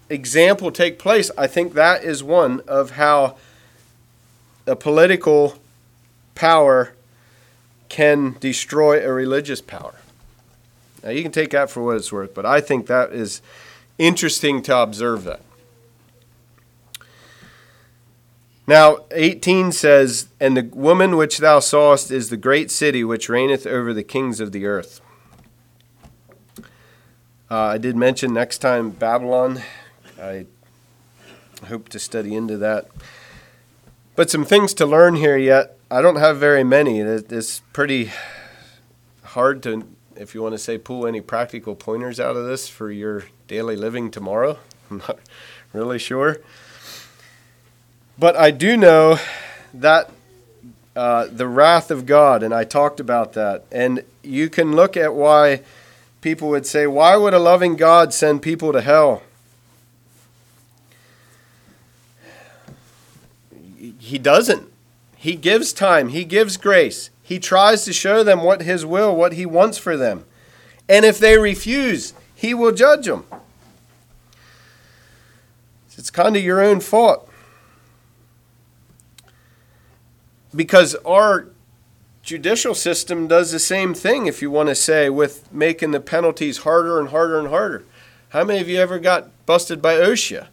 example 0.08 0.70
take 0.70 0.98
place, 0.98 1.30
I 1.36 1.46
think 1.46 1.74
that 1.74 2.04
is 2.04 2.22
one 2.22 2.60
of 2.66 2.92
how 2.92 3.36
a 4.66 4.76
political 4.76 5.58
power 6.34 6.94
can 7.88 8.36
destroy 8.38 9.04
a 9.04 9.12
religious 9.12 9.60
power. 9.60 9.94
Now 11.02 11.10
you 11.10 11.22
can 11.22 11.32
take 11.32 11.50
that 11.50 11.70
for 11.70 11.82
what 11.82 11.96
it's 11.96 12.12
worth, 12.12 12.34
but 12.34 12.46
I 12.46 12.60
think 12.60 12.86
that 12.86 13.12
is 13.12 13.40
interesting 13.98 14.62
to 14.62 14.76
observe 14.76 15.24
that. 15.24 15.40
Now, 18.68 18.98
18 19.12 19.72
says, 19.72 20.28
And 20.38 20.54
the 20.54 20.62
woman 20.62 21.16
which 21.16 21.38
thou 21.38 21.58
sawest 21.58 22.10
is 22.10 22.28
the 22.28 22.36
great 22.36 22.70
city 22.70 23.02
which 23.02 23.30
reigneth 23.30 23.66
over 23.66 23.94
the 23.94 24.02
kings 24.02 24.40
of 24.40 24.52
the 24.52 24.66
earth. 24.66 25.00
Uh, 27.50 27.56
I 27.56 27.78
did 27.78 27.96
mention 27.96 28.34
next 28.34 28.58
time 28.58 28.90
Babylon. 28.90 29.62
I 30.20 30.44
hope 31.68 31.88
to 31.88 31.98
study 31.98 32.36
into 32.36 32.58
that. 32.58 32.90
But 34.14 34.28
some 34.28 34.44
things 34.44 34.74
to 34.74 34.84
learn 34.84 35.14
here 35.14 35.38
yet. 35.38 35.78
I 35.90 36.02
don't 36.02 36.16
have 36.16 36.36
very 36.36 36.62
many. 36.62 37.00
It's 37.00 37.60
pretty 37.72 38.12
hard 39.22 39.62
to, 39.62 39.88
if 40.14 40.34
you 40.34 40.42
want 40.42 40.52
to 40.52 40.58
say, 40.58 40.76
pull 40.76 41.06
any 41.06 41.22
practical 41.22 41.74
pointers 41.74 42.20
out 42.20 42.36
of 42.36 42.44
this 42.44 42.68
for 42.68 42.90
your 42.90 43.24
daily 43.46 43.76
living 43.76 44.10
tomorrow. 44.10 44.58
I'm 44.90 44.98
not 44.98 45.20
really 45.72 45.98
sure. 45.98 46.42
But 48.18 48.34
I 48.36 48.50
do 48.50 48.76
know 48.76 49.18
that 49.72 50.10
uh, 50.96 51.28
the 51.30 51.46
wrath 51.46 51.92
of 51.92 52.04
God, 52.04 52.42
and 52.42 52.52
I 52.52 52.64
talked 52.64 52.98
about 52.98 53.34
that. 53.34 53.64
And 53.70 54.02
you 54.24 54.50
can 54.50 54.74
look 54.74 54.96
at 54.96 55.14
why 55.14 55.60
people 56.20 56.48
would 56.48 56.66
say, 56.66 56.88
why 56.88 57.16
would 57.16 57.32
a 57.32 57.38
loving 57.38 57.76
God 57.76 58.12
send 58.12 58.42
people 58.42 58.72
to 58.72 58.80
hell? 58.80 59.22
He 63.98 64.18
doesn't. 64.18 64.68
He 65.16 65.36
gives 65.36 65.72
time, 65.72 66.08
He 66.08 66.24
gives 66.24 66.56
grace. 66.56 67.10
He 67.22 67.38
tries 67.38 67.84
to 67.84 67.92
show 67.92 68.24
them 68.24 68.42
what 68.42 68.62
His 68.62 68.84
will, 68.84 69.14
what 69.14 69.34
He 69.34 69.46
wants 69.46 69.78
for 69.78 69.96
them. 69.96 70.24
And 70.88 71.04
if 71.04 71.18
they 71.18 71.38
refuse, 71.38 72.14
He 72.34 72.54
will 72.54 72.72
judge 72.72 73.06
them. 73.06 73.24
It's 75.96 76.10
kind 76.10 76.36
of 76.36 76.42
your 76.42 76.60
own 76.60 76.80
fault. 76.80 77.27
Because 80.54 80.94
our 81.06 81.48
judicial 82.22 82.74
system 82.74 83.26
does 83.26 83.52
the 83.52 83.58
same 83.58 83.94
thing, 83.94 84.26
if 84.26 84.42
you 84.42 84.50
want 84.50 84.68
to 84.68 84.74
say, 84.74 85.08
with 85.08 85.50
making 85.52 85.92
the 85.92 86.00
penalties 86.00 86.58
harder 86.58 86.98
and 86.98 87.08
harder 87.08 87.38
and 87.38 87.48
harder. 87.48 87.84
How 88.30 88.44
many 88.44 88.60
of 88.60 88.68
you 88.68 88.78
ever 88.78 88.98
got 88.98 89.30
busted 89.46 89.80
by 89.80 89.94
OSHA? 89.94 90.48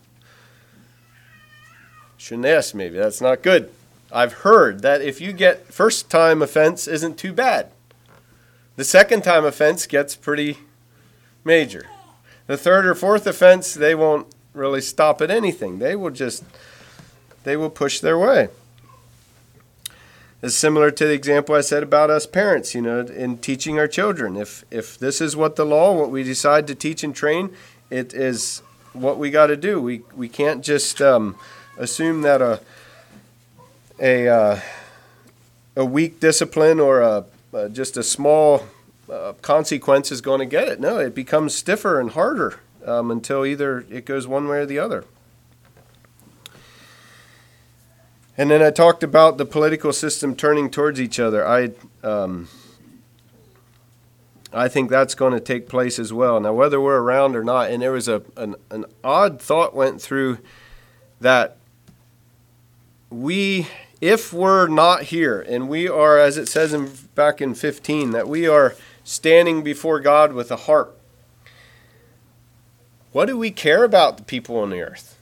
Shouldn't 2.18 2.46
ask, 2.46 2.74
maybe. 2.74 2.98
That's 2.98 3.22
not 3.22 3.44
good. 3.44 3.72
I've 4.12 4.34
heard 4.34 4.82
that 4.82 5.02
if 5.02 5.20
you 5.20 5.34
get 5.34 5.74
first 5.74 6.10
time 6.10 6.42
offense 6.42 6.88
isn't 6.88 7.18
too 7.18 7.34
bad. 7.34 7.72
The 8.78 8.86
second 8.86 9.24
time 9.24 9.46
offense 9.46 9.86
gets 9.86 10.16
pretty 10.16 10.58
major. 11.44 11.88
The 12.48 12.58
third 12.58 12.86
or 12.86 12.96
fourth 12.96 13.28
offense, 13.28 13.74
they 13.74 13.96
won't 13.96 14.28
really 14.54 14.82
stop 14.82 15.22
at 15.22 15.30
anything. 15.30 15.80
They 15.80 15.96
will 15.96 16.12
just 16.12 16.44
they 17.44 17.58
will 17.58 17.70
push 17.70 18.00
their 18.00 18.18
way 18.18 18.50
is 20.42 20.56
similar 20.56 20.92
to 20.92 21.06
the 21.06 21.14
example 21.14 21.56
I 21.56 21.62
said 21.62 21.84
about 21.84 22.10
us 22.10 22.26
parents, 22.26 22.76
you 22.76 22.82
know, 22.82 23.00
in 23.00 23.38
teaching 23.38 23.80
our 23.80 23.88
children. 23.88 24.36
If 24.36 24.64
if 24.70 24.98
this 24.98 25.22
is 25.22 25.36
what 25.36 25.56
the 25.56 25.66
law, 25.66 25.94
what 25.94 26.12
we 26.12 26.24
decide 26.24 26.68
to 26.68 26.76
teach 26.76 27.04
and 27.04 27.16
train, 27.16 27.52
it 27.90 28.14
is 28.14 28.62
what 28.94 29.18
we 29.18 29.32
got 29.32 29.48
to 29.48 29.58
do. 29.58 29.82
We 29.82 30.02
we 30.16 30.30
can't 30.30 30.64
just 30.64 31.02
um, 31.02 31.36
assume 31.78 32.22
that 32.22 32.42
a 32.42 32.60
a 34.00 34.28
uh, 34.28 34.60
a 35.76 35.86
weak 35.86 36.20
discipline 36.20 36.80
or 36.80 37.02
a, 37.02 37.26
uh, 37.54 37.70
just 37.70 37.98
a 37.98 38.04
small 38.04 38.68
uh, 39.12 39.34
consequence 39.42 40.12
is 40.12 40.22
going 40.22 40.40
to 40.40 40.46
get 40.46 40.68
it. 40.68 40.80
No, 40.80 40.98
it 40.98 41.16
becomes 41.16 41.54
stiffer 41.54 42.00
and 42.00 42.12
harder 42.12 42.60
um, 42.86 43.12
until 43.12 43.46
either 43.46 43.86
it 43.90 44.06
goes 44.06 44.28
one 44.28 44.48
way 44.48 44.60
or 44.60 44.66
the 44.66 44.80
other. 44.80 45.06
And 48.38 48.52
then 48.52 48.62
I 48.62 48.70
talked 48.70 49.04
about 49.04 49.38
the 49.38 49.46
political 49.46 49.94
system 49.94 50.36
turning 50.36 50.70
towards 50.70 51.00
each 51.00 51.20
other. 51.20 51.48
I 51.48 51.72
um, 52.04 52.50
I 54.54 54.68
think 54.68 54.90
that's 54.90 55.16
going 55.16 55.34
to 55.34 55.40
take 55.40 55.70
place 55.70 56.00
as 56.00 56.14
well. 56.14 56.40
Now, 56.40 56.54
whether 56.54 56.80
we're 56.80 57.02
around 57.02 57.36
or 57.36 57.44
not, 57.44 57.72
and 57.72 57.82
there 57.82 57.92
was 57.92 58.08
a 58.08 58.24
an, 58.36 58.56
an 58.70 58.86
odd 59.04 59.42
thought 59.42 59.76
went 59.76 60.02
through 60.02 60.40
that 61.22 61.58
we 63.10 63.68
if 64.02 64.34
we're 64.34 64.68
not 64.68 65.04
here 65.04 65.42
and 65.42 65.70
we 65.70 65.88
are, 65.88 66.20
as 66.20 66.38
it 66.38 66.48
says 66.48 66.74
in, 66.74 66.92
back 67.16 67.42
in 67.42 67.56
15, 67.56 68.12
that 68.12 68.28
we 68.28 68.48
are 68.48 68.76
standing 69.04 69.64
before 69.64 70.00
God 70.00 70.34
with 70.34 70.52
a 70.52 70.58
harp, 70.58 71.00
what 73.12 73.26
do 73.26 73.38
we 73.38 73.52
care 73.52 73.84
about 73.84 74.18
the 74.18 74.24
people 74.24 74.58
on 74.58 74.70
the 74.70 74.82
earth? 74.82 75.15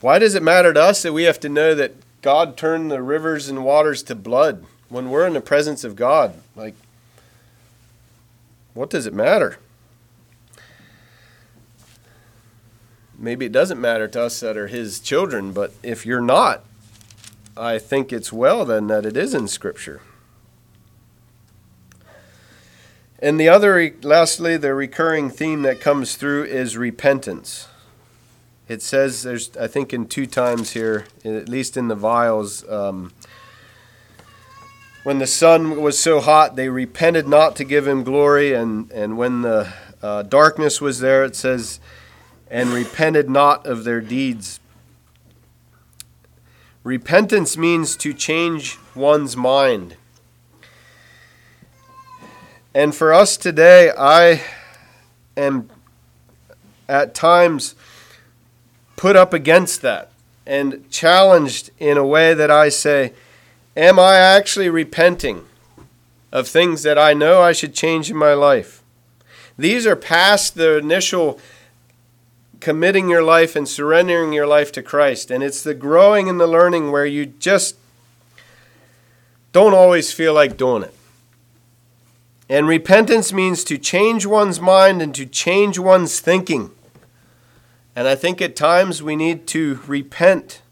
Why 0.00 0.18
does 0.18 0.34
it 0.34 0.42
matter 0.42 0.72
to 0.72 0.80
us 0.80 1.02
that 1.02 1.12
we 1.12 1.24
have 1.24 1.40
to 1.40 1.48
know 1.48 1.74
that 1.74 1.94
God 2.22 2.56
turned 2.56 2.90
the 2.90 3.02
rivers 3.02 3.48
and 3.48 3.64
waters 3.64 4.02
to 4.04 4.14
blood 4.14 4.64
when 4.88 5.10
we're 5.10 5.26
in 5.26 5.34
the 5.34 5.40
presence 5.40 5.84
of 5.84 5.94
God? 5.94 6.34
Like, 6.56 6.74
what 8.72 8.88
does 8.88 9.06
it 9.06 9.12
matter? 9.12 9.58
Maybe 13.18 13.44
it 13.44 13.52
doesn't 13.52 13.80
matter 13.80 14.08
to 14.08 14.22
us 14.22 14.40
that 14.40 14.56
are 14.56 14.68
His 14.68 15.00
children, 15.00 15.52
but 15.52 15.74
if 15.82 16.06
you're 16.06 16.22
not, 16.22 16.64
I 17.54 17.78
think 17.78 18.10
it's 18.10 18.32
well 18.32 18.64
then 18.64 18.86
that 18.86 19.04
it 19.04 19.18
is 19.18 19.34
in 19.34 19.48
Scripture. 19.48 20.00
And 23.18 23.38
the 23.38 23.50
other, 23.50 23.94
lastly, 24.02 24.56
the 24.56 24.72
recurring 24.72 25.28
theme 25.28 25.60
that 25.62 25.78
comes 25.78 26.16
through 26.16 26.44
is 26.44 26.78
repentance. 26.78 27.68
It 28.70 28.82
says 28.82 29.24
there's, 29.24 29.56
I 29.56 29.66
think, 29.66 29.92
in 29.92 30.06
two 30.06 30.26
times 30.26 30.70
here, 30.70 31.06
at 31.24 31.48
least 31.48 31.76
in 31.76 31.88
the 31.88 31.96
vials, 31.96 32.62
um, 32.68 33.12
when 35.02 35.18
the 35.18 35.26
sun 35.26 35.82
was 35.82 35.98
so 35.98 36.20
hot, 36.20 36.54
they 36.54 36.68
repented 36.68 37.26
not 37.26 37.56
to 37.56 37.64
give 37.64 37.88
him 37.88 38.04
glory, 38.04 38.54
and 38.54 38.88
and 38.92 39.18
when 39.18 39.42
the 39.42 39.72
uh, 40.00 40.22
darkness 40.22 40.80
was 40.80 41.00
there, 41.00 41.24
it 41.24 41.34
says, 41.34 41.80
and 42.48 42.68
repented 42.68 43.28
not 43.28 43.66
of 43.66 43.82
their 43.82 44.00
deeds. 44.00 44.60
Repentance 46.84 47.56
means 47.56 47.96
to 47.96 48.14
change 48.14 48.78
one's 48.94 49.36
mind. 49.36 49.96
And 52.72 52.94
for 52.94 53.12
us 53.12 53.36
today, 53.36 53.90
I 53.98 54.44
am 55.36 55.68
at 56.88 57.16
times 57.16 57.74
put 59.00 59.16
up 59.16 59.32
against 59.32 59.80
that 59.80 60.10
and 60.46 60.86
challenged 60.90 61.70
in 61.78 61.96
a 61.96 62.04
way 62.04 62.34
that 62.34 62.50
I 62.50 62.68
say, 62.68 63.14
Am 63.74 63.98
I 63.98 64.16
actually 64.16 64.68
repenting 64.68 65.46
of 66.30 66.46
things 66.46 66.82
that 66.82 66.98
I 66.98 67.14
know 67.14 67.40
I 67.40 67.52
should 67.52 67.72
change 67.72 68.10
in 68.10 68.16
my 68.18 68.34
life? 68.34 68.82
These 69.56 69.86
are 69.86 69.96
past 69.96 70.54
the 70.54 70.76
initial 70.76 71.40
committing 72.60 73.08
your 73.08 73.22
life 73.22 73.56
and 73.56 73.66
surrendering 73.66 74.34
your 74.34 74.46
life 74.46 74.70
to 74.72 74.82
Christ. 74.82 75.30
And 75.30 75.42
it's 75.42 75.62
the 75.62 75.72
growing 75.72 76.28
and 76.28 76.38
the 76.38 76.46
learning 76.46 76.92
where 76.92 77.06
you 77.06 77.24
just 77.24 77.76
don't 79.52 79.72
always 79.72 80.12
feel 80.12 80.34
like 80.34 80.58
doing 80.58 80.82
it. 80.82 80.94
And 82.50 82.68
repentance 82.68 83.32
means 83.32 83.64
to 83.64 83.78
change 83.78 84.26
one's 84.26 84.60
mind 84.60 85.00
and 85.00 85.14
to 85.14 85.24
change 85.24 85.78
one's 85.78 86.20
thinking. 86.20 86.72
And 87.96 88.06
I 88.06 88.14
think 88.14 88.40
at 88.40 88.54
times 88.54 89.02
we 89.02 89.16
need 89.16 89.46
to 89.48 89.80
repent, 89.86 90.62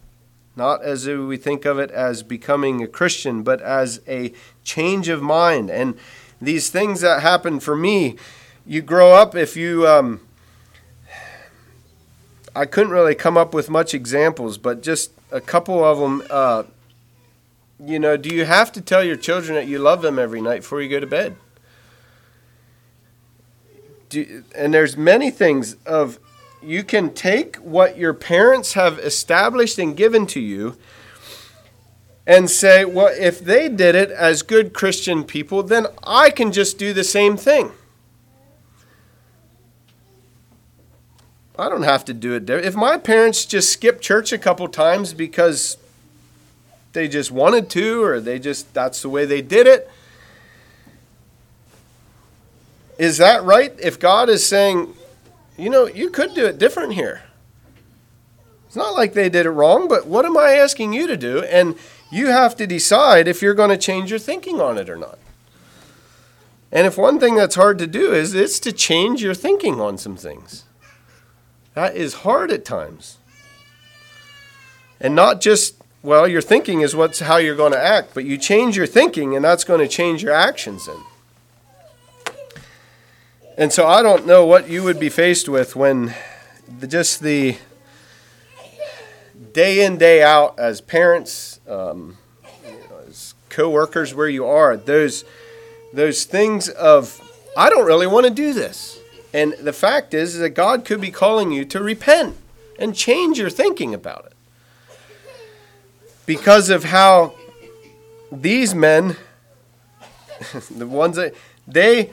not 0.56 0.82
as 0.82 1.06
we 1.06 1.36
think 1.36 1.64
of 1.64 1.78
it 1.78 1.90
as 1.90 2.22
becoming 2.22 2.82
a 2.82 2.86
Christian, 2.86 3.42
but 3.42 3.60
as 3.60 4.00
a 4.06 4.32
change 4.62 5.08
of 5.08 5.20
mind. 5.20 5.70
And 5.70 5.98
these 6.40 6.70
things 6.70 7.00
that 7.00 7.22
happen 7.22 7.58
for 7.60 7.76
me, 7.76 8.16
you 8.66 8.82
grow 8.82 9.14
up 9.14 9.34
if 9.34 9.56
you. 9.56 9.86
Um, 9.86 10.20
I 12.54 12.66
couldn't 12.66 12.92
really 12.92 13.14
come 13.14 13.36
up 13.36 13.54
with 13.54 13.70
much 13.70 13.94
examples, 13.94 14.58
but 14.58 14.82
just 14.82 15.12
a 15.30 15.40
couple 15.40 15.84
of 15.84 15.98
them. 15.98 16.22
Uh, 16.30 16.64
you 17.84 17.98
know, 17.98 18.16
do 18.16 18.34
you 18.34 18.44
have 18.44 18.72
to 18.72 18.80
tell 18.80 19.04
your 19.04 19.16
children 19.16 19.54
that 19.54 19.68
you 19.68 19.78
love 19.78 20.02
them 20.02 20.18
every 20.18 20.40
night 20.40 20.60
before 20.62 20.82
you 20.82 20.88
go 20.88 20.98
to 20.98 21.06
bed? 21.06 21.36
Do, 24.08 24.42
and 24.56 24.74
there's 24.74 24.96
many 24.96 25.30
things 25.30 25.74
of 25.86 26.18
you 26.62 26.82
can 26.82 27.14
take 27.14 27.56
what 27.56 27.96
your 27.96 28.14
parents 28.14 28.74
have 28.74 28.98
established 28.98 29.78
and 29.78 29.96
given 29.96 30.26
to 30.28 30.40
you 30.40 30.76
and 32.26 32.50
say, 32.50 32.84
well, 32.84 33.10
if 33.18 33.40
they 33.40 33.68
did 33.68 33.94
it 33.94 34.10
as 34.10 34.42
good 34.42 34.74
Christian 34.74 35.24
people, 35.24 35.62
then 35.62 35.86
I 36.04 36.30
can 36.30 36.52
just 36.52 36.78
do 36.78 36.92
the 36.92 37.04
same 37.04 37.36
thing. 37.36 37.72
I 41.58 41.68
don't 41.68 41.82
have 41.82 42.04
to 42.04 42.14
do 42.14 42.34
it. 42.34 42.48
If 42.48 42.76
my 42.76 42.98
parents 42.98 43.44
just 43.44 43.72
skipped 43.72 44.02
church 44.02 44.32
a 44.32 44.38
couple 44.38 44.68
times 44.68 45.12
because 45.12 45.76
they 46.92 47.08
just 47.08 47.30
wanted 47.32 47.68
to, 47.70 48.02
or 48.02 48.20
they 48.20 48.38
just, 48.38 48.72
that's 48.74 49.02
the 49.02 49.08
way 49.08 49.24
they 49.24 49.42
did 49.42 49.66
it, 49.66 49.90
is 52.98 53.18
that 53.18 53.42
right? 53.42 53.72
If 53.80 53.98
God 53.98 54.28
is 54.28 54.46
saying, 54.46 54.94
you 55.58 55.68
know, 55.68 55.86
you 55.86 56.08
could 56.08 56.34
do 56.34 56.46
it 56.46 56.58
different 56.58 56.94
here. 56.94 57.22
It's 58.66 58.76
not 58.76 58.94
like 58.94 59.12
they 59.12 59.28
did 59.28 59.46
it 59.46 59.50
wrong, 59.50 59.88
but 59.88 60.06
what 60.06 60.24
am 60.24 60.36
I 60.36 60.52
asking 60.52 60.92
you 60.92 61.06
to 61.06 61.16
do? 61.16 61.42
And 61.42 61.74
you 62.10 62.28
have 62.28 62.54
to 62.56 62.66
decide 62.66 63.26
if 63.26 63.42
you're 63.42 63.54
going 63.54 63.70
to 63.70 63.76
change 63.76 64.10
your 64.10 64.18
thinking 64.18 64.60
on 64.60 64.78
it 64.78 64.88
or 64.88 64.96
not. 64.96 65.18
And 66.70 66.86
if 66.86 66.98
one 66.98 67.18
thing 67.18 67.34
that's 67.34 67.54
hard 67.54 67.78
to 67.78 67.86
do 67.86 68.12
is 68.12 68.34
it's 68.34 68.60
to 68.60 68.72
change 68.72 69.22
your 69.22 69.34
thinking 69.34 69.80
on 69.80 69.98
some 69.98 70.16
things. 70.16 70.64
That 71.74 71.96
is 71.96 72.14
hard 72.14 72.50
at 72.50 72.64
times. 72.64 73.16
And 75.00 75.14
not 75.14 75.40
just, 75.40 75.76
well, 76.02 76.28
your 76.28 76.42
thinking 76.42 76.82
is 76.82 76.94
what's 76.94 77.20
how 77.20 77.38
you're 77.38 77.56
going 77.56 77.72
to 77.72 77.82
act, 77.82 78.12
but 78.14 78.24
you 78.24 78.36
change 78.36 78.76
your 78.76 78.86
thinking 78.86 79.34
and 79.34 79.44
that's 79.44 79.64
going 79.64 79.80
to 79.80 79.88
change 79.88 80.22
your 80.22 80.34
actions 80.34 80.86
then. 80.86 80.98
And 83.58 83.72
so 83.72 83.88
I 83.88 84.02
don't 84.02 84.24
know 84.24 84.46
what 84.46 84.68
you 84.68 84.84
would 84.84 85.00
be 85.00 85.08
faced 85.08 85.48
with 85.48 85.74
when 85.74 86.14
the, 86.78 86.86
just 86.86 87.20
the 87.20 87.56
day 89.52 89.84
in, 89.84 89.98
day 89.98 90.22
out 90.22 90.56
as 90.60 90.80
parents, 90.80 91.58
um, 91.66 92.18
as 93.08 93.34
co 93.48 93.68
workers, 93.68 94.14
where 94.14 94.28
you 94.28 94.46
are, 94.46 94.76
those, 94.76 95.24
those 95.92 96.24
things 96.24 96.68
of, 96.68 97.20
I 97.56 97.68
don't 97.68 97.84
really 97.84 98.06
want 98.06 98.26
to 98.26 98.30
do 98.32 98.52
this. 98.52 99.00
And 99.34 99.54
the 99.54 99.72
fact 99.72 100.14
is, 100.14 100.36
is 100.36 100.40
that 100.40 100.50
God 100.50 100.84
could 100.84 101.00
be 101.00 101.10
calling 101.10 101.50
you 101.50 101.64
to 101.64 101.82
repent 101.82 102.36
and 102.78 102.94
change 102.94 103.40
your 103.40 103.50
thinking 103.50 103.92
about 103.92 104.26
it. 104.26 104.34
Because 106.26 106.70
of 106.70 106.84
how 106.84 107.34
these 108.30 108.72
men, 108.72 109.16
the 110.70 110.86
ones 110.86 111.16
that 111.16 111.34
they 111.66 112.10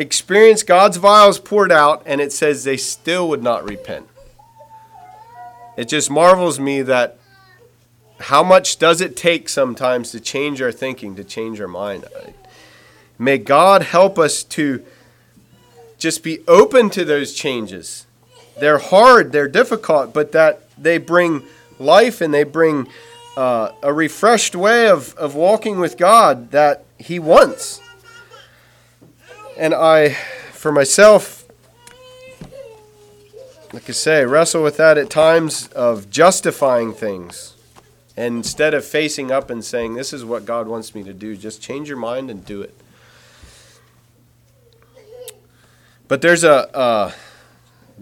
experienced 0.00 0.66
God's 0.66 0.96
vials 0.96 1.38
poured 1.38 1.70
out, 1.70 2.02
and 2.06 2.20
it 2.20 2.32
says 2.32 2.64
they 2.64 2.78
still 2.78 3.28
would 3.28 3.42
not 3.42 3.68
repent. 3.68 4.08
It 5.76 5.88
just 5.88 6.10
marvels 6.10 6.58
me 6.58 6.82
that 6.82 7.18
how 8.18 8.42
much 8.42 8.78
does 8.78 9.00
it 9.00 9.16
take 9.16 9.48
sometimes 9.48 10.10
to 10.10 10.20
change 10.20 10.60
our 10.60 10.72
thinking, 10.72 11.16
to 11.16 11.24
change 11.24 11.60
our 11.60 11.68
mind? 11.68 12.04
May 13.18 13.38
God 13.38 13.82
help 13.82 14.18
us 14.18 14.42
to 14.44 14.84
just 15.98 16.22
be 16.22 16.40
open 16.48 16.90
to 16.90 17.04
those 17.04 17.34
changes. 17.34 18.06
They're 18.58 18.78
hard, 18.78 19.32
they're 19.32 19.48
difficult, 19.48 20.12
but 20.14 20.32
that 20.32 20.62
they 20.78 20.98
bring 20.98 21.42
life 21.78 22.20
and 22.20 22.32
they 22.32 22.44
bring 22.44 22.88
uh, 23.36 23.72
a 23.82 23.92
refreshed 23.92 24.54
way 24.54 24.88
of, 24.88 25.14
of 25.16 25.34
walking 25.34 25.78
with 25.78 25.96
God 25.96 26.50
that 26.50 26.84
He 26.98 27.18
wants. 27.18 27.80
And 29.60 29.74
I, 29.74 30.14
for 30.52 30.72
myself, 30.72 31.44
like 33.74 33.90
I 33.90 33.92
say, 33.92 34.24
wrestle 34.24 34.62
with 34.62 34.78
that 34.78 34.96
at 34.96 35.10
times 35.10 35.68
of 35.72 36.08
justifying 36.08 36.94
things. 36.94 37.56
And 38.16 38.36
instead 38.36 38.72
of 38.72 38.86
facing 38.86 39.30
up 39.30 39.50
and 39.50 39.62
saying, 39.62 39.96
This 39.96 40.14
is 40.14 40.24
what 40.24 40.46
God 40.46 40.66
wants 40.66 40.94
me 40.94 41.02
to 41.02 41.12
do, 41.12 41.36
just 41.36 41.60
change 41.60 41.88
your 41.88 41.98
mind 41.98 42.30
and 42.30 42.42
do 42.42 42.62
it. 42.62 42.74
But 46.08 46.22
there's 46.22 46.42
a, 46.42 46.74
uh, 46.74 47.12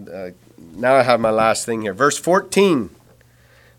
uh, 0.08 0.30
now 0.76 0.94
I 0.94 1.02
have 1.02 1.18
my 1.18 1.30
last 1.30 1.66
thing 1.66 1.82
here. 1.82 1.92
Verse 1.92 2.18
14. 2.18 2.90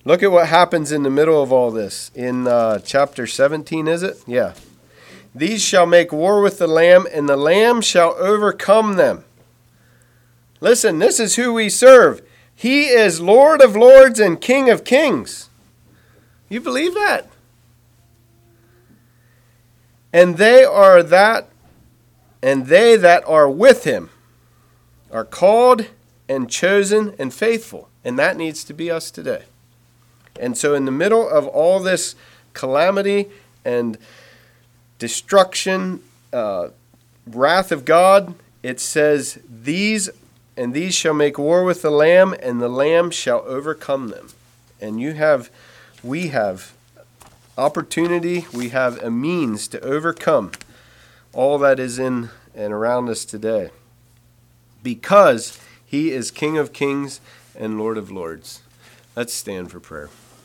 Look 0.03 0.21
at 0.21 0.33
what 0.33 0.49
happens 0.49 0.91
in 0.91 1.03
the 1.03 1.09
middle 1.09 1.41
of 1.41 1.53
all 1.53 1.71
this. 1.71 2.11
In 2.13 2.45
uh, 2.45 2.79
chapter 2.79 3.25
17, 3.25 3.87
is 3.87 4.03
it? 4.03 4.21
Yeah. 4.27 4.53
These 5.33 5.63
shall 5.63 5.85
make 5.85 6.11
war 6.11 6.41
with 6.41 6.57
the 6.57 6.67
Lamb, 6.67 7.07
and 7.11 7.29
the 7.29 7.37
Lamb 7.37 7.81
shall 7.81 8.15
overcome 8.17 8.95
them. 8.95 9.23
Listen, 10.59 10.99
this 10.99 11.19
is 11.19 11.35
who 11.35 11.53
we 11.53 11.69
serve. 11.69 12.21
He 12.53 12.87
is 12.87 13.21
Lord 13.21 13.61
of 13.61 13.75
lords 13.75 14.19
and 14.19 14.41
King 14.41 14.69
of 14.69 14.83
kings. 14.83 15.49
You 16.49 16.59
believe 16.59 16.93
that? 16.95 17.29
And 20.11 20.37
they 20.37 20.63
are 20.63 21.03
that, 21.03 21.49
and 22.41 22.67
they 22.67 22.95
that 22.95 23.23
are 23.27 23.49
with 23.49 23.83
him 23.83 24.09
are 25.11 25.25
called 25.25 25.87
and 26.27 26.49
chosen 26.49 27.15
and 27.19 27.33
faithful. 27.33 27.89
And 28.03 28.17
that 28.17 28.37
needs 28.37 28.63
to 28.65 28.73
be 28.73 28.89
us 28.89 29.11
today. 29.11 29.43
And 30.39 30.57
so, 30.57 30.73
in 30.73 30.85
the 30.85 30.91
middle 30.91 31.27
of 31.27 31.47
all 31.47 31.79
this 31.79 32.15
calamity 32.53 33.29
and 33.65 33.97
destruction, 34.99 36.03
uh, 36.31 36.69
wrath 37.25 37.71
of 37.71 37.85
God, 37.85 38.35
it 38.61 38.79
says, 38.79 39.39
These 39.49 40.09
and 40.55 40.73
these 40.73 40.93
shall 40.93 41.13
make 41.13 41.39
war 41.39 41.63
with 41.63 41.81
the 41.81 41.89
Lamb, 41.89 42.35
and 42.41 42.61
the 42.61 42.67
Lamb 42.67 43.11
shall 43.11 43.43
overcome 43.47 44.09
them. 44.09 44.27
And 44.81 44.99
you 44.99 45.13
have, 45.13 45.49
we 46.03 46.27
have 46.27 46.73
opportunity, 47.57 48.45
we 48.53 48.69
have 48.69 49.01
a 49.01 49.09
means 49.09 49.69
to 49.69 49.79
overcome 49.79 50.51
all 51.33 51.57
that 51.59 51.79
is 51.79 51.97
in 51.97 52.29
and 52.53 52.73
around 52.73 53.07
us 53.07 53.23
today 53.23 53.69
because 54.83 55.59
he 55.85 56.11
is 56.11 56.31
King 56.31 56.57
of 56.57 56.73
kings 56.73 57.21
and 57.57 57.77
Lord 57.77 57.97
of 57.97 58.11
lords. 58.11 58.61
Let's 59.15 59.33
stand 59.33 59.71
for 59.71 59.79
prayer. 59.79 60.09